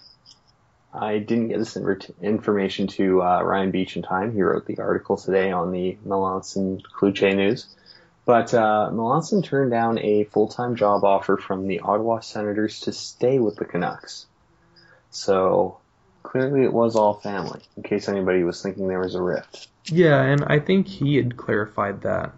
I 0.94 1.18
didn't 1.18 1.48
get 1.50 1.58
this 1.58 1.76
information 2.22 2.88
to 2.88 3.24
uh, 3.24 3.42
Ryan 3.42 3.72
Biech 3.72 3.96
in 3.96 4.04
time. 4.04 4.34
He 4.34 4.42
wrote 4.44 4.68
the 4.68 4.78
article 4.78 5.18
today 5.18 5.52
on 5.52 5.72
the 5.72 5.98
Melanson 6.06 6.82
Cloutier 6.84 7.36
news. 7.36 7.66
But 8.26 8.54
uh, 8.54 8.90
Melanson 8.94 9.44
turned 9.44 9.72
down 9.72 10.00
a 10.00 10.24
full-time 10.26 10.76
job 10.76 11.04
offer 11.04 11.38
from 11.38 11.68
the 11.68 11.82
Ottawa 11.82 12.20
Senators 12.22 12.82
to 12.82 12.94
stay 12.94 13.40
with 13.40 13.58
the 13.58 13.66
Canucks. 13.66 14.26
So 15.12 15.80
clearly 16.24 16.64
it 16.64 16.72
was 16.72 16.96
all 16.96 17.16
family, 17.16 17.62
in 17.76 17.84
case 17.84 18.08
anybody 18.08 18.44
was 18.44 18.62
thinking 18.62 18.88
there 18.88 19.00
was 19.00 19.16
a 19.16 19.22
rift. 19.22 19.68
Yeah, 19.86 20.22
and 20.22 20.46
I 20.46 20.60
think 20.60 20.88
he 20.88 21.18
had 21.18 21.36
clarified 21.36 22.02
that 22.02 22.32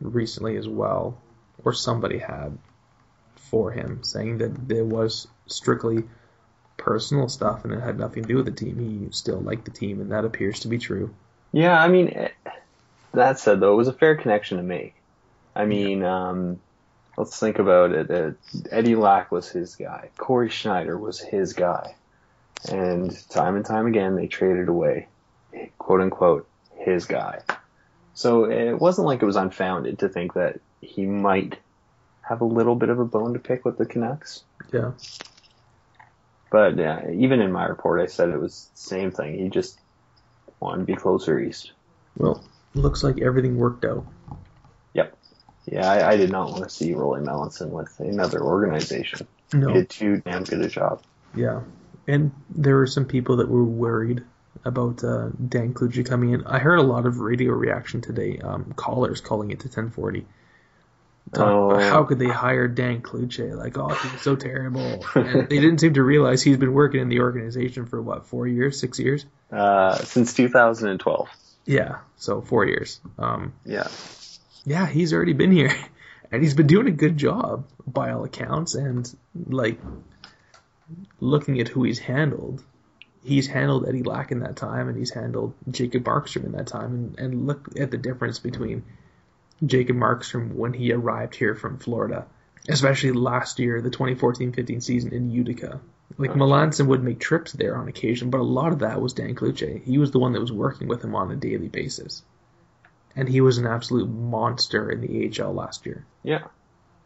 recently 0.00 0.56
as 0.56 0.68
well, 0.68 1.18
or 1.64 1.72
somebody 1.72 2.18
had 2.18 2.58
for 3.36 3.70
him, 3.70 4.04
saying 4.04 4.38
that 4.38 4.68
there 4.68 4.84
was 4.84 5.28
strictly 5.46 6.04
personal 6.76 7.28
stuff 7.28 7.64
and 7.64 7.72
it 7.72 7.80
had 7.80 7.98
nothing 7.98 8.22
to 8.22 8.28
do 8.28 8.36
with 8.36 8.46
the 8.46 8.52
team. 8.52 8.78
He 8.78 9.12
still 9.12 9.40
liked 9.40 9.64
the 9.64 9.70
team, 9.70 10.00
and 10.00 10.12
that 10.12 10.24
appears 10.24 10.60
to 10.60 10.68
be 10.68 10.78
true. 10.78 11.14
Yeah, 11.52 11.80
I 11.80 11.88
mean, 11.88 12.28
that 13.12 13.38
said 13.38 13.60
though, 13.60 13.72
it 13.72 13.76
was 13.76 13.88
a 13.88 13.92
fair 13.92 14.16
connection 14.16 14.58
to 14.58 14.62
make. 14.62 14.94
I 15.54 15.64
mean, 15.66 16.02
um, 16.02 16.60
let's 17.16 17.38
think 17.38 17.58
about 17.58 17.92
it. 17.92 18.10
Uh, 18.10 18.30
Eddie 18.70 18.96
Lack 18.96 19.30
was 19.30 19.48
his 19.48 19.76
guy. 19.76 20.10
Cory 20.16 20.48
Schneider 20.48 20.96
was 20.96 21.20
his 21.20 21.52
guy. 21.52 21.94
And 22.70 23.10
time 23.28 23.56
and 23.56 23.64
time 23.64 23.86
again, 23.86 24.14
they 24.14 24.28
traded 24.28 24.68
away, 24.68 25.08
quote 25.78 26.00
unquote, 26.00 26.48
his 26.78 27.06
guy. 27.06 27.40
So 28.14 28.44
it 28.44 28.74
wasn't 28.78 29.06
like 29.06 29.22
it 29.22 29.26
was 29.26 29.36
unfounded 29.36 30.00
to 30.00 30.08
think 30.08 30.34
that 30.34 30.60
he 30.80 31.06
might 31.06 31.58
have 32.22 32.40
a 32.40 32.46
little 32.46 32.74
bit 32.74 32.88
of 32.88 32.98
a 32.98 33.04
bone 33.04 33.32
to 33.34 33.38
pick 33.38 33.64
with 33.64 33.78
the 33.78 33.86
Canucks. 33.86 34.44
Yeah. 34.72 34.92
But 36.50 36.76
yeah, 36.76 37.10
even 37.10 37.40
in 37.40 37.50
my 37.50 37.64
report, 37.64 38.00
I 38.00 38.06
said 38.06 38.28
it 38.28 38.40
was 38.40 38.70
the 38.74 38.80
same 38.80 39.10
thing. 39.10 39.38
He 39.38 39.48
just 39.48 39.80
wanted 40.60 40.80
to 40.80 40.84
be 40.84 40.94
closer 40.94 41.40
east. 41.40 41.72
Well, 42.16 42.44
looks 42.74 43.02
like 43.02 43.20
everything 43.20 43.56
worked 43.56 43.84
out. 43.84 44.06
Yeah, 45.66 45.90
I, 45.90 46.12
I 46.12 46.16
did 46.16 46.30
not 46.30 46.50
want 46.50 46.64
to 46.64 46.70
see 46.70 46.92
Rollie 46.92 47.24
Melanson 47.24 47.68
with 47.70 47.98
another 48.00 48.42
organization. 48.42 49.26
No. 49.52 49.68
He 49.68 49.74
did 49.74 49.90
too 49.90 50.16
damn 50.24 50.44
good 50.44 50.60
a 50.60 50.68
job. 50.68 51.02
Yeah. 51.36 51.60
And 52.08 52.32
there 52.50 52.76
were 52.76 52.86
some 52.86 53.04
people 53.04 53.36
that 53.36 53.48
were 53.48 53.62
worried 53.64 54.24
about 54.64 55.04
uh, 55.04 55.28
Dan 55.48 55.72
Cloutier 55.74 56.04
coming 56.06 56.32
in. 56.32 56.44
I 56.46 56.58
heard 56.58 56.78
a 56.78 56.82
lot 56.82 57.06
of 57.06 57.18
radio 57.20 57.52
reaction 57.52 58.00
today, 58.00 58.38
um, 58.38 58.72
callers 58.76 59.20
calling 59.20 59.50
it 59.50 59.60
to 59.60 59.66
1040. 59.68 60.26
Talk 61.32 61.46
Oh. 61.48 61.78
how 61.78 62.04
could 62.04 62.18
they 62.18 62.28
hire 62.28 62.66
Dan 62.68 63.00
Cloutier? 63.00 63.56
Like, 63.56 63.78
oh, 63.78 63.88
he's 63.88 64.20
so 64.22 64.34
terrible. 64.36 65.04
and 65.14 65.48
they 65.48 65.60
didn't 65.60 65.78
seem 65.78 65.94
to 65.94 66.02
realize 66.02 66.42
he's 66.42 66.56
been 66.58 66.72
working 66.74 67.00
in 67.00 67.08
the 67.08 67.20
organization 67.20 67.86
for 67.86 68.02
what, 68.02 68.26
four 68.26 68.46
years, 68.48 68.78
six 68.80 68.98
years? 68.98 69.24
Uh, 69.50 69.94
since 69.96 70.34
2012. 70.34 71.28
Yeah, 71.64 71.98
so 72.16 72.40
four 72.40 72.66
years. 72.66 73.00
Um, 73.18 73.52
Yeah. 73.64 73.86
Yeah, 74.64 74.86
he's 74.86 75.12
already 75.12 75.32
been 75.32 75.52
here, 75.52 75.74
and 76.32 76.42
he's 76.42 76.54
been 76.54 76.66
doing 76.66 76.86
a 76.86 76.92
good 76.92 77.16
job 77.16 77.66
by 77.86 78.10
all 78.10 78.24
accounts. 78.24 78.74
And 78.74 79.10
like 79.34 79.80
looking 81.20 81.60
at 81.60 81.68
who 81.68 81.82
he's 81.84 81.98
handled, 81.98 82.62
he's 83.24 83.46
handled 83.46 83.88
Eddie 83.88 84.02
Lack 84.02 84.30
in 84.30 84.40
that 84.40 84.56
time, 84.56 84.88
and 84.88 84.96
he's 84.96 85.12
handled 85.12 85.54
Jacob 85.70 86.04
Markstrom 86.04 86.44
in 86.44 86.52
that 86.52 86.68
time. 86.68 86.92
And, 86.92 87.18
and 87.18 87.46
look 87.46 87.68
at 87.78 87.90
the 87.90 87.98
difference 87.98 88.38
between 88.38 88.84
Jacob 89.64 89.96
Markstrom 89.96 90.54
when 90.54 90.72
he 90.72 90.92
arrived 90.92 91.34
here 91.34 91.54
from 91.54 91.78
Florida, 91.78 92.26
especially 92.68 93.12
last 93.12 93.58
year, 93.58 93.80
the 93.80 93.90
2014-15 93.90 94.82
season 94.82 95.12
in 95.12 95.30
Utica. 95.30 95.80
Like 96.18 96.32
Melanson 96.32 96.88
would 96.88 97.02
make 97.02 97.20
trips 97.20 97.52
there 97.52 97.74
on 97.74 97.88
occasion, 97.88 98.28
but 98.28 98.40
a 98.40 98.44
lot 98.44 98.72
of 98.72 98.80
that 98.80 99.00
was 99.00 99.14
Dan 99.14 99.34
Cloutier. 99.34 99.82
He 99.82 99.96
was 99.96 100.10
the 100.10 100.18
one 100.18 100.32
that 100.34 100.40
was 100.40 100.52
working 100.52 100.86
with 100.86 101.02
him 101.02 101.14
on 101.14 101.30
a 101.30 101.36
daily 101.36 101.68
basis 101.68 102.22
and 103.16 103.28
he 103.28 103.40
was 103.40 103.58
an 103.58 103.66
absolute 103.66 104.08
monster 104.08 104.90
in 104.90 105.00
the 105.00 105.42
AHL 105.42 105.52
last 105.52 105.86
year. 105.86 106.04
Yeah. 106.22 106.44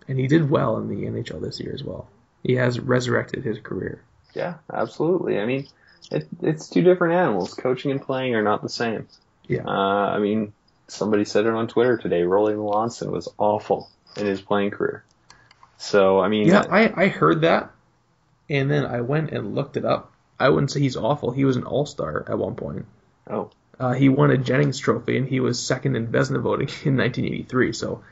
And 0.08 0.18
he 0.18 0.26
did 0.26 0.48
well 0.48 0.76
in 0.78 0.88
the 0.88 1.06
NHL 1.06 1.40
this 1.40 1.60
year 1.60 1.72
as 1.74 1.82
well. 1.82 2.08
He 2.42 2.54
has 2.54 2.78
resurrected 2.78 3.44
his 3.44 3.58
career. 3.58 4.02
Yeah, 4.34 4.54
absolutely. 4.72 5.40
I 5.40 5.46
mean, 5.46 5.66
it, 6.10 6.28
it's 6.42 6.68
two 6.68 6.82
different 6.82 7.14
animals. 7.14 7.54
Coaching 7.54 7.90
and 7.90 8.00
playing 8.00 8.34
are 8.34 8.42
not 8.42 8.62
the 8.62 8.68
same. 8.68 9.08
Yeah. 9.48 9.64
Uh, 9.66 9.70
I 10.14 10.18
mean, 10.18 10.52
somebody 10.88 11.24
said 11.24 11.46
it 11.46 11.52
on 11.52 11.66
Twitter 11.66 11.96
today. 11.96 12.22
Rollie 12.22 12.54
Melanson 12.54 13.10
was 13.10 13.28
awful 13.38 13.88
in 14.16 14.26
his 14.26 14.40
playing 14.40 14.70
career. 14.70 15.04
So, 15.78 16.20
I 16.20 16.28
mean, 16.28 16.46
Yeah, 16.48 16.64
I, 16.70 17.04
I 17.04 17.08
heard 17.08 17.42
that, 17.42 17.70
and 18.48 18.70
then 18.70 18.86
I 18.86 19.00
went 19.02 19.30
and 19.30 19.54
looked 19.54 19.76
it 19.76 19.84
up. 19.84 20.12
I 20.38 20.48
wouldn't 20.50 20.70
say 20.70 20.80
he's 20.80 20.96
awful. 20.96 21.30
He 21.32 21.44
was 21.44 21.56
an 21.56 21.64
all 21.64 21.86
star 21.86 22.24
at 22.28 22.38
one 22.38 22.54
point. 22.54 22.86
oh, 23.28 23.50
Uh, 23.78 23.92
he 23.92 24.08
won 24.08 24.30
a 24.30 24.38
Jennings 24.38 24.78
Trophy, 24.78 25.18
and 25.18 25.28
he 25.28 25.40
was 25.40 25.64
second 25.64 25.96
in 25.96 26.08
Vezina 26.08 26.40
voting 26.40 26.68
in 26.84 26.96
1983. 26.96 27.72
So 27.72 28.02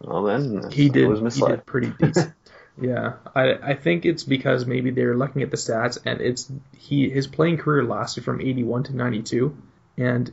well 0.00 0.22
then, 0.22 0.70
he 0.70 0.88
did 0.88 1.32
he 1.32 1.40
did 1.40 1.66
pretty 1.66 1.92
decent. 1.98 2.32
yeah, 2.80 3.14
I 3.34 3.54
I 3.54 3.74
think 3.74 4.04
it's 4.04 4.22
because 4.22 4.66
maybe 4.66 4.90
they're 4.90 5.16
looking 5.16 5.42
at 5.42 5.50
the 5.50 5.56
stats 5.56 5.98
and 6.04 6.20
it's 6.20 6.50
he 6.76 7.10
his 7.10 7.26
playing 7.26 7.58
career 7.58 7.84
lasted 7.84 8.24
from 8.24 8.40
81 8.40 8.84
to 8.84 8.96
92, 8.96 9.56
and 9.96 10.30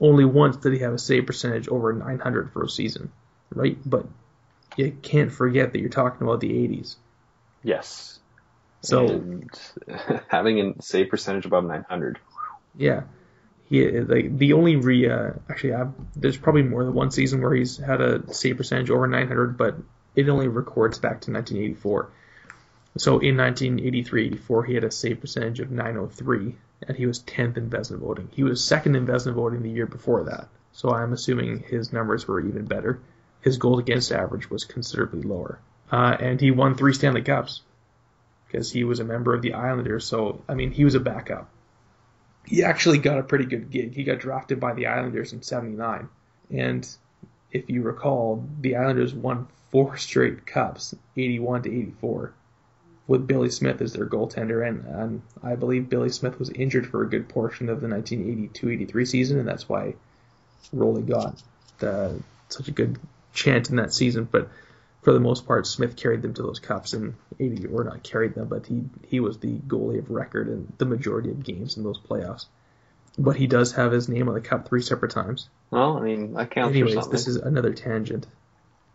only 0.00 0.24
once 0.24 0.56
did 0.56 0.74
he 0.74 0.80
have 0.80 0.92
a 0.92 0.98
save 0.98 1.26
percentage 1.26 1.68
over 1.68 1.92
900 1.92 2.52
for 2.52 2.64
a 2.64 2.68
season, 2.68 3.10
right? 3.54 3.78
But 3.86 4.06
you 4.76 4.96
can't 5.02 5.32
forget 5.32 5.72
that 5.72 5.78
you're 5.80 5.88
talking 5.90 6.26
about 6.26 6.40
the 6.40 6.50
80s. 6.50 6.96
Yes. 7.62 8.18
So 8.82 9.06
and 9.06 9.50
having 10.28 10.60
a 10.60 10.82
save 10.82 11.08
percentage 11.08 11.46
above 11.46 11.64
900. 11.64 12.18
yeah, 12.76 13.02
he 13.72 13.88
like 14.00 14.36
the 14.36 14.52
only 14.52 14.76
re 14.76 15.08
uh, 15.08 15.30
actually 15.48 15.72
I've, 15.72 15.92
there's 16.14 16.36
probably 16.36 16.62
more 16.62 16.84
than 16.84 16.92
one 16.92 17.10
season 17.10 17.40
where 17.40 17.54
he's 17.54 17.78
had 17.78 18.02
a 18.02 18.30
save 18.34 18.58
percentage 18.58 18.90
over 18.90 19.06
900, 19.06 19.56
but 19.56 19.76
it 20.14 20.28
only 20.28 20.46
records 20.46 20.98
back 20.98 21.22
to 21.22 21.32
1984. 21.32 22.10
So 22.98 23.20
in 23.20 23.36
1983-84, 23.36 24.66
he 24.66 24.74
had 24.74 24.84
a 24.84 24.90
save 24.90 25.22
percentage 25.22 25.60
of 25.60 25.70
903, 25.70 26.54
and 26.86 26.96
he 26.98 27.06
was 27.06 27.20
10th 27.20 27.56
in 27.56 27.70
Vezina 27.70 27.98
voting. 27.98 28.28
He 28.34 28.42
was 28.42 28.62
second 28.62 28.94
in 28.94 29.06
Vezina 29.06 29.32
voting 29.32 29.62
the 29.62 29.70
year 29.70 29.86
before 29.86 30.24
that. 30.24 30.48
So 30.72 30.90
I'm 30.90 31.14
assuming 31.14 31.60
his 31.60 31.94
numbers 31.94 32.28
were 32.28 32.46
even 32.46 32.66
better. 32.66 33.00
His 33.40 33.56
goals 33.56 33.80
against 33.80 34.12
average 34.12 34.50
was 34.50 34.64
considerably 34.64 35.22
lower, 35.22 35.58
uh, 35.90 36.14
and 36.20 36.38
he 36.38 36.50
won 36.50 36.74
three 36.74 36.92
Stanley 36.92 37.22
Cups 37.22 37.62
because 38.46 38.70
he 38.70 38.84
was 38.84 39.00
a 39.00 39.04
member 39.04 39.34
of 39.34 39.40
the 39.40 39.54
Islanders. 39.54 40.04
So 40.04 40.42
I 40.46 40.52
mean, 40.52 40.72
he 40.72 40.84
was 40.84 40.94
a 40.94 41.00
backup 41.00 41.48
he 42.46 42.64
actually 42.64 42.98
got 42.98 43.18
a 43.18 43.22
pretty 43.22 43.44
good 43.44 43.70
gig. 43.70 43.94
He 43.94 44.04
got 44.04 44.18
drafted 44.18 44.60
by 44.60 44.74
the 44.74 44.86
Islanders 44.86 45.32
in 45.32 45.42
79. 45.42 46.08
And 46.50 46.88
if 47.50 47.68
you 47.68 47.82
recall, 47.82 48.44
the 48.60 48.76
Islanders 48.76 49.14
won 49.14 49.48
four 49.70 49.96
straight 49.96 50.46
cups, 50.46 50.94
81 51.16 51.62
to 51.62 51.70
84, 51.70 52.34
with 53.06 53.26
Billy 53.26 53.50
Smith 53.50 53.80
as 53.80 53.92
their 53.92 54.06
goaltender. 54.06 54.66
And, 54.66 54.84
and 54.86 55.22
I 55.42 55.54
believe 55.54 55.88
Billy 55.88 56.10
Smith 56.10 56.38
was 56.38 56.50
injured 56.50 56.86
for 56.86 57.02
a 57.02 57.08
good 57.08 57.28
portion 57.28 57.68
of 57.68 57.80
the 57.80 57.88
1982-83 57.88 59.08
season, 59.08 59.38
and 59.38 59.48
that's 59.48 59.68
why 59.68 59.94
Rollie 60.74 61.08
got 61.08 61.42
the, 61.78 62.20
such 62.48 62.68
a 62.68 62.72
good 62.72 62.98
chance 63.32 63.70
in 63.70 63.76
that 63.76 63.92
season. 63.92 64.28
But 64.30 64.48
for 65.02 65.12
the 65.12 65.20
most 65.20 65.46
part, 65.46 65.66
Smith 65.66 65.96
carried 65.96 66.22
them 66.22 66.34
to 66.34 66.42
those 66.42 66.58
cups 66.60 66.92
and 66.92 67.14
80, 67.40 67.66
or 67.66 67.84
not 67.84 68.02
carried 68.02 68.34
them, 68.34 68.48
but 68.48 68.66
he, 68.66 68.84
he 69.08 69.20
was 69.20 69.38
the 69.38 69.52
goalie 69.58 69.98
of 69.98 70.10
record 70.10 70.48
in 70.48 70.72
the 70.78 70.84
majority 70.84 71.30
of 71.30 71.42
games 71.44 71.76
in 71.76 71.82
those 71.82 71.98
playoffs. 71.98 72.46
But 73.18 73.36
he 73.36 73.46
does 73.46 73.72
have 73.72 73.92
his 73.92 74.08
name 74.08 74.28
on 74.28 74.34
the 74.34 74.40
cup 74.40 74.68
three 74.68 74.80
separate 74.80 75.10
times. 75.12 75.48
Well, 75.70 75.98
I 75.98 76.00
mean, 76.02 76.36
I 76.36 76.46
counts 76.46 76.70
Anyways, 76.70 76.94
for 76.94 77.00
something. 77.02 77.12
this 77.12 77.28
is 77.28 77.36
another 77.36 77.74
tangent. 77.74 78.26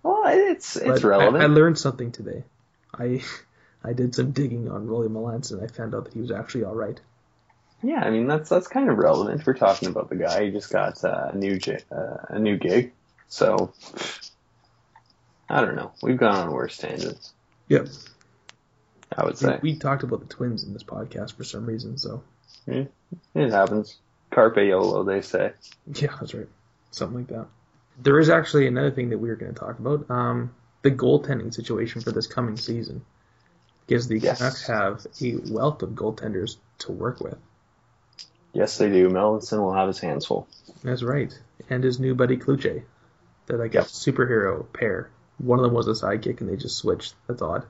well, 0.02 0.24
it's 0.26 0.76
it's 0.76 1.02
But 1.02 1.04
relevant. 1.04 1.44
I, 1.44 1.46
I 1.46 1.48
learned 1.48 1.78
something 1.78 2.12
today. 2.12 2.44
I 2.98 3.22
I 3.84 3.94
did 3.94 4.16
some 4.16 4.32
digging 4.32 4.70
on 4.72 4.88
Rollie 4.88 5.08
Melanson 5.10 5.60
and 5.60 5.64
I 5.64 5.68
found 5.68 5.94
out 5.94 6.06
that 6.06 6.14
he 6.14 6.22
was 6.22 6.32
actually 6.32 6.64
all 6.64 6.74
right. 6.76 7.00
Yeah, 7.84 8.00
I 8.00 8.10
mean 8.10 8.26
that's 8.28 8.50
that's 8.50 8.68
kind 8.68 8.90
of 8.90 8.98
relevant. 8.98 9.46
We're 9.46 9.54
talking 9.54 9.90
about 9.90 10.10
the 10.10 10.16
guy. 10.16 10.46
He 10.46 10.52
just 10.52 10.72
got 10.72 11.04
uh, 11.04 11.30
a 11.34 11.38
new 11.38 11.60
uh, 11.92 12.18
a 12.30 12.40
new 12.40 12.58
gig, 12.58 12.94
so 13.28 13.72
I 15.50 15.62
don't 15.62 15.76
know. 15.76 15.92
We've 16.02 16.18
gone 16.18 16.36
on 16.36 16.52
worse 16.52 16.78
tangents. 16.78 17.34
Yep. 17.70 17.88
I 19.18 19.24
would 19.24 19.38
say 19.38 19.60
We 19.62 19.76
talked 19.76 20.04
about 20.04 20.20
the 20.20 20.26
twins 20.34 20.64
in 20.64 20.74
this 20.74 20.84
podcast 20.84 21.36
for 21.36 21.44
some 21.44 21.66
reason, 21.66 21.98
so 21.98 22.24
it 22.68 22.90
happens. 23.36 23.98
Carpe 24.32 24.58
YOLO, 24.58 25.04
they 25.04 25.22
say. 25.22 25.54
yeah, 25.94 26.16
that's 26.20 26.34
right. 26.34 26.50
Something 26.92 27.20
like 27.20 27.28
that. 27.28 27.48
There 28.00 28.20
is 28.20 28.30
actually 28.30 28.68
another 28.68 28.92
thing 28.92 29.10
that 29.10 29.18
we 29.18 29.30
were 29.30 29.36
going 29.36 29.54
to 29.54 29.60
talk 29.60 29.80
about. 29.80 30.10
Um, 30.12 30.54
the 30.82 30.92
goaltending 30.92 31.54
situation 31.54 32.02
for 32.02 32.12
this 32.12 32.28
coming 32.28 32.58
season. 32.58 33.04
Because 33.88 34.08
the 34.08 34.20
Yes. 34.20 34.40
Canucks 34.40 34.68
have 34.68 35.08
a 35.22 35.36
wealth 35.52 35.82
of 35.82 35.92
goaltenders 35.92 36.58
to 36.80 36.92
work 36.92 37.22
with. 37.22 37.38
Yes, 38.54 38.78
they 38.78 38.90
do. 38.90 39.08
Melanson 39.10 39.60
will 39.62 39.74
have 39.74 39.88
his 39.88 40.00
hands 40.00 40.26
full. 40.26 40.48
That's 40.84 41.04
right. 41.04 41.34
And 41.70 41.84
his 41.84 42.00
new 42.00 42.14
buddy 42.14 42.38
Cloutier. 42.38 42.84
They're 43.46 43.58
like 43.58 43.76
a 43.76 43.80
superhero 43.80 44.72
pair. 44.74 45.10
One 45.38 45.60
of 45.60 45.64
them 45.64 45.74
was 45.74 45.88
a 45.88 45.92
sidekick 45.92 46.42
and 46.42 46.50
they 46.50 46.56
just 46.56 46.78
switched. 46.78 47.14
That's 47.28 47.42
odd. 47.42 47.66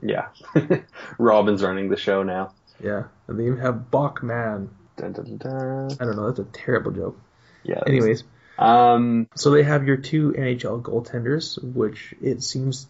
Yeah. 0.00 0.28
Robin's 1.18 1.62
running 1.62 1.88
the 1.88 1.96
show 1.96 2.22
now. 2.22 2.52
Yeah. 2.82 3.04
And 3.28 3.38
they 3.38 3.46
even 3.46 3.58
have 3.58 3.90
Bachman. 3.90 4.70
Dun, 4.96 5.12
dun, 5.12 5.36
dun. 5.36 5.92
I 6.00 6.04
don't 6.04 6.16
know, 6.16 6.26
that's 6.26 6.40
a 6.40 6.44
terrible 6.52 6.90
joke. 6.90 7.18
Yeah. 7.62 7.80
Anyways, 7.86 8.24
Um. 8.58 9.28
so 9.34 9.50
they 9.50 9.62
have 9.62 9.86
your 9.86 9.96
two 9.96 10.32
NHL 10.32 10.82
goaltenders, 10.82 11.62
which 11.62 12.14
it 12.20 12.42
seems 12.42 12.86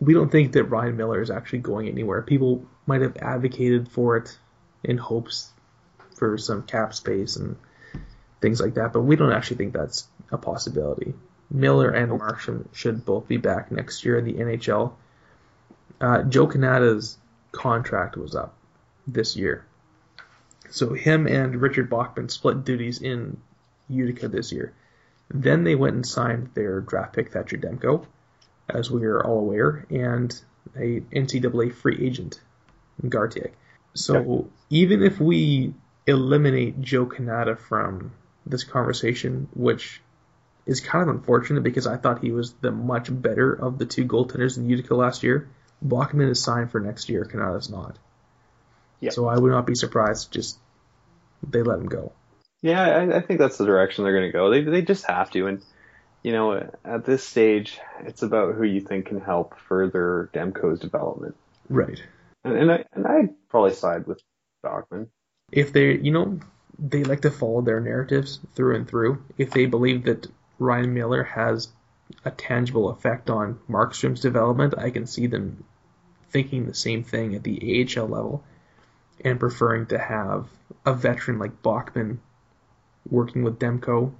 we 0.00 0.14
don't 0.14 0.30
think 0.30 0.52
that 0.52 0.64
Ryan 0.64 0.96
Miller 0.96 1.20
is 1.20 1.30
actually 1.30 1.60
going 1.60 1.88
anywhere. 1.88 2.22
People 2.22 2.64
might 2.86 3.02
have 3.02 3.16
advocated 3.18 3.88
for 3.90 4.16
it 4.16 4.36
in 4.82 4.98
hopes 4.98 5.50
for 6.16 6.38
some 6.38 6.62
cap 6.62 6.94
space 6.94 7.36
and 7.36 7.56
things 8.40 8.60
like 8.60 8.74
that, 8.74 8.92
but 8.92 9.02
we 9.02 9.16
don't 9.16 9.32
actually 9.32 9.56
think 9.58 9.72
that's 9.74 10.08
a 10.30 10.38
possibility. 10.38 11.14
Miller 11.52 11.90
and 11.90 12.10
Markstrom 12.12 12.66
should 12.72 13.04
both 13.04 13.28
be 13.28 13.36
back 13.36 13.70
next 13.70 14.04
year 14.04 14.18
in 14.18 14.24
the 14.24 14.34
NHL. 14.34 14.92
Uh, 16.00 16.22
Joe 16.22 16.46
Cannata's 16.46 17.18
contract 17.52 18.16
was 18.16 18.34
up 18.34 18.54
this 19.06 19.36
year. 19.36 19.64
So 20.70 20.94
him 20.94 21.26
and 21.26 21.60
Richard 21.60 21.90
Bachman 21.90 22.30
split 22.30 22.64
duties 22.64 23.02
in 23.02 23.36
Utica 23.88 24.28
this 24.28 24.52
year. 24.52 24.72
Then 25.28 25.64
they 25.64 25.74
went 25.74 25.94
and 25.94 26.06
signed 26.06 26.50
their 26.54 26.80
draft 26.80 27.14
pick 27.14 27.32
Thatcher 27.32 27.58
Demko, 27.58 28.06
as 28.68 28.90
we 28.90 29.04
are 29.04 29.22
all 29.22 29.40
aware, 29.40 29.86
and 29.90 30.34
a 30.76 31.00
NCAA 31.00 31.74
free 31.74 31.98
agent, 32.06 32.40
Garteig. 33.02 33.52
So 33.94 34.48
even 34.70 35.02
if 35.02 35.20
we 35.20 35.74
eliminate 36.06 36.80
Joe 36.80 37.06
Cannata 37.06 37.58
from 37.58 38.12
this 38.46 38.64
conversation, 38.64 39.48
which 39.54 40.01
is 40.66 40.80
kind 40.80 41.08
of 41.08 41.14
unfortunate 41.14 41.62
because 41.62 41.86
I 41.86 41.96
thought 41.96 42.22
he 42.22 42.30
was 42.30 42.52
the 42.54 42.70
much 42.70 43.08
better 43.10 43.52
of 43.52 43.78
the 43.78 43.86
two 43.86 44.04
goaltenders 44.04 44.56
in 44.56 44.68
Utica 44.68 44.94
last 44.94 45.22
year, 45.22 45.48
Bachman 45.80 46.28
is 46.28 46.40
signed 46.40 46.70
for 46.70 46.80
next 46.80 47.08
year, 47.08 47.24
Cannata's 47.24 47.68
not. 47.70 47.98
Yeah. 49.00 49.10
So 49.10 49.26
I 49.26 49.36
would 49.36 49.50
not 49.50 49.66
be 49.66 49.74
surprised 49.74 50.32
just 50.32 50.58
they 51.42 51.62
let 51.62 51.78
him 51.80 51.86
go. 51.86 52.12
Yeah, 52.60 52.82
I, 52.82 53.16
I 53.16 53.20
think 53.20 53.40
that's 53.40 53.58
the 53.58 53.66
direction 53.66 54.04
they're 54.04 54.16
going 54.16 54.28
to 54.28 54.32
go. 54.32 54.50
They 54.50 54.62
they 54.62 54.82
just 54.82 55.04
have 55.06 55.30
to, 55.32 55.48
and 55.48 55.62
you 56.22 56.30
know, 56.30 56.70
at 56.84 57.04
this 57.04 57.24
stage, 57.24 57.80
it's 58.02 58.22
about 58.22 58.54
who 58.54 58.62
you 58.62 58.80
think 58.80 59.06
can 59.06 59.20
help 59.20 59.58
further 59.68 60.30
Demko's 60.32 60.78
development. 60.78 61.34
Right. 61.68 62.00
And, 62.44 62.56
and 62.56 62.70
I 62.70 62.84
and 62.92 63.06
I 63.06 63.30
probably 63.48 63.72
side 63.72 64.06
with 64.06 64.22
Bachman. 64.62 65.08
if 65.50 65.72
they, 65.72 65.96
you 65.98 66.12
know, 66.12 66.38
they 66.78 67.02
like 67.02 67.22
to 67.22 67.30
follow 67.30 67.60
their 67.60 67.80
narratives 67.80 68.40
through 68.54 68.76
and 68.76 68.88
through. 68.88 69.24
If 69.36 69.50
they 69.50 69.66
believe 69.66 70.04
that 70.04 70.28
Ryan 70.58 70.94
Miller 70.94 71.22
has 71.24 71.68
a 72.24 72.30
tangible 72.30 72.90
effect 72.90 73.30
on 73.30 73.58
Markstrom's 73.68 74.20
development, 74.20 74.74
I 74.76 74.90
can 74.90 75.06
see 75.06 75.26
them 75.26 75.64
thinking 76.30 76.66
the 76.66 76.74
same 76.74 77.04
thing 77.04 77.34
at 77.34 77.42
the 77.42 77.86
AHL 77.96 78.06
level 78.06 78.44
and 79.24 79.38
preferring 79.38 79.86
to 79.86 79.98
have 79.98 80.46
a 80.84 80.94
veteran 80.94 81.38
like 81.38 81.62
Bachman 81.62 82.20
working 83.08 83.42
with 83.42 83.58
Demko 83.58 84.12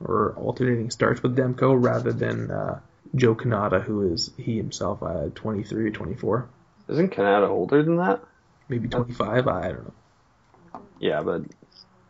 or 0.00 0.34
alternating 0.36 0.90
starts 0.90 1.22
with 1.22 1.36
Demko 1.36 1.82
rather 1.82 2.12
than 2.12 2.50
uh, 2.50 2.80
Joe 3.14 3.34
Cannata, 3.34 3.82
who 3.82 4.12
is 4.12 4.30
he 4.36 4.56
himself 4.56 5.02
uh, 5.02 5.28
23 5.34 5.86
or 5.86 5.90
24, 5.90 6.48
Isn't 6.88 7.12
Cannata 7.12 7.48
older 7.48 7.82
than 7.82 7.96
that? 7.96 8.20
maybe 8.68 8.88
25. 8.88 9.46
I 9.46 9.68
don't 9.68 9.84
know. 9.84 9.92
Yeah, 10.98 11.22
but 11.22 11.42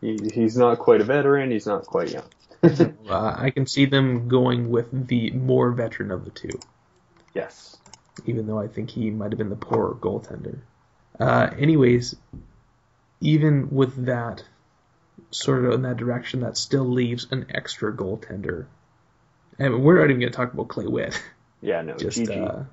he, 0.01 0.17
he's 0.33 0.57
not 0.57 0.79
quite 0.79 1.01
a 1.01 1.03
veteran. 1.03 1.51
He's 1.51 1.67
not 1.67 1.85
quite 1.85 2.11
young. 2.11 2.23
Uh, 3.09 3.35
I 3.37 3.49
can 3.51 3.67
see 3.67 3.85
them 3.85 4.27
going 4.27 4.69
with 4.69 5.07
the 5.07 5.31
more 5.31 5.71
veteran 5.71 6.11
of 6.11 6.25
the 6.25 6.31
two, 6.31 6.59
yes. 7.33 7.77
even 8.25 8.47
though 8.47 8.59
I 8.59 8.67
think 8.67 8.89
he 8.89 9.09
might 9.11 9.31
have 9.31 9.37
been 9.37 9.49
the 9.49 9.55
poorer 9.55 9.93
goaltender. 9.95 10.57
Uh, 11.19 11.49
anyways, 11.57 12.15
even 13.21 13.69
with 13.69 14.05
that 14.05 14.43
sort 15.31 15.65
of 15.65 15.73
in 15.73 15.81
that 15.83 15.97
direction, 15.97 16.41
that 16.41 16.57
still 16.57 16.85
leaves 16.85 17.27
an 17.31 17.45
extra 17.49 17.93
goaltender. 17.93 18.65
And 19.57 19.83
we're 19.83 19.97
not 19.99 20.05
even 20.09 20.19
going 20.19 20.31
to 20.31 20.35
talk 20.35 20.53
about 20.53 20.67
Clay 20.67 20.87
Witt, 20.87 21.21
Yeah, 21.61 21.81
no. 21.81 21.95
just 21.95 22.17
GG. 22.19 22.35
uh, 22.37 22.63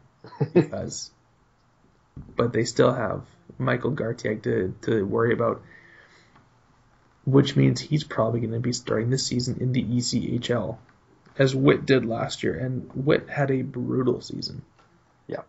because. 0.54 1.10
But 2.36 2.52
they 2.52 2.64
still 2.64 2.92
have 2.92 3.22
Michael 3.58 3.92
Garteig 3.92 4.42
to, 4.42 4.74
to 4.82 5.06
worry 5.06 5.32
about, 5.32 5.62
which 7.24 7.56
means 7.56 7.80
he's 7.80 8.04
probably 8.04 8.40
going 8.40 8.52
to 8.52 8.60
be 8.60 8.72
starting 8.72 9.10
this 9.10 9.26
season 9.26 9.58
in 9.60 9.72
the 9.72 9.82
ECHL, 9.82 10.78
as 11.38 11.54
Witt 11.54 11.86
did 11.86 12.04
last 12.04 12.42
year. 12.42 12.58
And 12.58 12.90
Witt 12.94 13.28
had 13.28 13.50
a 13.50 13.62
brutal 13.62 14.20
season. 14.20 14.62
Yeah. 15.26 15.42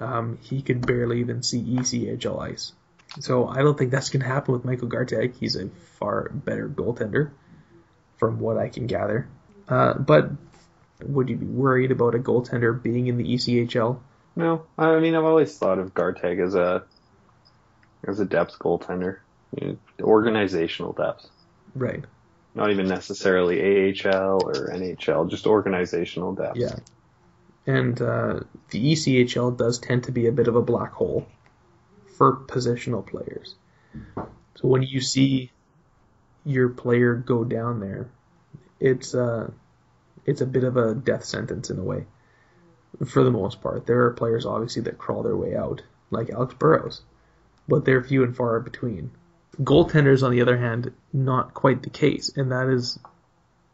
Um, 0.00 0.38
he 0.42 0.62
could 0.62 0.86
barely 0.86 1.20
even 1.20 1.42
see 1.42 1.62
ECHL 1.62 2.40
ice. 2.40 2.72
So 3.20 3.46
I 3.46 3.58
don't 3.58 3.76
think 3.76 3.90
that's 3.90 4.10
going 4.10 4.22
to 4.22 4.28
happen 4.28 4.52
with 4.52 4.64
Michael 4.64 4.88
Garteig. 4.88 5.34
He's 5.38 5.56
a 5.56 5.68
far 5.98 6.28
better 6.30 6.68
goaltender, 6.68 7.30
from 8.18 8.38
what 8.38 8.58
I 8.58 8.68
can 8.68 8.86
gather. 8.86 9.28
Uh, 9.68 9.94
but 9.94 10.30
would 11.02 11.28
you 11.28 11.36
be 11.36 11.46
worried 11.46 11.90
about 11.90 12.14
a 12.14 12.18
goaltender 12.18 12.80
being 12.80 13.06
in 13.06 13.16
the 13.16 13.34
ECHL? 13.34 14.00
No, 14.36 14.66
I 14.76 14.98
mean 15.00 15.14
I've 15.14 15.24
always 15.24 15.56
thought 15.56 15.78
of 15.78 15.94
Garteig 15.94 16.44
as 16.44 16.54
a 16.54 16.84
as 18.06 18.20
a 18.20 18.24
depth 18.24 18.58
goaltender, 18.58 19.18
you 19.56 19.66
know, 19.68 20.04
organizational 20.04 20.92
depth, 20.92 21.26
Right. 21.74 22.04
not 22.54 22.70
even 22.70 22.86
necessarily 22.88 23.60
AHL 23.90 24.40
or 24.44 24.70
NHL, 24.70 25.28
just 25.30 25.46
organizational 25.46 26.34
depth. 26.34 26.56
Yeah. 26.56 26.76
And 27.66 28.00
uh, 28.00 28.40
the 28.70 28.92
ECHL 28.92 29.56
does 29.56 29.78
tend 29.78 30.04
to 30.04 30.12
be 30.12 30.26
a 30.26 30.32
bit 30.32 30.48
of 30.48 30.56
a 30.56 30.62
black 30.62 30.92
hole 30.92 31.26
for 32.16 32.36
positional 32.36 33.06
players. 33.06 33.54
So 34.16 34.68
when 34.68 34.82
you 34.82 35.00
see 35.00 35.52
your 36.44 36.70
player 36.70 37.14
go 37.14 37.44
down 37.44 37.80
there, 37.80 38.10
it's 38.80 39.14
uh, 39.14 39.50
it's 40.24 40.40
a 40.40 40.46
bit 40.46 40.64
of 40.64 40.76
a 40.76 40.94
death 40.94 41.24
sentence 41.24 41.68
in 41.70 41.78
a 41.78 41.82
way. 41.82 42.06
For 43.06 43.22
the 43.22 43.30
most 43.30 43.60
part, 43.60 43.86
there 43.86 44.04
are 44.04 44.12
players 44.12 44.46
obviously 44.46 44.82
that 44.82 44.98
crawl 44.98 45.22
their 45.22 45.36
way 45.36 45.54
out, 45.54 45.82
like 46.10 46.30
Alex 46.30 46.54
Burrows, 46.54 47.02
but 47.68 47.84
they're 47.84 48.02
few 48.02 48.24
and 48.24 48.34
far 48.34 48.58
between. 48.60 49.10
Goaltenders, 49.56 50.22
on 50.22 50.30
the 50.30 50.42
other 50.42 50.56
hand, 50.56 50.92
not 51.12 51.54
quite 51.54 51.82
the 51.82 51.90
case, 51.90 52.30
and 52.36 52.52
that 52.52 52.68
is 52.68 52.98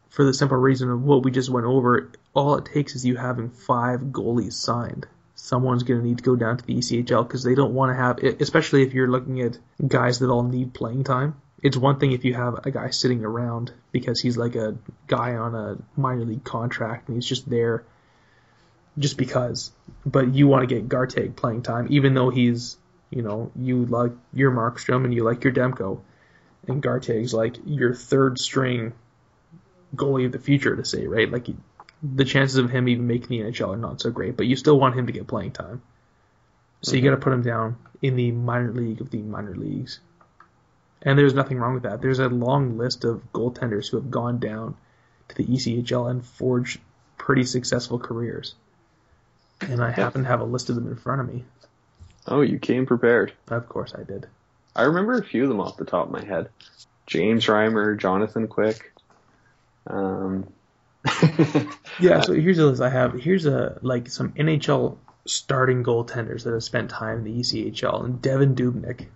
for 0.08 0.24
the 0.24 0.32
simple 0.32 0.56
reason 0.56 0.90
of 0.90 1.02
what 1.02 1.24
we 1.24 1.30
just 1.30 1.50
went 1.50 1.66
over. 1.66 2.12
All 2.34 2.56
it 2.56 2.66
takes 2.66 2.94
is 2.94 3.04
you 3.04 3.16
having 3.16 3.50
five 3.50 4.00
goalies 4.00 4.52
signed. 4.52 5.06
Someone's 5.34 5.82
going 5.82 6.00
to 6.00 6.06
need 6.06 6.18
to 6.18 6.24
go 6.24 6.36
down 6.36 6.56
to 6.56 6.64
the 6.64 6.76
ECHL 6.76 7.26
because 7.26 7.42
they 7.42 7.54
don't 7.54 7.74
want 7.74 7.90
to 7.90 7.96
have, 7.96 8.18
especially 8.40 8.82
if 8.82 8.94
you're 8.94 9.10
looking 9.10 9.40
at 9.40 9.58
guys 9.86 10.20
that 10.20 10.30
all 10.30 10.44
need 10.44 10.72
playing 10.72 11.04
time. 11.04 11.34
It's 11.62 11.76
one 11.76 11.98
thing 11.98 12.12
if 12.12 12.24
you 12.24 12.34
have 12.34 12.64
a 12.64 12.70
guy 12.70 12.90
sitting 12.90 13.24
around 13.24 13.72
because 13.90 14.20
he's 14.20 14.36
like 14.36 14.54
a 14.54 14.76
guy 15.06 15.34
on 15.34 15.54
a 15.54 16.00
minor 16.00 16.24
league 16.24 16.44
contract 16.44 17.08
and 17.08 17.16
he's 17.16 17.26
just 17.26 17.48
there 17.50 17.84
just 18.98 19.16
because. 19.16 19.72
But 20.06 20.34
you 20.34 20.46
want 20.46 20.68
to 20.68 20.72
get 20.72 20.88
Garteig 20.88 21.36
playing 21.36 21.62
time, 21.62 21.88
even 21.90 22.14
though 22.14 22.30
he's, 22.30 22.76
you 23.14 23.22
know, 23.22 23.52
you 23.54 23.86
like 23.86 24.10
your 24.32 24.50
Markstrom 24.50 25.04
and 25.04 25.14
you 25.14 25.22
like 25.22 25.44
your 25.44 25.52
Demko, 25.52 26.00
and 26.66 26.82
Garteig's 26.82 27.32
like 27.32 27.56
your 27.64 27.94
third 27.94 28.40
string 28.40 28.92
goalie 29.94 30.26
of 30.26 30.32
the 30.32 30.40
future 30.40 30.74
to 30.74 30.84
say, 30.84 31.06
right? 31.06 31.30
Like 31.30 31.46
the 32.02 32.24
chances 32.24 32.56
of 32.56 32.70
him 32.70 32.88
even 32.88 33.06
making 33.06 33.28
the 33.28 33.44
NHL 33.44 33.74
are 33.74 33.76
not 33.76 34.00
so 34.00 34.10
great, 34.10 34.36
but 34.36 34.46
you 34.46 34.56
still 34.56 34.80
want 34.80 34.98
him 34.98 35.06
to 35.06 35.12
get 35.12 35.28
playing 35.28 35.52
time. 35.52 35.80
So 36.82 36.92
you 36.92 36.98
mm-hmm. 36.98 37.10
got 37.10 37.14
to 37.14 37.22
put 37.22 37.32
him 37.32 37.42
down 37.42 37.76
in 38.02 38.16
the 38.16 38.32
minor 38.32 38.72
league 38.72 39.00
of 39.00 39.10
the 39.10 39.18
minor 39.18 39.54
leagues. 39.54 40.00
And 41.00 41.16
there's 41.16 41.34
nothing 41.34 41.58
wrong 41.58 41.74
with 41.74 41.84
that. 41.84 42.02
There's 42.02 42.18
a 42.18 42.28
long 42.28 42.78
list 42.78 43.04
of 43.04 43.22
goaltenders 43.32 43.90
who 43.90 43.98
have 43.98 44.10
gone 44.10 44.40
down 44.40 44.76
to 45.28 45.36
the 45.36 45.44
ECHL 45.44 46.10
and 46.10 46.24
forged 46.24 46.80
pretty 47.16 47.44
successful 47.44 48.00
careers. 48.00 48.56
And 49.60 49.82
I 49.82 49.92
happen 49.92 50.22
to 50.22 50.28
have 50.28 50.40
a 50.40 50.44
list 50.44 50.68
of 50.68 50.74
them 50.74 50.88
in 50.88 50.96
front 50.96 51.20
of 51.20 51.32
me. 51.32 51.44
Oh, 52.26 52.40
you 52.40 52.58
came 52.58 52.86
prepared. 52.86 53.32
Of 53.48 53.68
course 53.68 53.94
I 53.94 54.02
did. 54.02 54.26
I 54.74 54.82
remember 54.82 55.14
a 55.14 55.24
few 55.24 55.44
of 55.44 55.48
them 55.48 55.60
off 55.60 55.76
the 55.76 55.84
top 55.84 56.06
of 56.06 56.12
my 56.12 56.24
head. 56.24 56.48
James 57.06 57.46
Reimer, 57.46 57.98
Jonathan 57.98 58.48
Quick. 58.48 58.92
Um, 59.86 60.48
Yeah, 62.00 62.22
so 62.22 62.32
here's 62.32 62.58
a 62.58 62.66
list 62.66 62.80
I 62.82 62.88
have. 62.88 63.14
Here's 63.14 63.46
a 63.46 63.78
like 63.82 64.08
some 64.08 64.32
NHL 64.32 64.96
starting 65.26 65.84
goaltenders 65.84 66.44
that 66.44 66.52
have 66.52 66.64
spent 66.64 66.90
time 66.90 67.18
in 67.18 67.24
the 67.24 67.40
ECHL, 67.40 68.04
and 68.04 68.20
Devan 68.20 68.54
Dubnyk 68.54 69.06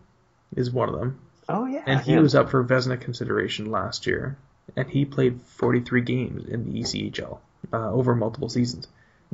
is 0.54 0.70
one 0.70 0.88
of 0.88 0.98
them. 0.98 1.18
oh 1.48 1.66
yeah, 1.66 1.82
And 1.86 2.00
he 2.00 2.12
yeah. 2.12 2.20
was 2.20 2.34
up 2.34 2.50
for 2.50 2.62
Vezina 2.64 3.00
consideration 3.00 3.70
last 3.70 4.06
year, 4.06 4.36
and 4.76 4.88
he 4.88 5.04
played 5.04 5.40
43 5.42 6.02
games 6.02 6.44
in 6.46 6.70
the 6.70 6.80
ECHL 6.80 7.38
uh, 7.72 7.90
over 7.90 8.14
multiple 8.14 8.48
seasons. 8.48 8.86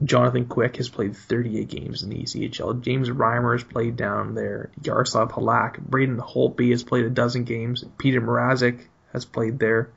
Jonathan 0.03 0.47
Quick 0.47 0.77
has 0.77 0.89
played 0.89 1.17
38 1.17 1.69
games 1.69 2.03
in 2.03 2.11
the 2.11 2.23
ECHL. 2.23 2.81
James 2.81 3.09
Reimer 3.09 3.53
has 3.53 3.63
played 3.63 3.97
down 3.97 4.35
there. 4.35 4.71
Yaroslav 4.83 5.33
Halak, 5.33 5.79
Braden 5.79 6.19
Holtby 6.19 6.71
has 6.71 6.83
played 6.83 7.05
a 7.05 7.11
dozen 7.11 7.45
games. 7.45 7.85
Peter 7.97 8.21
Mrazek 8.21 8.81
has 9.13 9.25
played 9.25 9.59
there. 9.59 9.91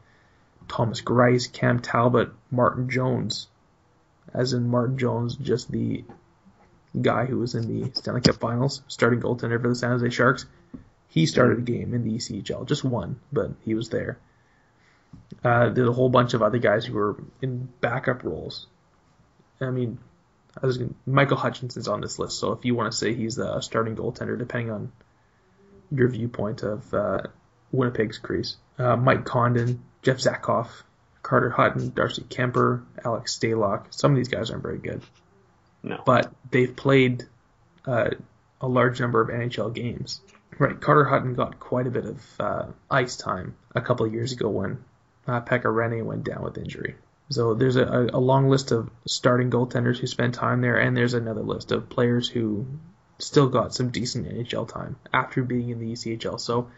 Thomas 0.67 1.01
Greiss, 1.01 1.51
Cam 1.51 1.79
Talbot, 1.79 2.29
Martin 2.51 2.89
Jones, 2.89 3.47
as 4.33 4.53
in 4.53 4.69
Martin 4.69 4.97
Jones, 4.97 5.35
just 5.35 5.71
the 5.71 6.03
guy 7.01 7.25
who 7.25 7.39
was 7.39 7.55
in 7.55 7.67
the 7.67 7.91
Stanley 7.93 8.21
Cup 8.21 8.35
Finals, 8.35 8.81
starting 8.87 9.21
goaltender 9.21 9.61
for 9.61 9.69
the 9.69 9.75
San 9.75 9.91
Jose 9.91 10.09
Sharks. 10.09 10.45
He 11.09 11.25
started 11.25 11.59
a 11.59 11.61
game 11.61 11.93
in 11.93 12.03
the 12.03 12.15
ECHL, 12.15 12.67
just 12.67 12.83
one, 12.83 13.19
but 13.31 13.51
he 13.63 13.73
was 13.73 13.89
there. 13.89 14.19
Uh, 15.43 15.69
there's 15.69 15.87
a 15.87 15.93
whole 15.93 16.09
bunch 16.09 16.33
of 16.33 16.43
other 16.43 16.57
guys 16.57 16.85
who 16.85 16.93
were 16.93 17.15
in 17.41 17.69
backup 17.81 18.23
roles. 18.23 18.67
I 19.59 19.69
mean, 19.69 19.99
I 20.61 20.65
was 20.65 20.77
gonna, 20.77 20.93
Michael 21.05 21.37
Hutchinson's 21.37 21.87
on 21.87 22.01
this 22.01 22.19
list, 22.19 22.39
so 22.39 22.51
if 22.51 22.65
you 22.65 22.75
want 22.75 22.91
to 22.91 22.97
say 22.97 23.13
he's 23.13 23.37
a 23.37 23.61
starting 23.61 23.95
goaltender, 23.95 24.37
depending 24.37 24.71
on 24.71 24.91
your 25.91 26.09
viewpoint 26.09 26.63
of 26.63 26.93
uh, 26.93 27.21
Winnipeg's 27.71 28.17
crease, 28.17 28.57
uh, 28.77 28.95
Mike 28.95 29.25
Condon, 29.25 29.83
Jeff 30.01 30.17
Zatkoff, 30.17 30.69
Carter 31.21 31.49
Hutton, 31.49 31.91
Darcy 31.93 32.23
Kuemper, 32.23 32.83
Alex 33.03 33.37
Stalock. 33.37 33.93
Some 33.93 34.11
of 34.11 34.17
these 34.17 34.29
guys 34.29 34.49
aren't 34.49 34.63
very 34.63 34.77
good, 34.77 35.01
no. 35.83 36.01
but 36.05 36.31
they've 36.51 36.75
played 36.75 37.25
uh, 37.85 38.11
a 38.61 38.67
large 38.67 38.99
number 38.99 39.21
of 39.21 39.29
NHL 39.29 39.73
games. 39.73 40.21
Right, 40.59 40.79
Carter 40.79 41.03
Hutton 41.03 41.35
got 41.35 41.59
quite 41.59 41.85
a 41.85 41.91
bit 41.91 42.05
of 42.05 42.23
uh, 42.39 42.65
ice 42.89 43.15
time 43.15 43.55
a 43.75 43.81
couple 43.81 44.05
of 44.05 44.13
years 44.13 44.31
ago 44.31 44.49
when 44.49 44.83
uh, 45.27 45.41
Pekka 45.41 45.65
Rinne 45.65 46.03
went 46.03 46.23
down 46.23 46.41
with 46.41 46.57
injury. 46.57 46.95
So 47.29 47.53
there's 47.53 47.75
a, 47.75 48.09
a 48.13 48.19
long 48.19 48.49
list 48.49 48.71
of 48.71 48.89
starting 49.05 49.49
goaltenders 49.49 49.97
who 49.97 50.07
spent 50.07 50.35
time 50.35 50.61
there, 50.61 50.77
and 50.77 50.95
there's 50.95 51.13
another 51.13 51.41
list 51.41 51.71
of 51.71 51.89
players 51.89 52.29
who 52.29 52.65
still 53.19 53.47
got 53.47 53.73
some 53.73 53.89
decent 53.89 54.27
NHL 54.27 54.67
time 54.67 54.95
after 55.13 55.43
being 55.43 55.69
in 55.69 55.79
the 55.79 55.91
ECHL. 55.91 56.39
So 56.39 56.69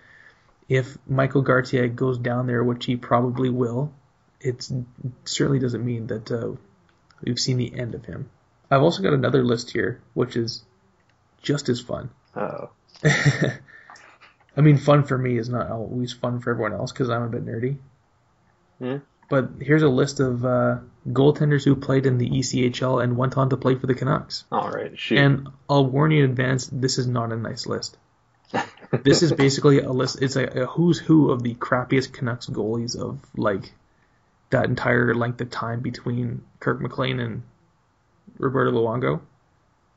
if 0.68 0.98
Michael 1.08 1.44
Garteig 1.44 1.96
goes 1.96 2.18
down 2.18 2.48
there, 2.48 2.64
which 2.64 2.86
he 2.86 2.96
probably 2.96 3.50
will, 3.50 3.94
it 4.40 4.68
certainly 5.26 5.60
doesn't 5.60 5.86
mean 5.86 6.08
that 6.08 6.32
uh, 6.32 6.52
we've 7.22 7.40
seen 7.40 7.58
the 7.58 7.78
end 7.78 7.94
of 7.94 8.06
him. 8.06 8.30
I've 8.72 8.84
also 8.84 9.04
got 9.04 9.14
another 9.14 9.44
list 9.44 9.72
here, 9.72 10.02
which 10.14 10.36
is 10.36 10.64
just 11.42 11.70
as 11.70 11.82
fun. 11.82 12.10
Oh, 12.36 12.70
I 13.04 14.62
mean, 14.62 14.78
fun 14.78 15.04
for 15.04 15.18
me 15.18 15.38
is 15.38 15.50
not 15.50 15.70
always 15.70 16.14
fun 16.14 16.40
for 16.40 16.52
everyone 16.52 16.74
else 16.74 16.92
because 16.92 17.10
I'm 17.10 17.24
a 17.24 17.30
bit 17.30 17.46
nerdy. 17.46 17.78
Yeah. 18.80 19.00
But 19.30 19.50
here's 19.62 19.84
a 19.84 19.90
list 19.90 20.20
of 20.20 20.44
uh, 20.44 20.78
goaltenders 21.08 21.64
who 21.64 21.76
played 21.76 22.06
in 22.06 22.18
the 22.18 22.30
ECHL 22.30 23.04
and 23.04 23.16
went 23.16 23.38
on 23.38 23.50
to 23.52 23.58
play 23.58 23.76
for 23.76 23.88
the 23.88 23.94
Canucks. 23.94 24.46
all 24.52 24.70
right. 24.72 24.98
Shoot. 24.98 25.20
And 25.20 25.50
I'll 25.70 25.86
warn 25.86 26.12
you 26.12 26.24
in 26.24 26.32
advance, 26.32 26.68
this 26.68 26.98
is 26.98 27.08
not 27.08 27.32
a 27.32 27.38
nice 27.38 27.68
list. 27.68 27.98
This 29.04 29.22
is 29.22 29.32
basically 29.32 29.80
a 29.80 29.92
list. 29.92 30.22
It's 30.22 30.36
a, 30.36 30.64
a 30.64 30.66
who's 30.66 30.98
who 30.98 31.30
of 31.30 31.44
the 31.44 31.54
crappiest 31.54 32.12
Canucks 32.12 32.48
goalies 32.48 33.00
of 33.00 33.20
like 33.38 33.72
that 34.50 34.66
entire 34.66 35.14
length 35.14 35.40
of 35.42 35.52
time 35.52 35.82
between 35.82 36.42
Kirk 36.60 36.82
McLean 36.82 37.20
and 37.20 37.44
Roberto 38.40 38.72
Luongo, 38.72 39.22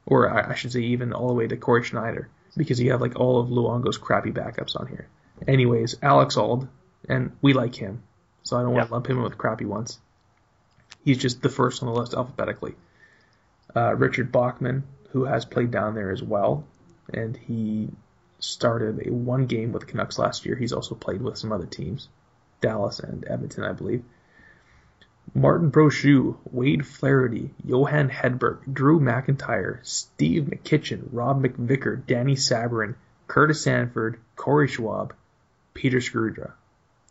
or 0.05 0.31
I, 0.31 0.51
I 0.51 0.55
should 0.55 0.73
say 0.73 0.81
even 0.81 1.15
all 1.15 1.29
the 1.29 1.35
way 1.35 1.47
to 1.47 1.57
Cory 1.57 1.85
Schneider, 1.85 2.29
because 2.55 2.79
you 2.81 2.91
have 2.91 3.01
like 3.01 3.19
all 3.19 3.41
of 3.41 3.49
Luongo's 3.49 3.97
crappy 3.97 4.31
backups 4.31 4.79
on 4.79 4.87
here. 4.89 5.09
Anyways, 5.49 5.97
Alex 6.03 6.37
Auld, 6.37 6.69
and 7.09 7.33
we 7.41 7.55
like 7.55 7.75
him, 7.75 8.03
so 8.43 8.57
I 8.57 8.63
don't 8.63 8.73
want 8.73 8.85
Yeah. 8.85 8.87
to 8.89 8.93
lump 8.93 9.07
him 9.09 9.17
in 9.19 9.23
with 9.23 9.39
crappy 9.39 9.65
ones. 9.65 9.99
He's 11.05 11.19
just 11.19 11.43
the 11.43 11.49
first 11.49 11.83
on 11.83 11.89
the 11.93 11.95
list 11.99 12.15
alphabetically. 12.15 12.75
Uh, 13.75 13.95
Richard 13.97 14.31
Bachman, 14.31 14.85
who 15.11 15.25
has 15.25 15.45
played 15.45 15.71
down 15.71 15.95
there 15.95 16.11
as 16.11 16.23
well, 16.23 16.65
and 17.13 17.37
he 17.37 17.91
started 18.39 19.07
a 19.07 19.13
one 19.13 19.47
game 19.47 19.73
with 19.73 19.83
the 19.83 19.87
Canucks 19.87 20.19
last 20.19 20.45
year. 20.47 20.57
He's 20.57 20.73
also 20.73 20.95
played 20.95 21.23
with 21.23 21.39
some 21.39 21.53
other 21.53 21.67
teams, 21.67 22.09
Dallas 22.61 22.99
and 23.01 23.25
Edmonton, 23.29 23.65
I 23.65 23.73
believe. 23.73 24.05
Martin 25.35 25.71
Brochu, 25.71 26.37
Wade 26.51 26.85
Flaherty, 26.87 27.51
Johan 27.65 28.11
Hedberg, 28.11 28.59
Drew 28.73 29.01
McIntyre, 29.01 29.79
Steve 29.87 30.45
McKichan, 30.45 31.09
Rob 31.13 31.43
McVicker, 31.43 32.05
Danny 32.07 32.35
Sabourin, 32.35 32.97
Curtis 33.29 33.63
Sanford, 33.63 34.19
Corey 34.37 34.69
Schwab, 34.69 35.15
Peter 35.75 35.99
Skudra. 35.99 36.53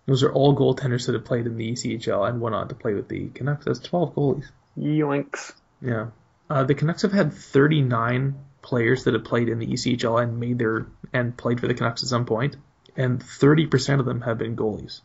Those 0.05 0.23
are 0.23 0.31
all 0.31 0.55
goaltenders 0.55 1.05
that 1.05 1.13
have 1.13 1.25
played 1.25 1.45
in 1.45 1.57
the 1.57 1.71
ECHL 1.71 2.27
and 2.27 2.41
went 2.41 2.55
on 2.55 2.67
to 2.69 2.75
play 2.75 2.93
with 2.93 3.07
the 3.07 3.29
Canucks. 3.29 3.65
That's 3.65 3.79
12 3.79 4.15
goalies. 4.15 4.49
Yoinks. 4.77 5.53
Yeah. 5.81 6.07
Uh, 6.49 6.63
the 6.63 6.75
Canucks 6.75 7.03
have 7.03 7.11
had 7.11 7.33
39 7.33 8.35
players 8.61 9.03
that 9.03 9.13
have 9.13 9.23
played 9.23 9.49
in 9.49 9.59
the 9.59 9.67
ECHL 9.67 10.21
and 10.21 10.39
made 10.39 10.59
their 10.59 10.87
and 11.13 11.35
played 11.35 11.59
for 11.59 11.67
the 11.67 11.73
Canucks 11.73 12.03
at 12.03 12.09
some 12.09 12.25
point, 12.25 12.55
and 12.95 13.19
30% 13.19 13.99
of 13.99 14.05
them 14.05 14.21
have 14.21 14.37
been 14.37 14.55
goalies. 14.55 15.01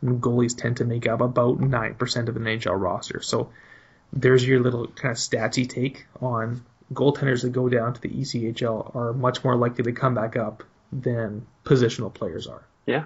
And 0.00 0.20
goalies 0.20 0.56
tend 0.56 0.78
to 0.78 0.84
make 0.84 1.06
up 1.06 1.20
about 1.20 1.60
9% 1.60 2.28
of 2.28 2.36
an 2.36 2.42
NHL 2.42 2.80
roster. 2.80 3.20
So 3.20 3.50
there's 4.12 4.46
your 4.46 4.60
little 4.60 4.86
kind 4.88 5.12
of 5.12 5.18
statsy 5.18 5.68
take 5.68 6.06
on 6.20 6.64
goaltenders 6.92 7.42
that 7.42 7.52
go 7.52 7.68
down 7.68 7.94
to 7.94 8.00
the 8.00 8.08
ECHL 8.08 8.94
are 8.94 9.12
much 9.12 9.42
more 9.44 9.56
likely 9.56 9.84
to 9.84 9.92
come 9.92 10.14
back 10.14 10.36
up 10.36 10.64
than 10.92 11.46
positional 11.64 12.12
players 12.12 12.46
are. 12.46 12.62
Yeah. 12.86 13.04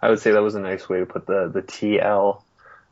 I 0.00 0.10
would 0.10 0.18
say 0.20 0.32
that 0.32 0.42
was 0.42 0.54
a 0.54 0.60
nice 0.60 0.88
way 0.88 1.00
to 1.00 1.06
put 1.06 1.26
the 1.26 1.48
the 1.52 1.62
TL 1.62 2.42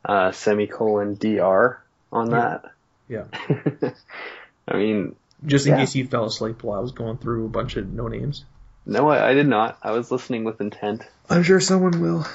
uh, 0.04 0.32
semicolon 0.32 1.14
DR 1.16 1.76
on 2.12 2.30
Yeah. 2.30 2.38
that. 2.38 2.72
Yeah. 3.08 3.90
I 4.68 4.76
mean, 4.76 5.16
Just 5.44 5.66
in 5.66 5.72
Yeah. 5.74 5.80
case 5.80 5.94
you 5.94 6.06
fell 6.06 6.24
asleep 6.24 6.62
while 6.62 6.78
I 6.78 6.82
was 6.82 6.92
going 6.92 7.18
through 7.18 7.44
a 7.46 7.48
bunch 7.48 7.76
of 7.76 7.92
no 7.92 8.08
names. 8.08 8.44
no, 8.86 9.08
I, 9.08 9.30
I 9.30 9.34
did 9.34 9.46
not. 9.46 9.78
I 9.82 9.90
was 9.92 10.10
listening 10.10 10.44
with 10.44 10.60
intent. 10.60 11.02
I'm 11.28 11.42
sure 11.42 11.60
someone 11.60 12.00
will. 12.00 12.26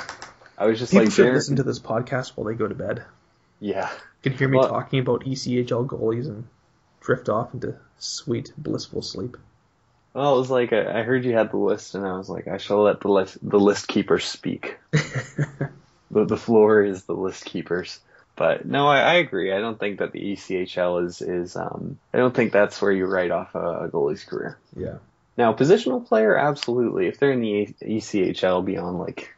I 0.58 0.66
was 0.66 0.78
just 0.80 0.92
People 0.92 1.06
like, 1.06 1.14
should 1.14 1.34
listen 1.34 1.56
to 1.58 1.64
this 1.64 1.80
podcast 1.80 2.30
while 2.36 2.46
they 2.46 2.54
go 2.54 2.68
to 2.68 2.76
bed. 2.76 3.04
Yeah. 3.60 3.90
You 4.24 4.32
can 4.32 4.38
hear 4.38 4.48
me 4.50 4.58
Well- 4.58 4.70
talking 4.70 5.00
about 5.00 5.26
ECHL 5.26 5.88
goalies 5.88 6.28
and 6.28 6.46
drift 7.02 7.30
off 7.30 7.54
into 7.54 7.76
sweet, 7.98 8.52
blissful 8.58 9.02
sleep. 9.02 9.38
Well, 10.14 10.36
it 10.36 10.40
was 10.40 10.50
like 10.50 10.74
I, 10.74 11.00
I 11.00 11.04
heard 11.04 11.24
you 11.26 11.34
had 11.36 11.52
the 11.52 11.58
list, 11.58 11.96
and 11.96 12.06
I 12.06 12.18
was 12.18 12.30
like, 12.30 12.48
I 12.48 12.58
shall 12.58 12.84
let 12.84 13.02
the 13.02 13.10
list 13.10 13.38
the 13.42 13.60
list 13.60 13.88
keepers 13.88 14.26
speak. 14.26 14.78
the 14.92 16.26
the 16.26 16.38
floor 16.38 16.84
is 16.84 17.04
the 17.04 17.14
list 17.14 17.46
keepers. 17.46 18.00
But 18.36 18.66
no, 18.66 18.88
I, 18.88 19.00
I 19.02 19.14
agree. 19.16 19.52
I 19.52 19.60
don't 19.60 19.78
think 19.80 20.00
that 20.00 20.12
the 20.14 20.20
ECHL 20.34 21.06
is 21.06 21.22
is 21.22 21.56
um. 21.56 22.00
I 22.14 22.18
don't 22.18 22.34
think 22.34 22.52
that's 22.52 22.82
where 22.82 22.92
you 22.92 23.06
write 23.06 23.32
off 23.32 23.54
a, 23.54 23.86
a 23.86 23.90
goalie's 23.90 24.24
career. 24.24 24.58
Yeah. 24.76 24.96
Now, 25.38 25.54
positional 25.54 26.06
player, 26.06 26.36
absolutely. 26.36 27.08
If 27.08 27.18
they're 27.20 27.32
in 27.32 27.40
the 27.40 27.74
ECHL 27.82 28.66
beyond 28.66 29.00
like 29.00 29.34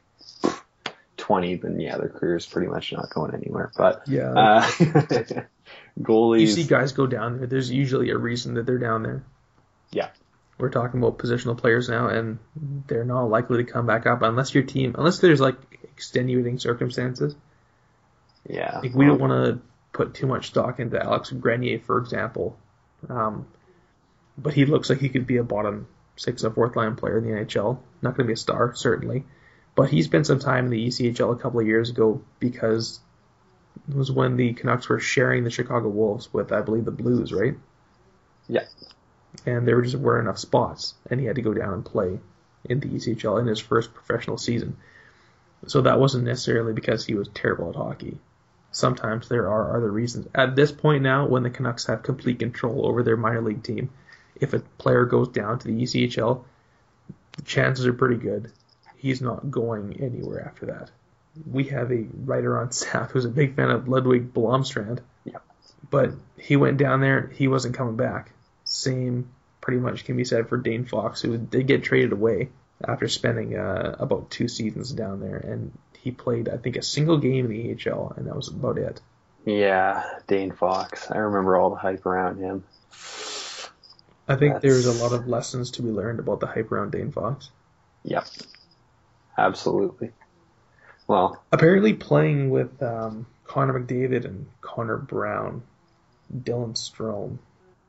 twenty, 1.17 1.55
then 1.55 1.79
yeah, 1.79 1.97
their 1.97 2.09
career 2.09 2.35
is 2.37 2.45
pretty 2.45 2.67
much 2.67 2.91
not 2.93 3.09
going 3.13 3.35
anywhere. 3.35 3.71
But 3.77 4.03
Yeah. 4.07 4.31
uh, 4.31 4.61
goalies, 6.01 6.41
you 6.41 6.47
see 6.47 6.63
guys 6.63 6.93
go 6.93 7.05
down 7.07 7.37
there, 7.37 7.47
there's 7.47 7.69
usually 7.69 8.09
a 8.09 8.17
reason 8.17 8.55
that 8.55 8.65
they're 8.65 8.79
down 8.79 9.03
there. 9.03 9.23
Yeah. 9.91 10.09
We're 10.61 10.69
talking 10.69 11.01
about 11.01 11.17
positional 11.17 11.57
players 11.57 11.89
now, 11.89 12.07
and 12.07 12.37
they're 12.87 13.03
not 13.03 13.23
likely 13.23 13.63
to 13.63 13.71
come 13.71 13.87
back 13.87 14.05
up 14.05 14.21
unless 14.21 14.53
your 14.53 14.63
team, 14.63 14.95
unless 14.97 15.19
there's 15.19 15.41
like 15.41 15.55
extenuating 15.83 16.59
circumstances. 16.59 17.35
yeah, 18.47 18.79
Like 18.79 18.93
we 18.93 19.05
don't 19.05 19.19
want 19.19 19.31
to 19.31 19.61
put 19.91 20.13
too 20.13 20.27
much 20.27 20.47
stock 20.47 20.79
into 20.79 21.01
Alex 21.01 21.31
Grenier, 21.31 21.79
for 21.79 21.97
example. 21.97 22.57
Um, 23.09 23.47
but 24.37 24.53
he 24.53 24.65
looks 24.65 24.89
like 24.89 24.99
he 24.99 25.09
could 25.09 25.27
be 25.27 25.37
a 25.37 25.43
bottom 25.43 25.87
six 26.15 26.43
or 26.43 26.51
fourth 26.51 26.75
line 26.75 26.95
player 26.95 27.17
in 27.17 27.23
the 27.23 27.31
NHL. 27.31 27.79
Not 28.01 28.15
going 28.15 28.25
to 28.25 28.27
be 28.27 28.33
a 28.33 28.37
star, 28.37 28.73
certainly. 28.75 29.23
But 29.75 29.89
he 29.89 30.03
spent 30.03 30.27
some 30.27 30.39
time 30.39 30.65
in 30.65 30.71
the 30.71 30.87
ECHL 30.87 31.33
a 31.33 31.39
couple 31.39 31.59
of 31.59 31.67
years 31.67 31.89
ago 31.89 32.21
because 32.39 32.99
it 33.89 33.95
was 33.95 34.11
when 34.11 34.35
the 34.37 34.53
Canucks 34.53 34.89
were 34.89 34.99
sharing 34.99 35.43
the 35.43 35.49
Chicago 35.49 35.87
Wolves 35.87 36.31
with, 36.33 36.51
I 36.51 36.61
believe, 36.61 36.85
the 36.85 36.91
Blues, 36.91 37.31
right? 37.31 37.55
Yeah. 38.47 38.65
And 39.45 39.67
there 39.67 39.81
just 39.81 39.95
weren't 39.95 40.27
enough 40.27 40.39
spots, 40.39 40.93
and 41.09 41.19
he 41.19 41.25
had 41.25 41.35
to 41.35 41.41
go 41.41 41.53
down 41.53 41.73
and 41.73 41.85
play 41.85 42.19
in 42.65 42.79
the 42.79 42.87
ECHL 42.87 43.39
in 43.39 43.47
his 43.47 43.59
first 43.59 43.93
professional 43.93 44.37
season. 44.37 44.77
So 45.67 45.81
that 45.81 45.99
wasn't 45.99 46.25
necessarily 46.25 46.73
because 46.73 47.05
he 47.05 47.15
was 47.15 47.29
terrible 47.33 47.69
at 47.69 47.75
hockey 47.75 48.17
sometimes 48.73 49.27
there 49.27 49.49
are 49.49 49.75
other 49.75 49.91
reasons. 49.91 50.27
At 50.33 50.55
this 50.55 50.71
point 50.71 51.03
now, 51.03 51.27
when 51.27 51.43
the 51.43 51.49
Canucks 51.49 51.87
have 51.87 52.03
complete 52.03 52.39
control 52.39 52.87
over 52.87 53.03
their 53.03 53.17
minor 53.17 53.41
league 53.41 53.63
team, 53.63 53.89
if 54.35 54.53
a 54.53 54.59
player 54.59 55.03
goes 55.03 55.27
down 55.27 55.59
to 55.59 55.67
the 55.67 55.83
ECHL, 55.83 56.45
the 57.33 57.41
chances 57.41 57.85
are 57.85 57.91
pretty 57.91 58.15
good 58.15 58.49
he's 59.01 59.21
not 59.21 59.49
going 59.49 59.99
anywhere 59.99 60.45
after 60.45 60.67
that. 60.67 60.91
We 61.51 61.63
have 61.65 61.91
a 61.91 62.05
writer 62.23 62.59
on 62.59 62.71
staff 62.71 63.11
who's 63.11 63.25
a 63.25 63.29
big 63.29 63.55
fan 63.55 63.71
of 63.71 63.87
Ludwig 63.87 64.31
Blomstrand. 64.31 64.99
Yep. 65.25 65.41
But 65.89 66.11
he 66.37 66.55
went 66.55 66.77
down 66.77 67.01
there, 67.01 67.31
he 67.33 67.47
wasn't 67.47 67.75
coming 67.75 67.95
back. 67.95 68.31
Same 68.71 69.29
pretty 69.59 69.79
much 69.81 70.05
can 70.05 70.15
be 70.15 70.23
said 70.23 70.47
for 70.47 70.55
Dane 70.57 70.85
Fox, 70.85 71.21
who 71.21 71.37
did 71.37 71.67
get 71.67 71.83
traded 71.83 72.13
away 72.13 72.49
after 72.83 73.09
spending 73.09 73.57
uh, 73.57 73.97
about 73.99 74.31
two 74.31 74.47
seasons 74.47 74.91
down 74.93 75.19
there, 75.19 75.35
and 75.37 75.77
he 75.99 76.09
played 76.11 76.47
I 76.47 76.55
think 76.55 76.77
a 76.77 76.81
single 76.81 77.17
game 77.17 77.45
in 77.45 77.51
the 77.51 77.91
AHL, 77.91 78.13
and 78.15 78.27
that 78.27 78.35
was 78.35 78.47
about 78.47 78.77
it. 78.77 79.01
Yeah, 79.45 80.03
Dane 80.27 80.53
Fox. 80.53 81.11
I 81.11 81.17
remember 81.17 81.57
all 81.57 81.69
the 81.71 81.75
hype 81.75 82.05
around 82.05 82.37
him. 82.39 82.63
I 84.27 84.35
think 84.37 84.53
That's- 84.53 84.61
there's 84.61 84.85
a 84.85 85.03
lot 85.03 85.11
of 85.11 85.27
lessons 85.27 85.71
to 85.71 85.81
be 85.81 85.89
learned 85.89 86.19
about 86.19 86.39
the 86.39 86.47
hype 86.47 86.71
around 86.71 86.91
Dane 86.93 87.11
Fox. 87.11 87.49
Yep. 88.03 88.25
Absolutely. 89.37 90.11
Well, 91.07 91.43
Apparently, 91.51 91.93
playing 91.93 92.49
with 92.51 92.81
um, 92.81 93.25
Connor 93.43 93.79
McDavid 93.79 94.23
and 94.25 94.47
Connor 94.61 94.97
Brown, 94.97 95.63
Dylan 96.33 96.73
Strome, 96.75 97.37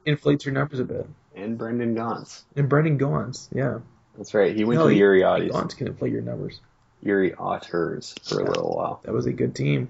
inflates 0.05 0.45
your 0.45 0.55
numbers 0.55 0.81
a 0.81 0.85
bit. 0.85 1.07
and 1.35 1.57
Brendan 1.59 1.95
Gaunce. 1.95 2.45
And 2.57 2.69
Brendan 2.69 2.99
Gaunce, 2.99 3.49
yeah. 3.53 3.79
That's 4.17 4.35
right. 4.35 4.55
He 4.55 4.65
went 4.65 4.79
No, 4.79 4.85
to 4.85 4.89
the 4.91 4.95
he- 4.95 5.01
Erie 5.01 5.23
Otters. 5.23 5.51
Gaunce 5.53 5.75
can 5.75 5.87
inflate 5.87 6.13
your 6.13 6.23
numbers. 6.23 6.61
Erie 7.03 7.35
Otters 7.35 8.15
for 8.23 8.41
a 8.41 8.45
little 8.45 8.75
while. 8.77 9.01
That 9.05 9.13
was 9.13 9.27
a 9.27 9.33
good 9.33 9.55
team. 9.55 9.89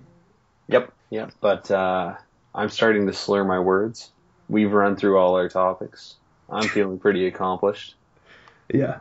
Yep, 0.68 0.92
yep. 1.10 1.32
But 1.40 1.70
uh, 1.70 2.14
I'm 2.54 2.68
starting 2.70 3.06
to 3.08 3.12
slur 3.12 3.44
my 3.44 3.58
words. 3.58 4.10
We've 4.48 4.72
run 4.72 4.96
through 4.96 5.18
all 5.18 5.34
our 5.36 5.48
topics. 5.48 6.14
I'm 6.48 6.68
feeling 6.68 6.98
pretty 6.98 7.26
accomplished, 7.32 7.94
Yeah, 8.72 8.98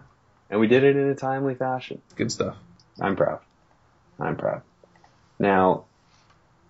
and 0.49 0.59
we 0.59 0.67
did 0.67 0.83
it 0.83 0.95
in 0.95 1.07
a 1.09 1.15
timely 1.15 1.55
fashion. 1.55 2.01
good 2.15 2.31
stuff. 2.31 2.55
I'm 2.99 3.15
proud. 3.15 3.39
I'm 4.19 4.35
proud. 4.37 4.61
Now, 5.39 5.85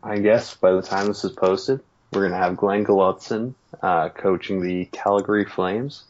I 0.03 0.19
guess 0.19 0.55
by 0.55 0.71
the 0.73 0.81
time 0.81 1.07
this 1.07 1.23
is 1.23 1.31
posted, 1.31 1.81
we're 2.11 2.23
gonna 2.27 2.37
have 2.41 2.57
Glen 2.57 2.85
Gulutzan 2.85 3.53
uh, 3.81 4.09
coaching 4.09 4.61
the 4.61 4.85
Calgary 4.85 5.45
Flames. 5.45 6.03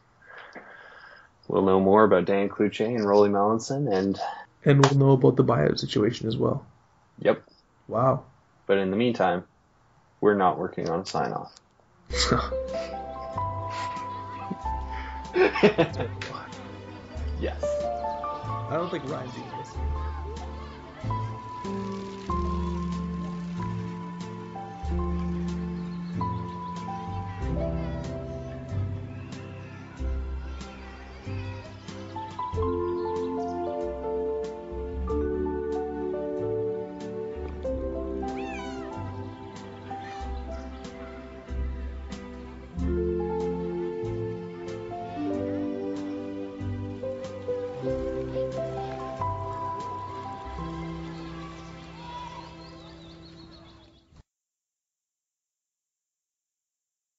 We'll 1.48 1.64
know 1.64 1.80
more 1.80 2.04
about 2.04 2.26
Dan 2.26 2.50
Cloutier 2.50 2.88
and 2.88 3.06
Rollie 3.06 3.30
Melanson, 3.30 3.92
and 3.94 4.20
And 4.64 4.84
we'll 4.86 4.98
know 4.98 5.12
about 5.12 5.36
the 5.36 5.44
buyout 5.44 5.80
situation 5.80 6.28
as 6.28 6.38
well. 6.38 6.66
yep. 7.20 7.44
Wow. 7.88 8.24
But 8.68 8.78
in 8.78 8.90
the 8.90 8.96
meantime, 8.98 9.44
we're 10.22 10.36
not 10.36 10.58
working 10.58 10.90
on 10.90 11.02
a 11.02 11.06
sign 11.06 11.34
off. 11.34 11.54
yes. 17.40 17.64
I 17.64 18.70
don't 18.72 18.90
think 18.90 19.10
Ryan's 19.10 19.34
even 19.38 19.58
listening. 19.58 19.88